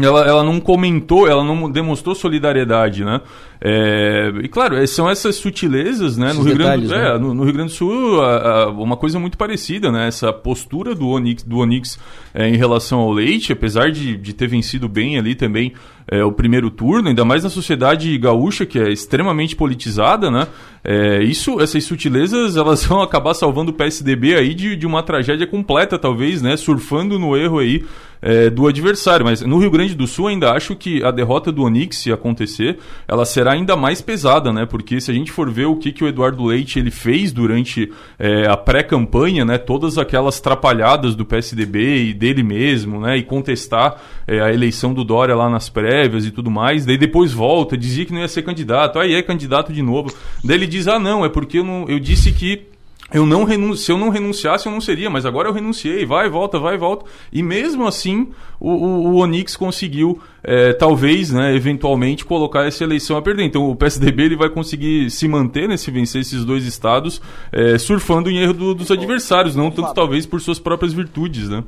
[0.00, 3.20] Ela, ela não comentou, ela não demonstrou solidariedade, né?
[3.60, 6.32] É, e claro, é, são essas sutilezas, né?
[6.32, 7.18] No Rio, Grande, detalhes, é, né?
[7.18, 10.06] no, no Rio Grande do Sul, a- a- uma coisa muito parecida, né?
[10.06, 11.98] Essa postura do Onix, do Onix
[12.32, 15.72] é, em relação ao leite, apesar de, de ter vencido bem ali também
[16.10, 20.46] é, o primeiro turno, ainda mais na sociedade gaúcha, que é extremamente politizada, né?
[20.90, 25.46] É, isso, essas sutilezas, elas vão acabar salvando o PSDB aí de, de uma tragédia
[25.46, 26.56] completa, talvez, né?
[26.56, 27.84] Surfando no erro aí
[28.22, 29.24] é, do adversário.
[29.24, 32.78] Mas no Rio Grande do Sul ainda acho que a derrota do Onix, se acontecer,
[33.06, 34.66] ela será ainda mais pesada, né?
[34.66, 37.92] Porque se a gente for ver o que, que o Eduardo Leite ele fez durante
[38.18, 39.58] é, a pré-campanha, né?
[39.58, 43.16] Todas aquelas trapalhadas do PSDB e dele mesmo, né?
[43.16, 46.84] E contestar é, a eleição do Dória lá nas prévias e tudo mais.
[46.84, 50.12] Daí depois volta, dizia que não ia ser candidato, aí é candidato de novo.
[50.44, 52.68] Daí ele diz, ah não, é porque eu, não, eu disse que
[53.12, 53.74] eu não.
[53.74, 57.06] Se eu não renunciasse, eu não seria, mas agora eu renunciei, vai, volta, vai, volta.
[57.32, 58.28] E mesmo assim,
[58.60, 63.44] o, o, o Onix conseguiu, é, talvez, né, eventualmente, colocar essa eleição a perder.
[63.44, 67.78] Então o PSDB ele vai conseguir se manter, né, se vencer esses dois estados, é,
[67.78, 71.64] surfando em erro do- dos adversários, não tanto talvez por suas próprias virtudes, né?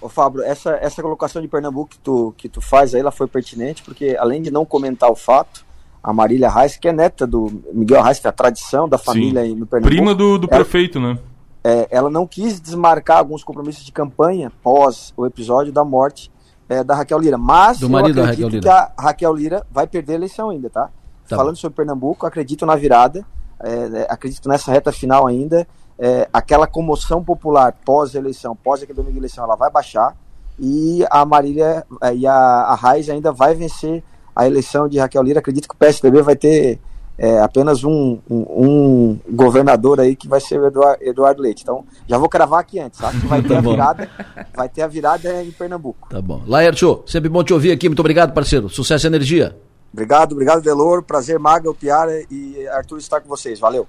[0.00, 3.26] Ô Fábio, essa, essa colocação de Pernambuco que tu, que tu faz aí, ela foi
[3.26, 5.64] pertinente, porque além de não comentar o fato,
[6.04, 9.40] a Marília Reis, que é neta do Miguel Reis, que é a tradição da família
[9.40, 9.96] aí no Pernambuco.
[9.96, 11.18] Prima do, do ela- prefeito, né?
[11.64, 16.30] é, ela não quis desmarcar alguns compromissos de campanha pós o episódio da morte
[16.68, 17.38] é, da Raquel Lira.
[17.38, 20.50] Mas Do eu marido da acredito Raquel que a Raquel Lira vai perder a eleição
[20.50, 20.90] ainda, tá?
[21.26, 23.24] Tá Falando sobre Pernambuco, acredito na virada,
[23.62, 25.66] é, é, acredito nessa reta final ainda.
[25.98, 30.14] é, aquela comoção popular pós-eleição, pós aquele domingo de eleição, ela vai baixar
[30.58, 34.02] e a Marília é, e a, a Raiz ainda vai vencer
[34.34, 35.40] a eleição de Raquel Lira.
[35.40, 36.78] Acredito que o PSDB vai ter
[37.16, 41.62] é, apenas um, um, um governador aí que vai ser o Eduardo, Eduardo Leite.
[41.62, 43.10] Então, já vou cravar aqui antes, tá?
[43.10, 44.10] Que vai ter Tá a virada,
[44.54, 46.08] vai ter a virada em Pernambuco.
[46.10, 46.42] Tá bom.
[46.46, 47.88] Laertio, sempre bom te ouvir aqui.
[47.88, 48.68] Muito obrigado, parceiro.
[48.68, 49.56] Sucesso e energia.
[49.92, 51.04] Obrigado, obrigado, Delor.
[51.04, 53.60] Prazer, Maga, o Piara e Arthur estar com vocês.
[53.60, 53.86] Valeu.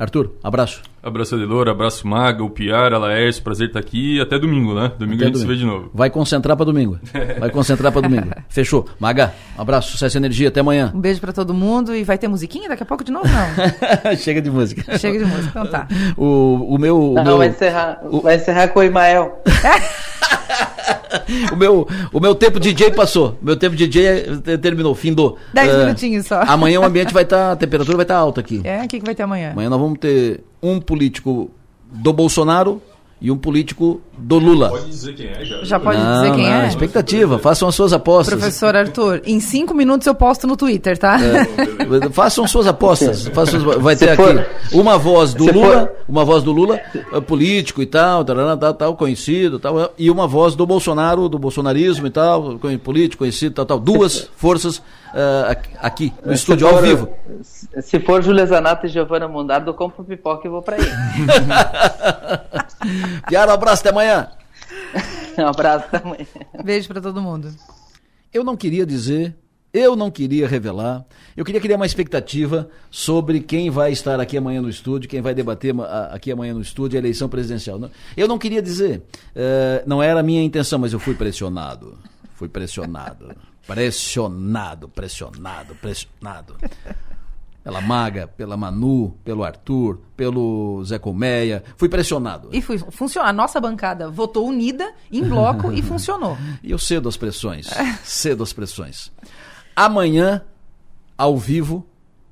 [0.00, 0.80] Arthur, abraço.
[1.02, 4.18] Abraço Adelor, abraço Maga, o Piara, Laércio, prazer estar aqui.
[4.18, 4.90] Até domingo, né?
[4.98, 5.48] Domingo Até a gente se domingo.
[5.48, 5.90] vê de novo.
[5.92, 6.98] Vai concentrar pra domingo.
[7.38, 8.30] Vai concentrar pra domingo.
[8.48, 8.88] Fechou.
[8.98, 10.48] Maga, um abraço, sucesso e energia.
[10.48, 10.90] Até amanhã.
[10.94, 14.16] Um beijo pra todo mundo e vai ter musiquinha daqui a pouco de novo, não?
[14.16, 14.98] Chega de música.
[14.98, 15.86] Chega de música, então tá.
[16.16, 16.98] O, o meu.
[17.12, 19.42] O Não, meu, vai, encerrar, vai encerrar com o Imael.
[21.52, 23.36] o meu, o meu tempo DJ passou.
[23.42, 24.06] Meu tempo DJ
[24.46, 25.36] eh, terminou, findou.
[25.52, 26.40] Dez Eh, minutinhos só.
[26.42, 28.60] Amanhã o ambiente vai estar, a temperatura vai estar alta aqui.
[28.64, 29.52] É, o que, que vai ter amanhã?
[29.52, 31.50] Amanhã nós vamos ter um político
[31.92, 32.80] do Bolsonaro
[33.20, 34.70] e um político do Lula.
[34.70, 35.62] Pode dizer quem é já.
[35.64, 36.68] Já pode Não, dizer quem não, é?
[36.68, 38.34] Expectativa, façam as suas apostas.
[38.34, 41.18] Professor Arthur, em cinco minutos eu posto no Twitter, tá?
[41.20, 43.28] É, façam suas apostas.
[43.34, 46.52] Façam vai Se ter for- aqui uma voz do se Lula, for- uma voz do
[46.52, 51.28] Lula, eh, político e tal, tarará, tal, tal, conhecido, tal, e uma voz do Bolsonaro,
[51.28, 53.78] do bolsonarismo e tal, político, conhecido, tal, tal.
[53.78, 54.82] Duas forças
[55.14, 57.08] eh, aqui- no estúdio, Se ao for- vivo.
[57.82, 60.82] Se for Júlia Zanata e Giovanna Mundardo, eu compro pipoca e vou pra aí.
[63.28, 64.30] Piara, um abraço, até amanhã.
[65.38, 66.26] Um abraço também.
[66.64, 67.54] Beijo pra todo mundo.
[68.32, 69.36] Eu não queria dizer,
[69.72, 71.04] eu não queria revelar,
[71.36, 75.34] eu queria criar uma expectativa sobre quem vai estar aqui amanhã no estúdio, quem vai
[75.34, 75.74] debater
[76.10, 77.80] aqui amanhã no estúdio a eleição presidencial.
[78.16, 79.02] Eu não queria dizer,
[79.34, 81.98] eh, não era a minha intenção, mas eu fui pressionado.
[82.34, 83.34] Fui pressionado.
[83.66, 86.56] Pressionado, pressionado, pressionado.
[87.62, 91.62] Pela Maga, pela Manu, pelo Arthur, pelo Zé Colmeia.
[91.76, 92.48] Fui pressionado.
[92.52, 93.28] E fui, funcionou.
[93.28, 96.38] A nossa bancada votou unida, em bloco, e funcionou.
[96.62, 97.68] E eu cedo as pressões.
[98.02, 99.12] cedo as pressões.
[99.76, 100.42] Amanhã,
[101.18, 101.86] ao vivo,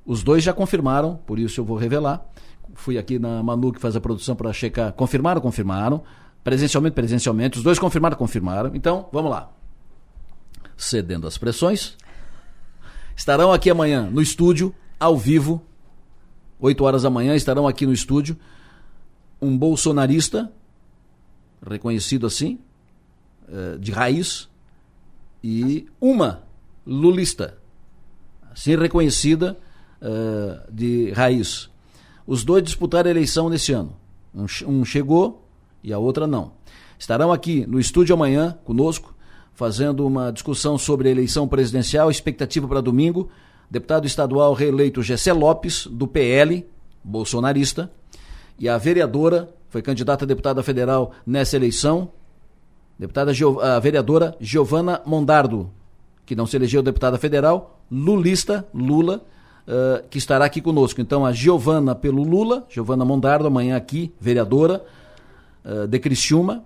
[0.05, 2.25] os dois já confirmaram, por isso eu vou revelar.
[2.73, 4.93] Fui aqui na Manu que faz a produção para checar.
[4.93, 6.01] Confirmaram, confirmaram.
[6.43, 7.57] Presencialmente, presencialmente.
[7.57, 8.71] Os dois confirmaram, confirmaram.
[8.73, 9.51] Então, vamos lá.
[10.75, 11.95] Cedendo as pressões.
[13.15, 15.61] Estarão aqui amanhã no estúdio, ao vivo.
[16.59, 18.35] 8 horas da manhã, estarão aqui no estúdio.
[19.41, 20.51] Um bolsonarista,
[21.65, 22.59] reconhecido assim,
[23.47, 24.49] eh, de raiz,
[25.43, 26.43] e uma
[26.85, 27.57] lulista,
[28.51, 29.57] assim reconhecida
[30.01, 31.69] eh, de raiz.
[32.27, 33.95] Os dois disputaram a eleição nesse ano.
[34.35, 35.47] Um, che- um chegou
[35.81, 36.51] e a outra não.
[36.99, 39.15] Estarão aqui no estúdio amanhã conosco,
[39.53, 43.29] fazendo uma discussão sobre a eleição presidencial, expectativa para domingo.
[43.69, 46.65] Deputado estadual reeleito Gessé Lopes, do PL,
[47.03, 47.91] bolsonarista,
[48.57, 52.11] e a vereadora, foi candidata a deputada federal nessa eleição,
[52.99, 53.31] Deputada
[53.61, 55.71] a vereadora Giovana Mondardo,
[56.25, 59.23] que não se elegeu deputada federal, lulista, Lula,
[59.65, 60.99] uh, que estará aqui conosco.
[60.99, 64.83] Então, a Giovana pelo Lula, Giovana Mondardo, amanhã aqui, vereadora
[65.63, 66.65] uh, de Criciúma,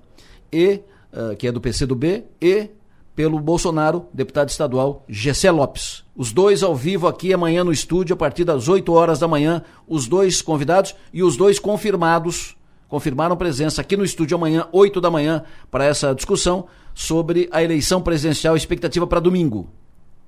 [0.52, 0.82] e,
[1.14, 2.68] uh, que é do PCdoB, e
[3.16, 6.04] pelo Bolsonaro, deputado estadual Gessé Lopes.
[6.16, 9.64] Os dois ao vivo aqui amanhã no estúdio, a partir das 8 horas da manhã,
[9.88, 12.56] os dois convidados e os dois confirmados,
[12.88, 18.02] confirmaram presença aqui no estúdio amanhã, 8 da manhã, para essa discussão sobre a eleição
[18.02, 19.70] presidencial, expectativa para domingo.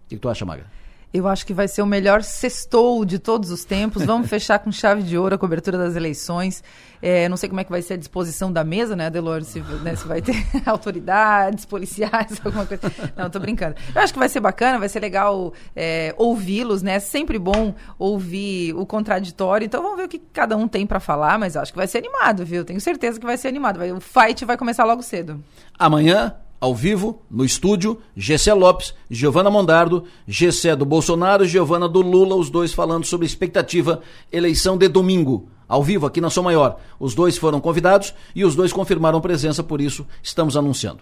[0.06, 0.66] O que, tu acha, Maga?
[1.14, 4.04] Eu acho que vai ser o melhor sextou de todos os tempos.
[4.04, 6.64] Vamos fechar com chave de ouro a cobertura das eleições.
[7.02, 9.44] É, não sei como é que vai ser a disposição da mesa, né, Delor?
[9.44, 12.92] Se, né, se vai ter autoridades, policiais, alguma coisa.
[13.16, 13.76] Não, tô brincando.
[13.94, 16.96] Eu acho que vai ser bacana, vai ser legal é, ouvi-los, né?
[16.96, 19.66] É sempre bom ouvir o contraditório.
[19.66, 22.00] Então vamos ver o que cada um tem para falar, mas acho que vai ser
[22.00, 22.66] animado, viu?
[22.66, 23.78] Tenho certeza que vai ser animado.
[23.78, 25.44] Vai, o fight vai começar logo cedo.
[25.78, 32.36] Amanhã, ao vivo, no estúdio, Gessé Lopes, Giovana Mondardo, Gessé do Bolsonaro, Giovana do Lula,
[32.36, 34.02] os dois falando sobre expectativa
[34.32, 36.80] eleição de domingo, ao vivo aqui na São Maior.
[37.00, 41.02] Os dois foram convidados e os dois confirmaram presença, por isso estamos anunciando.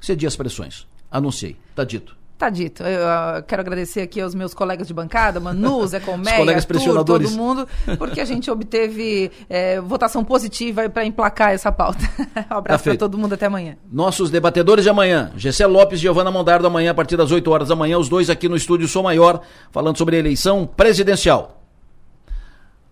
[0.00, 0.86] Cedi as pressões.
[1.10, 1.56] Anunciei.
[1.74, 2.23] Tá dito.
[2.44, 2.82] Tá dito.
[2.82, 3.00] Eu,
[3.36, 7.30] eu quero agradecer aqui aos meus colegas de bancada, Manu, Zé Colmeia, colegas Arthur, todo
[7.30, 7.66] mundo,
[7.96, 12.00] porque a gente obteve é, votação positiva para emplacar essa pauta.
[12.36, 12.98] um abraço para feito.
[12.98, 13.78] todo mundo, até amanhã.
[13.90, 17.68] Nossos debatedores de amanhã, Gessé Lopes e Giovana Mondardo, amanhã a partir das 8 horas
[17.68, 19.40] da manhã, os dois aqui no estúdio Sou Maior,
[19.72, 21.63] falando sobre a eleição presidencial.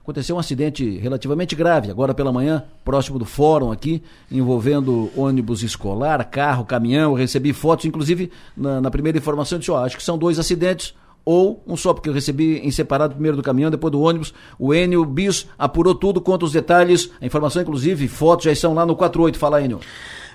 [0.02, 6.24] Aconteceu um acidente relativamente grave agora pela manhã, próximo do fórum aqui, envolvendo ônibus escolar,
[6.24, 7.12] carro, caminhão.
[7.12, 10.40] Eu recebi fotos, inclusive na, na primeira informação eu disse: ó, acho que são dois
[10.40, 10.92] acidentes
[11.24, 14.34] ou um só, porque eu recebi em separado primeiro do caminhão, depois do ônibus.
[14.58, 17.10] O Enio Bis apurou tudo, conta os detalhes.
[17.20, 19.38] A informação, inclusive, fotos já estão lá no 48.
[19.38, 19.78] Fala, Enio.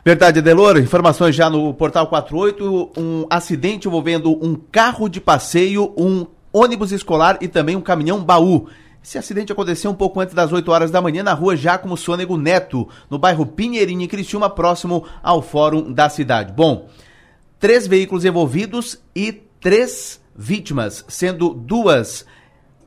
[0.05, 0.77] Verdade, Delor.
[0.77, 2.91] Informações já no portal 48.
[2.97, 8.67] Um acidente envolvendo um carro de passeio, um ônibus escolar e também um caminhão baú.
[9.07, 12.35] Esse acidente aconteceu um pouco antes das 8 horas da manhã na rua Giacomo Sônego
[12.35, 16.51] Neto, no bairro Pinheirinho, em Criciúma, próximo ao fórum da cidade.
[16.51, 16.89] Bom,
[17.57, 22.25] três veículos envolvidos e três vítimas, sendo duas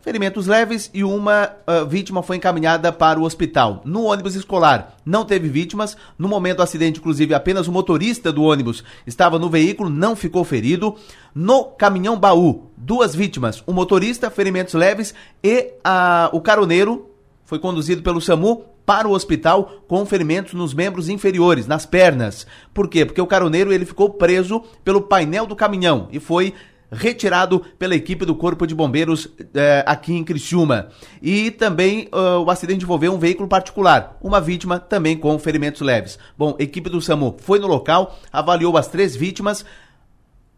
[0.00, 3.82] ferimentos leves e uma uh, vítima foi encaminhada para o hospital.
[3.84, 5.96] No ônibus escolar não teve vítimas.
[6.18, 10.44] No momento do acidente, inclusive, apenas o motorista do ônibus estava no veículo, não ficou
[10.44, 10.96] ferido.
[11.34, 17.10] No caminhão baú, duas vítimas, o motorista, ferimentos leves e uh, o caroneiro
[17.44, 22.46] foi conduzido pelo SAMU para o hospital com ferimentos nos membros inferiores, nas pernas.
[22.74, 23.04] Por quê?
[23.04, 26.54] Porque o caroneiro ele ficou preso pelo painel do caminhão e foi
[26.90, 30.88] retirado pela equipe do Corpo de Bombeiros eh, aqui em Criciúma.
[31.22, 36.18] E também uh, o acidente envolveu um veículo particular, uma vítima também com ferimentos leves.
[36.36, 39.64] Bom, equipe do SAMU foi no local, avaliou as três vítimas,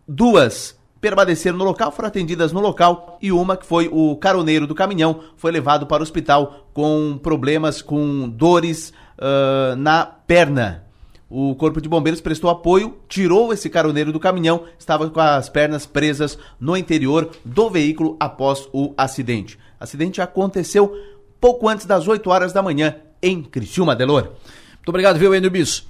[0.06, 4.74] duas permaneceram no local, foram atendidas no local e uma que foi o caroneiro do
[4.74, 10.81] caminhão foi levado para o hospital com problemas, com dores uh, na perna.
[11.34, 15.86] O Corpo de Bombeiros prestou apoio, tirou esse caroneiro do caminhão, estava com as pernas
[15.86, 19.56] presas no interior do veículo após o acidente.
[19.80, 20.94] O acidente aconteceu
[21.40, 24.24] pouco antes das 8 horas da manhã em Criciúma, Delor.
[24.74, 25.86] Muito obrigado, viu, Enio Bis?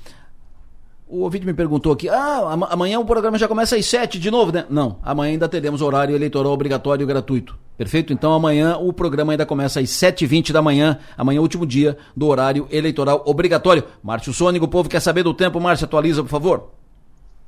[1.14, 4.30] O ouvinte me perguntou aqui, ah, ama- amanhã o programa já começa às 7 de
[4.30, 4.64] novo, né?
[4.70, 7.54] Não, amanhã ainda teremos horário eleitoral obrigatório e gratuito.
[7.76, 8.14] Perfeito?
[8.14, 12.28] Então amanhã o programa ainda começa às 7h20 da manhã, amanhã é último dia do
[12.28, 13.84] horário eleitoral obrigatório.
[14.02, 16.70] Márcio Sônico, o povo quer saber do tempo, Márcio, atualiza, por favor.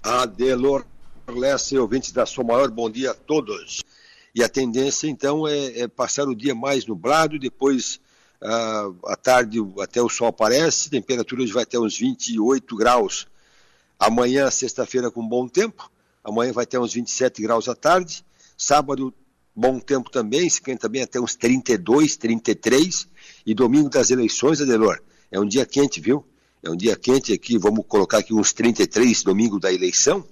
[0.03, 0.85] Adelor
[1.27, 3.83] Lessa, ouvintes da Sua Maior, bom dia a todos.
[4.35, 7.99] E a tendência, então, é, é passar o dia mais nublado, depois,
[8.43, 13.27] ah, à tarde, até o sol aparece, temperaturas vai até uns 28 graus.
[13.99, 15.91] Amanhã, sexta-feira, com bom tempo,
[16.23, 18.25] amanhã vai ter uns 27 graus à tarde,
[18.57, 19.15] sábado,
[19.55, 23.09] bom tempo também, esquenta bem até uns 32, 33,
[23.47, 25.01] e domingo das eleições, Adelor,
[25.31, 26.25] é um dia quente, viu?
[26.63, 30.25] É um dia quente aqui, vamos colocar aqui uns 33, domingo da eleição.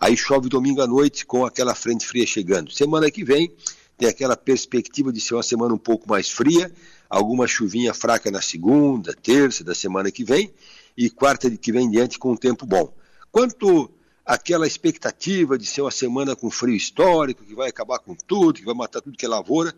[0.00, 2.72] Aí chove domingo à noite com aquela frente fria chegando.
[2.72, 3.54] Semana que vem
[3.96, 6.70] tem aquela perspectiva de ser uma semana um pouco mais fria,
[7.08, 10.52] alguma chuvinha fraca na segunda, terça da semana que vem
[10.96, 12.92] e quarta de que vem em diante com um tempo bom.
[13.36, 13.90] Quanto
[14.24, 18.64] àquela expectativa de ser uma semana com frio histórico, que vai acabar com tudo, que
[18.64, 19.74] vai matar tudo que é lavoura,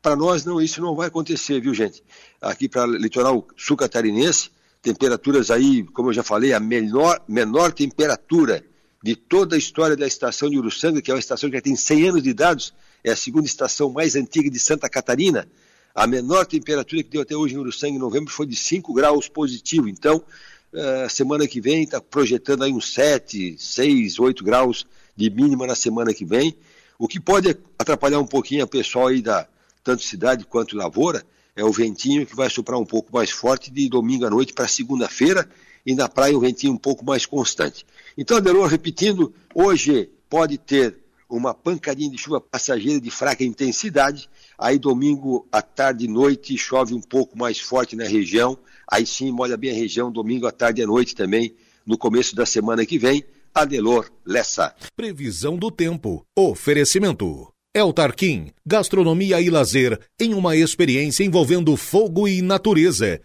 [0.00, 2.04] para nós não, isso não vai acontecer, viu gente?
[2.40, 4.50] Aqui para o litoral sul catarinense,
[4.80, 8.64] temperaturas aí, como eu já falei, a menor, menor temperatura
[9.02, 11.74] de toda a história da estação de Uruçanga, que é uma estação que já tem
[11.74, 12.72] 100 anos de idade,
[13.02, 15.50] é a segunda estação mais antiga de Santa Catarina.
[15.92, 19.28] A menor temperatura que deu até hoje em Uruçanga em novembro foi de 5 graus
[19.28, 19.88] positivo.
[19.88, 20.22] Então,
[20.72, 24.86] eh, semana que vem está projetando aí uns 7, 6, 8 graus
[25.16, 26.56] de mínima na semana que vem,
[26.98, 29.48] o que pode atrapalhar um pouquinho a pessoal aí da
[29.82, 31.24] tanto cidade quanto lavoura,
[31.56, 34.68] é o ventinho que vai soprar um pouco mais forte de domingo à noite para
[34.68, 35.48] segunda-feira
[35.84, 37.84] e na praia o ventinho um pouco mais constante.
[38.16, 40.96] Então, Adelor, repetindo, hoje pode ter
[41.30, 44.28] uma pancadinha de chuva passageira de fraca intensidade,
[44.58, 48.58] aí domingo à tarde e noite chove um pouco mais forte na região,
[48.90, 51.54] aí sim molha bem a região, domingo à tarde e à noite também,
[51.86, 53.24] no começo da semana que vem,
[53.54, 54.74] Adelor Lessa.
[54.96, 56.24] Previsão do tempo.
[56.36, 57.48] Oferecimento.
[57.72, 63.20] El Tarquim, gastronomia e lazer em uma experiência envolvendo fogo e natureza.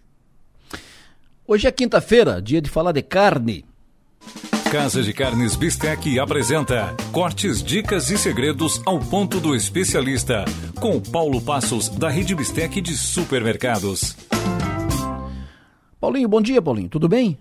[1.44, 3.64] Hoje é quinta-feira, dia de falar de carne.
[4.70, 10.44] Casa de Carnes Bistec apresenta cortes, dicas e segredos ao ponto do especialista,
[10.80, 14.16] com Paulo Passos, da Rede Bistec de Supermercados.
[16.00, 16.88] Paulinho, bom dia, Paulinho.
[16.88, 17.38] Tudo bem?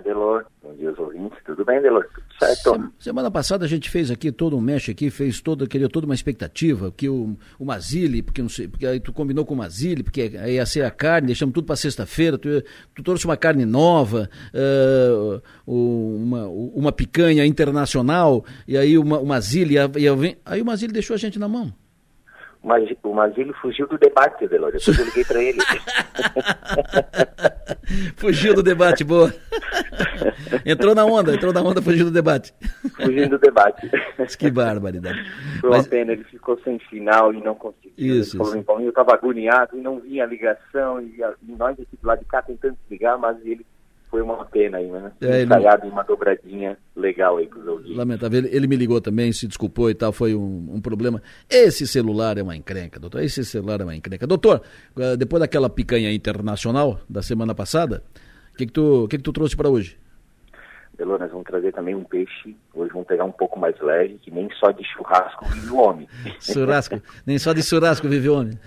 [0.00, 0.44] Dia, Delor.
[0.62, 1.38] Bom dia, os ouvintes.
[1.44, 2.06] Tudo bem, Delor?
[2.14, 2.92] Tudo certo?
[2.98, 6.14] Semana passada a gente fez aqui todo um mexe aqui, fez toda, queria toda uma
[6.14, 10.02] expectativa, que o, o Mazili, porque não sei, porque aí tu combinou com o Mazili,
[10.02, 12.48] porque aí ia ser a carne, deixamos tudo para sexta-feira, tu,
[12.94, 19.74] tu trouxe uma carne nova, uh, uma, uma picanha internacional, e aí uma, o Mazili,
[19.74, 19.90] ia,
[20.44, 21.72] aí o Mazili deixou a gente na mão.
[22.62, 24.72] Mas o Mazili fugiu do debate, Delor.
[24.74, 25.58] Eu liguei para ele.
[28.16, 29.32] fugiu do debate, boa.
[30.66, 32.52] entrou na onda, entrou na onda, fugiu do debate.
[32.96, 33.90] Fugindo do debate.
[34.38, 35.18] que barbaridade.
[35.60, 35.80] Foi Mas...
[35.80, 37.92] uma pena, ele ficou sem final e não conseguiu.
[37.96, 38.86] Isso, ele falou, isso.
[38.86, 42.20] eu estava agoniado e não vinha a ligação, e, a, e nós aqui do lado
[42.20, 43.64] de cá tentando ligar, mas ele
[44.10, 45.12] foi uma pena aí, né?
[45.20, 45.92] É, Ensaiado ele...
[45.92, 47.96] uma dobradinha legal aí pros ouvintes.
[47.96, 48.40] Lamentável.
[48.40, 51.22] Ele, ele, me ligou também, se desculpou e tal, foi um, um, problema.
[51.48, 53.22] Esse celular é uma encrenca, doutor.
[53.22, 54.26] Esse celular é uma encrenca.
[54.26, 54.62] Doutor,
[54.98, 58.02] eh, depois daquela picanha internacional da semana passada,
[58.52, 59.96] o que, que, tu, que, que tu trouxe para hoje?
[60.98, 62.56] Delô, nós vamos trazer também um peixe.
[62.74, 66.08] Hoje vamos pegar um pouco mais leve, que nem só de churrasco vive o homem.
[66.40, 68.58] churrasco, nem só de churrasco vive o homem.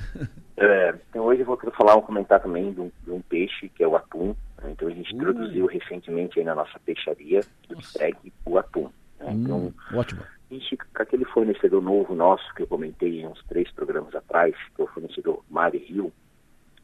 [0.57, 3.83] É, então hoje eu vou falar, um comentar também de um, de um peixe, que
[3.83, 4.33] é o atum.
[4.63, 4.71] Né?
[4.71, 5.17] Então a gente uh.
[5.17, 8.89] introduziu recentemente aí na nossa peixaria do Steg o atum.
[9.19, 9.27] Né?
[9.27, 10.23] Hum, então, ótimo.
[10.49, 14.81] A gente, com aquele fornecedor novo nosso, que eu comentei uns três programas atrás, que
[14.81, 16.11] é o fornecedor Mari Rio,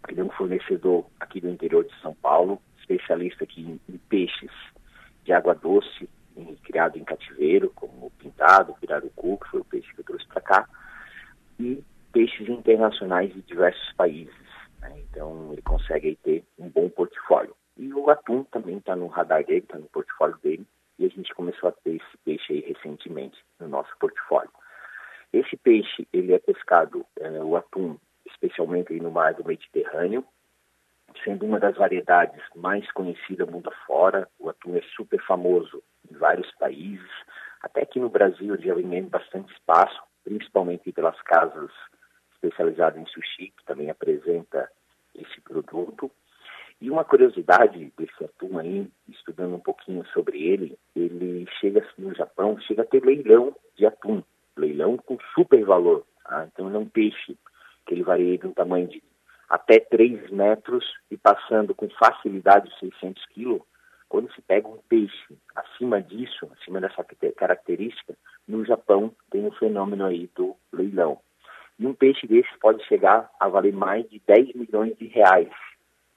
[0.07, 4.51] ele é um fornecedor aqui do interior de São Paulo, especialista aqui em, em peixes
[5.23, 9.65] de água doce, em, criado em cativeiro, como o pintado, o pirarucu, que foi o
[9.65, 10.69] peixe que eu trouxe para cá,
[11.59, 14.33] e peixes internacionais de diversos países.
[14.79, 14.99] Né?
[15.09, 17.55] Então ele consegue ter um bom portfólio.
[17.79, 20.67] E o atum também está no radar dele, está no portfólio dele,
[20.99, 24.51] e a gente começou a ter esse peixe aí recentemente no nosso portfólio.
[25.31, 30.25] Esse peixe, ele é pescado, é, o atum, especialmente no mar do Mediterrâneo,
[31.23, 34.27] sendo uma das variedades mais conhecidas mundo afora.
[34.37, 35.81] O atum é super famoso
[36.11, 37.09] em vários países,
[37.61, 41.71] até aqui no Brasil ele vem bastante espaço, principalmente pelas casas
[42.33, 44.69] especializado em sushi, que também apresenta
[45.15, 46.11] esse produto.
[46.81, 52.57] E uma curiosidade desse atum aí, estudando um pouquinho sobre ele, ele chega no Japão,
[52.61, 54.23] chega a ter leilão de atum,
[54.55, 56.05] leilão com super valor.
[56.23, 56.47] Tá?
[56.51, 57.37] Então ele é um peixe
[57.85, 59.03] que ele varia de um tamanho de
[59.49, 63.61] até 3 metros e passando com facilidade 600 quilos.
[64.07, 67.03] Quando se pega um peixe acima disso, acima dessa
[67.35, 68.15] característica,
[68.47, 71.19] no Japão tem um fenômeno aí do leilão.
[71.77, 75.49] E um peixe desse pode chegar a valer mais de 10 milhões de reais.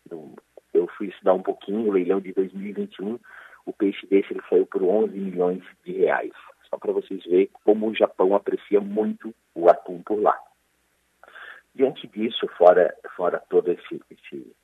[0.06, 0.34] Então,
[0.72, 3.18] eu fui estudar um pouquinho, o leilão de 2021,
[3.66, 6.32] o peixe desse ele saiu por 11 milhões de reais.
[6.68, 10.38] Só para vocês verem como o Japão aprecia muito o atum por lá.
[11.74, 14.54] Diante disso, fora, fora todo esse, esse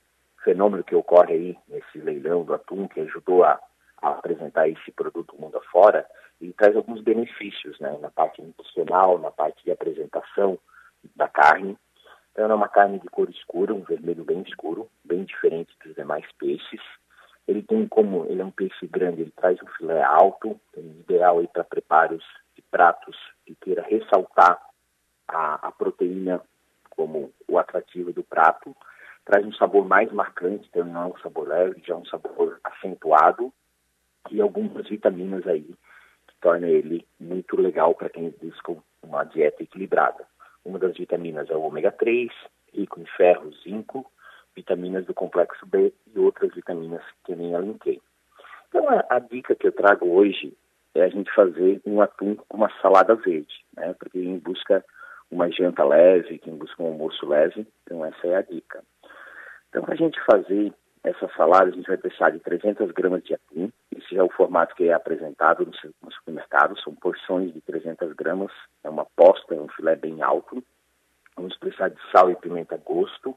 [0.43, 3.61] fenômeno que ocorre aí nesse leilão do atum, que ajudou a,
[4.03, 6.07] a apresentar esse produto mundo afora,
[6.41, 10.59] ele traz alguns benefícios né, na parte nutricional, na parte de apresentação,
[11.17, 11.77] da carne.
[12.39, 16.25] Então, é uma carne de cor escura, um vermelho bem escuro, bem diferente dos demais
[16.39, 16.81] peixes.
[17.49, 21.49] Ele tem como, ele é um peixe grande, ele traz um filé alto, ideal aí
[21.49, 22.23] para preparos
[22.55, 24.57] de pratos que queira ressaltar
[25.27, 26.41] a, a proteína
[26.91, 28.73] como o atrativo do prato.
[29.25, 32.61] Traz um sabor mais marcante, então não é um sabor leve, já é um sabor
[32.63, 33.53] acentuado
[34.31, 40.25] e algumas vitaminas aí que torna ele muito legal para quem busca uma dieta equilibrada.
[40.65, 42.31] Uma das vitaminas é o ômega 3,
[42.73, 44.11] rico em ferro, zinco,
[44.55, 48.01] vitaminas do complexo B e outras vitaminas que nem alinquei.
[48.69, 50.53] Então, a, a, dica que eu trago hoje
[50.95, 53.95] é a gente fazer um atum com uma salada verde, né?
[53.95, 54.85] Para quem busca
[55.31, 58.83] uma janta leve, quem busca um almoço leve, então essa é a dica.
[59.69, 60.73] Então, para a gente fazer
[61.09, 63.71] Essa salada a gente vai precisar de 300 gramas de atum.
[63.97, 66.79] Esse é o formato que é apresentado no, su- no supermercado.
[66.81, 68.53] São porções de 300 gramas.
[68.85, 70.63] É uma posta, é um filé bem alto.
[71.35, 73.35] Vamos precisar de sal e pimenta a gosto.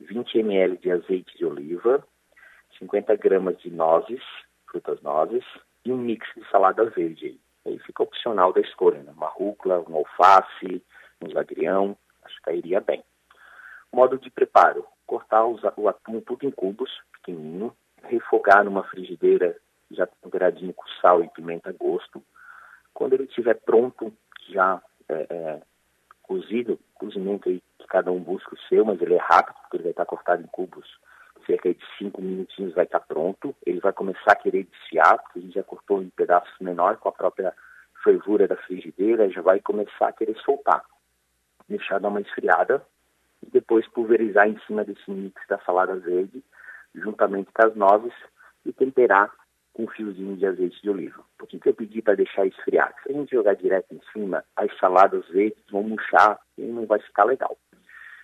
[0.00, 2.02] 20 ml de azeite de oliva.
[2.78, 4.22] 50 gramas de nozes,
[4.70, 5.44] frutas nozes.
[5.84, 7.78] E um mix de salada verde aí.
[7.80, 9.12] Fica opcional da escolha, né?
[9.14, 10.82] Uma rúcula, um alface,
[11.20, 11.96] um zagrião.
[12.24, 13.04] Acho que cairia bem.
[13.92, 19.54] Modo de preparo: cortar os- o atum tudo em cubos, pequenininho, refogar numa frigideira
[19.90, 22.22] já temperadinho com sal e pimenta a gosto.
[22.94, 24.10] Quando ele estiver pronto,
[24.48, 24.80] já
[25.10, 25.62] é, é,
[26.22, 29.82] cozido, cozimento aí que cada um busca o seu, mas ele é rápido, porque ele
[29.82, 30.88] vai estar cortado em cubos.
[31.44, 33.54] Cerca de cinco minutinhos vai estar pronto.
[33.66, 37.10] Ele vai começar a querer desfiar, porque a gente já cortou em pedaços menores com
[37.10, 37.52] a própria
[38.02, 40.82] fervura da frigideira, já vai começar a querer soltar.
[41.68, 42.82] Deixar dar uma esfriada
[43.46, 46.42] e depois pulverizar em cima desse mix da salada verde,
[46.94, 48.12] juntamente com as nozes,
[48.64, 49.30] e temperar
[49.72, 51.22] com um fiozinho de azeite de oliva.
[51.38, 52.94] Por que que eu pedi para deixar esfriar?
[53.02, 57.00] Se a gente jogar direto em cima, as saladas verdes vão murchar e não vai
[57.00, 57.56] ficar legal.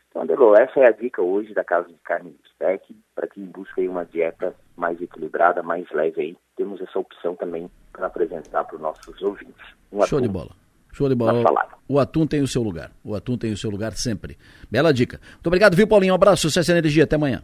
[0.08, 3.44] Então, Adelô, essa é a dica hoje da Casa de Carne de Steak, para quem
[3.44, 6.36] busca uma dieta mais equilibrada, mais leve aí.
[6.56, 9.76] Temos essa opção também para apresentar para os nossos ouvintes.
[9.92, 10.50] Um Show de bola.
[10.92, 11.42] Show de bola.
[11.88, 12.90] O atum tem o seu lugar.
[13.04, 14.36] O atum tem o seu lugar sempre.
[14.70, 15.20] Bela dica.
[15.34, 16.12] Muito obrigado, viu, Paulinho?
[16.12, 17.04] Um abraço, sucesso e energia.
[17.04, 17.42] Até amanhã.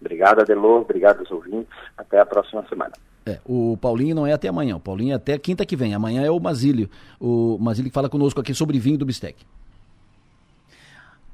[0.00, 0.80] Obrigado, Adelô.
[0.80, 1.72] Obrigado aos ouvintes.
[1.96, 2.92] Até a próxima semana.
[3.26, 5.94] É, o Paulinho não é até amanhã, o Paulinho é até quinta que vem.
[5.94, 6.90] Amanhã é o Mazílio.
[7.18, 9.46] O Mazílio que fala conosco aqui sobre vinho do Bistec.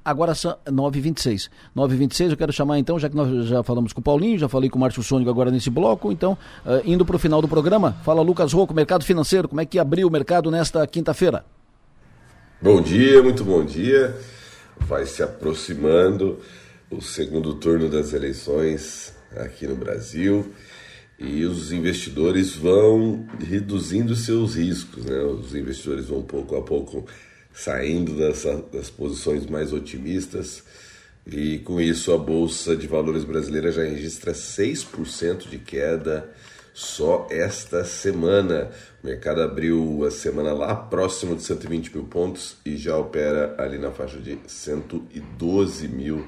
[0.05, 1.51] Agora são 9h26.
[1.77, 4.71] 9h26, eu quero chamar então, já que nós já falamos com o Paulinho, já falei
[4.71, 7.93] com o Márcio Sônico agora nesse bloco, então, eh, indo para o final do programa,
[8.03, 11.45] fala Lucas Rocco, mercado financeiro, como é que abriu o mercado nesta quinta-feira?
[12.63, 14.17] Bom dia, muito bom dia.
[14.81, 16.39] Vai se aproximando
[16.91, 20.53] o segundo turno das eleições aqui no Brasil
[21.19, 25.21] e os investidores vão reduzindo seus riscos, né?
[25.21, 27.07] Os investidores vão pouco a pouco
[27.61, 30.63] saindo dessa, das posições mais otimistas
[31.27, 36.31] e com isso a bolsa de valores brasileira já registra 6% de queda
[36.73, 38.71] só esta semana.
[39.03, 43.77] O mercado abriu a semana lá próximo de 120 mil pontos e já opera ali
[43.77, 46.27] na faixa de 112 mil,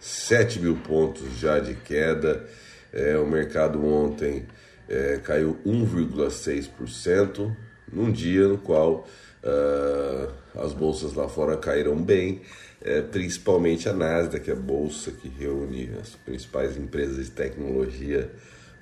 [0.00, 2.46] 7 mil pontos já de queda.
[2.90, 4.46] É, o mercado ontem
[4.88, 7.54] é, caiu 1,6%
[7.92, 9.06] num dia no qual
[9.44, 12.40] ah, as bolsas lá fora caíram bem,
[12.80, 18.30] é, principalmente a Nasdaq, a bolsa que reúne as principais empresas de tecnologia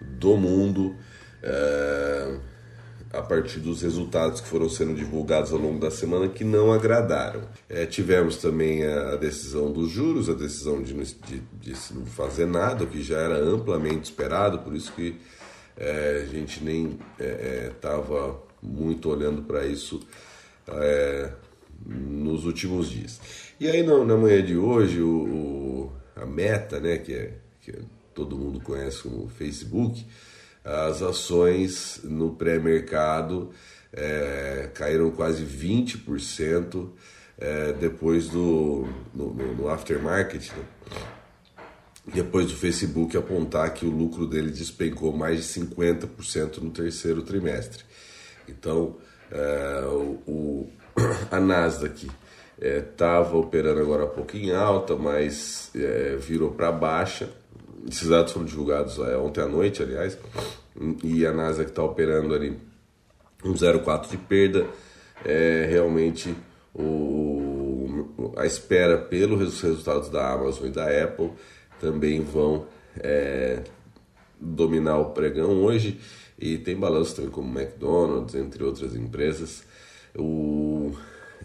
[0.01, 0.97] do mundo,
[1.43, 2.39] é,
[3.13, 7.43] a partir dos resultados que foram sendo divulgados ao longo da semana que não agradaram.
[7.69, 12.85] É, tivemos também a, decisão dos juros, a decisão de, de, de não fazer nada,
[12.85, 15.19] o que já era amplamente esperado, por isso que
[15.77, 16.99] é, a gente nem
[17.69, 20.01] estava muito olhando para isso
[20.69, 21.31] é,
[21.87, 23.21] nos últimos dias.
[23.59, 27.73] E aí na, na manhã de hoje, o, o- a Meta, né, que, é, que
[28.15, 30.05] todo mundo conhece como Facebook,
[30.65, 33.51] as ações no pré-mercado
[33.93, 36.89] é, caíram quase 20%
[37.39, 40.65] é, depois do no, no- no aftermarket, né?
[42.13, 47.85] depois do Facebook apontar que o lucro dele despencou mais de 50% no terceiro trimestre.
[48.51, 48.97] Então,
[49.31, 50.69] é, o,
[51.31, 52.11] a Nasdaq
[52.61, 57.31] estava operando agora há pouco em alta, mas é, virou para baixa.
[57.89, 60.19] Esses dados foram divulgados ontem à noite, aliás,
[61.03, 62.59] e a Nasdaq está operando ali
[63.43, 64.67] um 0,4 de perda.
[65.25, 66.35] É, realmente
[66.75, 68.07] o,
[68.37, 71.31] a espera pelos resultados da Amazon e da Apple
[71.81, 72.67] também vão
[72.99, 73.63] é,
[74.41, 76.01] dominar o pregão hoje
[76.41, 79.63] e tem balanço também como McDonald's, entre outras empresas.
[80.17, 80.93] O,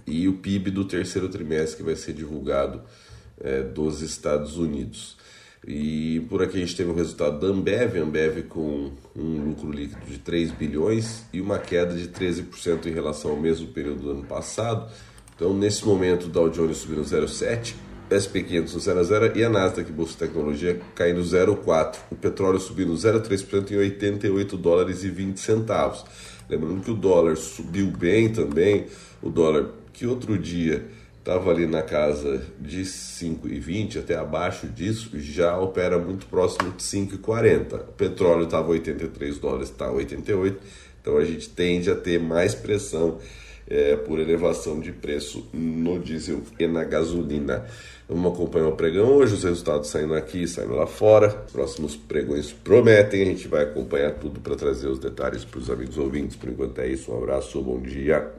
[0.08, 2.82] e o PIB do terceiro trimestre que vai ser divulgado
[3.40, 5.18] é, dos Estados Unidos.
[5.68, 10.06] E por aqui a gente teve o resultado da Ambev, Ambev com um lucro líquido
[10.06, 14.24] de 3 bilhões e uma queda de 13% em relação ao mesmo período do ano
[14.24, 14.92] passado.
[15.36, 17.74] Então, nesse momento, o Dow Jones subindo 0,7%,
[18.16, 21.98] SP 500 0,0% e a Nasdaq Bolsa de Tecnologia caindo 0,4%.
[22.12, 26.06] O petróleo subindo 0,3% em 88 dólares e 20 centavos.
[26.50, 28.86] Lembrando que o dólar subiu bem também,
[29.22, 30.86] o dólar que outro dia
[31.18, 37.82] estava ali na casa de 5,20 até abaixo disso, já opera muito próximo de 5,40.
[37.82, 40.62] O petróleo estava 83 dólares, está 88.
[41.02, 43.18] Então a gente tende a ter mais pressão
[43.68, 47.66] é, por elevação de preço no diesel e na gasolina.
[48.08, 51.30] Vamos acompanhar o pregão hoje, os resultados saindo aqui, saindo lá fora.
[51.52, 55.98] Próximos pregões prometem, a gente vai acompanhar tudo para trazer os detalhes para os amigos
[55.98, 56.36] ouvintes.
[56.36, 58.32] Por enquanto é isso, um abraço, bom dia.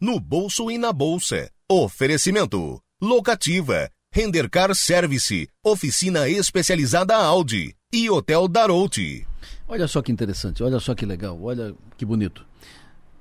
[0.00, 1.50] No bolso e na bolsa.
[1.68, 2.80] Oferecimento.
[3.02, 3.90] Locativa.
[4.12, 5.48] Rendercar Service.
[5.64, 7.74] Oficina especializada Audi.
[7.92, 9.26] E Hotel Darouti.
[9.66, 12.44] Olha só que interessante, olha só que legal, olha que bonito.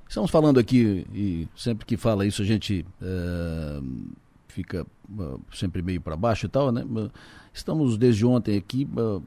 [0.08, 3.80] Estamos falando aqui, e sempre que fala isso a gente é,
[4.50, 4.86] fica
[5.52, 6.84] sempre meio para baixo e tal, né?
[7.54, 9.22] Estamos desde ontem aqui uh,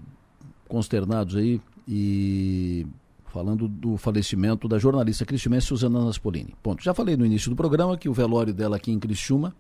[0.68, 2.86] consternados aí e
[3.26, 6.54] falando do falecimento da jornalista cristiumense Suzana Naspolini.
[6.62, 6.82] Ponto.
[6.82, 9.54] Já falei no início do programa que o velório dela aqui em Criciúma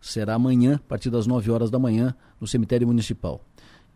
[0.00, 3.40] será amanhã, a partir das 9 horas da manhã, no cemitério municipal.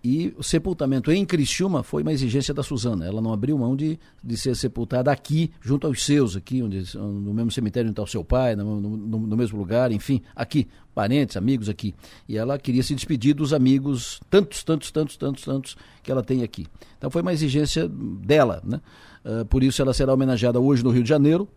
[0.04, 3.04] E o sepultamento em Criciúma foi uma exigência da Suzana.
[3.04, 7.34] Ela não abriu mão de, de ser sepultada aqui, junto aos seus, aqui, onde, no
[7.34, 11.36] mesmo cemitério onde está o seu pai, no, no, no, mesmo lugar, enfim, aqui, parentes,
[11.36, 11.92] amigos aqui.
[12.28, 16.44] E ela queria se despedir dos amigos, tantos, tantos, tantos, tantos, tantos, que ela tem
[16.44, 16.66] aqui.
[16.96, 18.80] Então foi uma exigência dela, né?
[19.24, 21.48] Uh, por isso ela será homenageada hoje no Rio de Janeiro.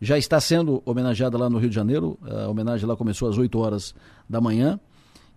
[0.00, 2.18] Já está sendo homenageada lá no Rio de Janeiro.
[2.22, 3.94] A homenagem lá começou às 8 horas
[4.28, 4.80] da manhã.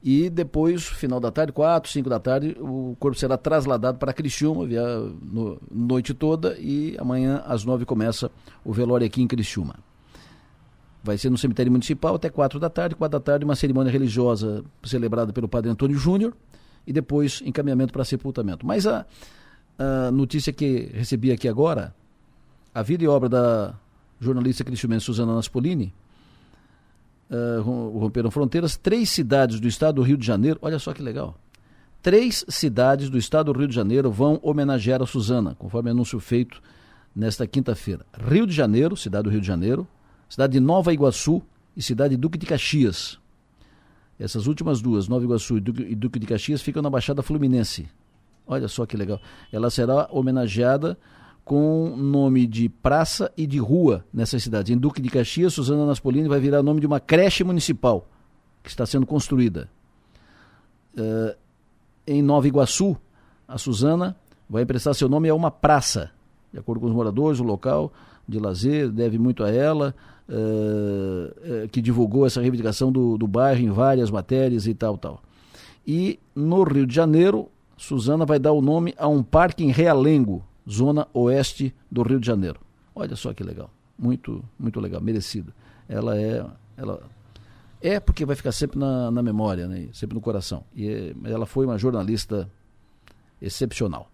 [0.03, 4.65] E depois, final da tarde, 4, 5 da tarde, o corpo será trasladado para Criciúma,
[4.65, 4.83] via,
[5.21, 8.31] no, noite toda, e amanhã às 9 começa
[8.63, 9.75] o velório aqui em Criciúma.
[11.03, 14.63] Vai ser no cemitério municipal até 4 da tarde, 4 da tarde, uma cerimônia religiosa
[14.83, 16.33] celebrada pelo padre Antônio Júnior,
[16.85, 18.65] e depois encaminhamento para sepultamento.
[18.65, 19.05] Mas a,
[19.77, 21.93] a notícia que recebi aqui agora,
[22.73, 23.73] a vida e obra da
[24.19, 25.93] jornalista cristiumense Suzana Naspolini,
[27.29, 27.61] uh,
[27.99, 31.37] romperam fronteiras, três cidades do estado do Rio de Janeiro, olha só que legal.
[32.01, 36.61] Três cidades do estado do Rio de Janeiro vão homenagear a Suzana, conforme anúncio feito
[37.15, 38.05] nesta quinta-feira.
[38.29, 39.87] Rio de Janeiro, cidade do Rio de Janeiro,
[40.29, 41.41] cidade de Nova Iguaçu
[41.75, 43.19] e cidade de Duque de Caxias.
[44.19, 47.87] Essas últimas duas, Nova Iguaçu e Duque, de Caxias, ficam na Baixada Fluminense.
[48.45, 49.19] Olha só que legal.
[49.51, 50.97] Ela será homenageada
[51.47, 54.73] com nome de praça e de rua nessa cidade.
[54.73, 58.05] Em Duque de Caxias, Suzana Naspolini vai virar nome de uma creche municipal
[58.61, 59.69] que está sendo construída.
[60.93, 61.33] Uh,
[62.05, 62.97] em Nova Iguaçu,
[63.47, 64.13] a Suzana
[64.49, 66.11] vai emprestar seu nome a uma praça.
[66.51, 67.93] De acordo com os moradores, o local
[68.27, 69.95] de lazer deve muito a ela,
[70.27, 75.23] uh, uh, que divulgou essa reivindicação do, do bairro em várias matérias e tal, tal.
[75.87, 77.47] E no Rio de Janeiro,
[77.77, 82.27] Suzana vai dar o nome a um parque em Realengo, zona oeste do Rio de
[82.27, 82.59] Janeiro.
[82.93, 85.53] Olha só que legal, muito, muito legal, merecido.
[85.87, 86.45] Ela é,
[86.75, 87.01] ela
[87.81, 89.87] é porque vai ficar sempre na, na memória, né?
[89.93, 90.63] sempre no coração.
[90.75, 92.49] E é, ela foi uma jornalista
[93.41, 94.09] excepcional.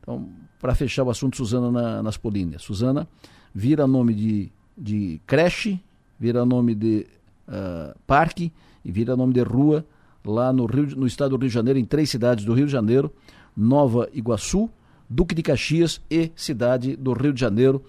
[0.00, 0.28] Então,
[0.60, 2.62] para fechar o assunto, Suzana na, nas Políneas.
[2.62, 3.08] Suzana
[3.54, 5.80] vira nome de, de creche,
[6.18, 7.06] vira nome de
[7.48, 8.52] uh, parque
[8.84, 9.84] e vira nome de rua
[10.24, 12.72] lá no, Rio, no estado do Rio de Janeiro, em três cidades do Rio de
[12.72, 13.12] Janeiro,
[13.56, 14.68] Nova Iguaçu,
[15.14, 17.84] Duque de Caxias e cidade do Rio de Janeiro.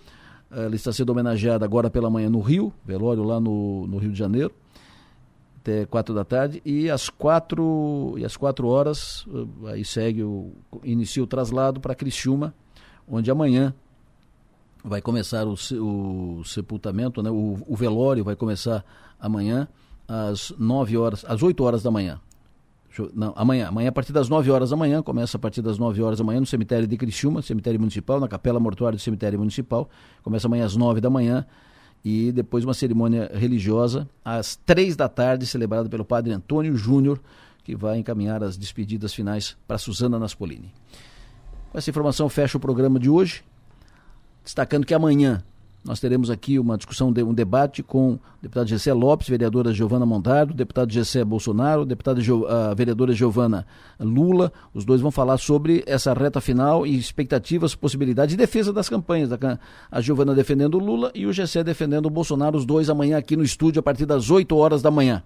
[0.52, 4.18] Ela está sendo homenageada agora pela manhã no Rio, velório lá no, no Rio de
[4.18, 4.54] Janeiro,
[5.58, 9.26] até quatro da tarde, e às quatro, e às quatro horas,
[9.66, 10.52] eh, aí segue o,
[10.84, 12.54] inicia o traslado para Criciúma,
[13.08, 13.74] onde amanhã
[14.84, 18.86] vai começar o, o sepultamento, né, o, o velório vai começar
[19.20, 19.68] amanhã
[20.08, 22.22] às nove horas, às oito horas da manhã.
[23.14, 23.68] Não, amanhã.
[23.68, 26.24] Amanhã, a partir das 9 horas da manhã, começa a partir das 9 horas da
[26.24, 29.90] manhã no cemitério de Criciúma, cemitério municipal, na capela mortuária do cemitério municipal.
[30.24, 31.46] Começa amanhã às 9 da manhã
[32.04, 37.20] e depois uma cerimônia religiosa às 3 da tarde, celebrada pelo padre Antônio Júnior,
[37.64, 40.72] que vai encaminhar as despedidas finais para Suzana Naspolini.
[41.72, 43.44] Com essa informação, fecha o programa de hoje,
[44.44, 45.44] destacando que amanhã
[45.86, 50.52] nós teremos aqui uma discussão, um debate com o deputado Gessé Lopes, vereadora Giovana Mondardo,
[50.52, 53.68] deputado Gessé Bolsonaro, deputada a vereadora Giovana
[54.00, 54.52] Lula.
[54.74, 59.30] Os dois vão falar sobre essa reta final e expectativas, possibilidades e defesa das campanhas.
[59.92, 63.36] A Giovana defendendo o Lula e o Gessé defendendo o Bolsonaro, os dois amanhã aqui
[63.36, 65.22] no estúdio a partir das 8 horas da manhã.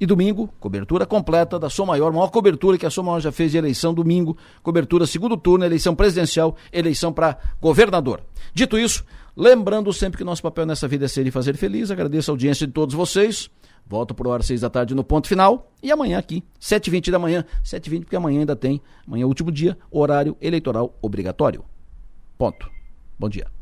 [0.00, 3.50] E domingo, cobertura completa da Som Maior, maior cobertura que a Som Maior já fez
[3.50, 8.20] de eleição domingo, cobertura segundo turno, eleição presidencial, eleição para governador.
[8.54, 9.04] Dito isso,
[9.40, 11.92] Lembrando sempre que nosso papel nessa vida é ser e fazer feliz.
[11.92, 13.48] Agradeço a audiência de todos vocês.
[13.86, 15.70] Volto por hora seis da tarde no ponto final.
[15.80, 17.44] E amanhã aqui, 7h20 da manhã.
[17.62, 21.64] 7h20 porque amanhã ainda tem, amanhã é o último dia, horário eleitoral obrigatório.
[22.36, 22.68] Ponto.
[23.16, 23.57] Bom dia.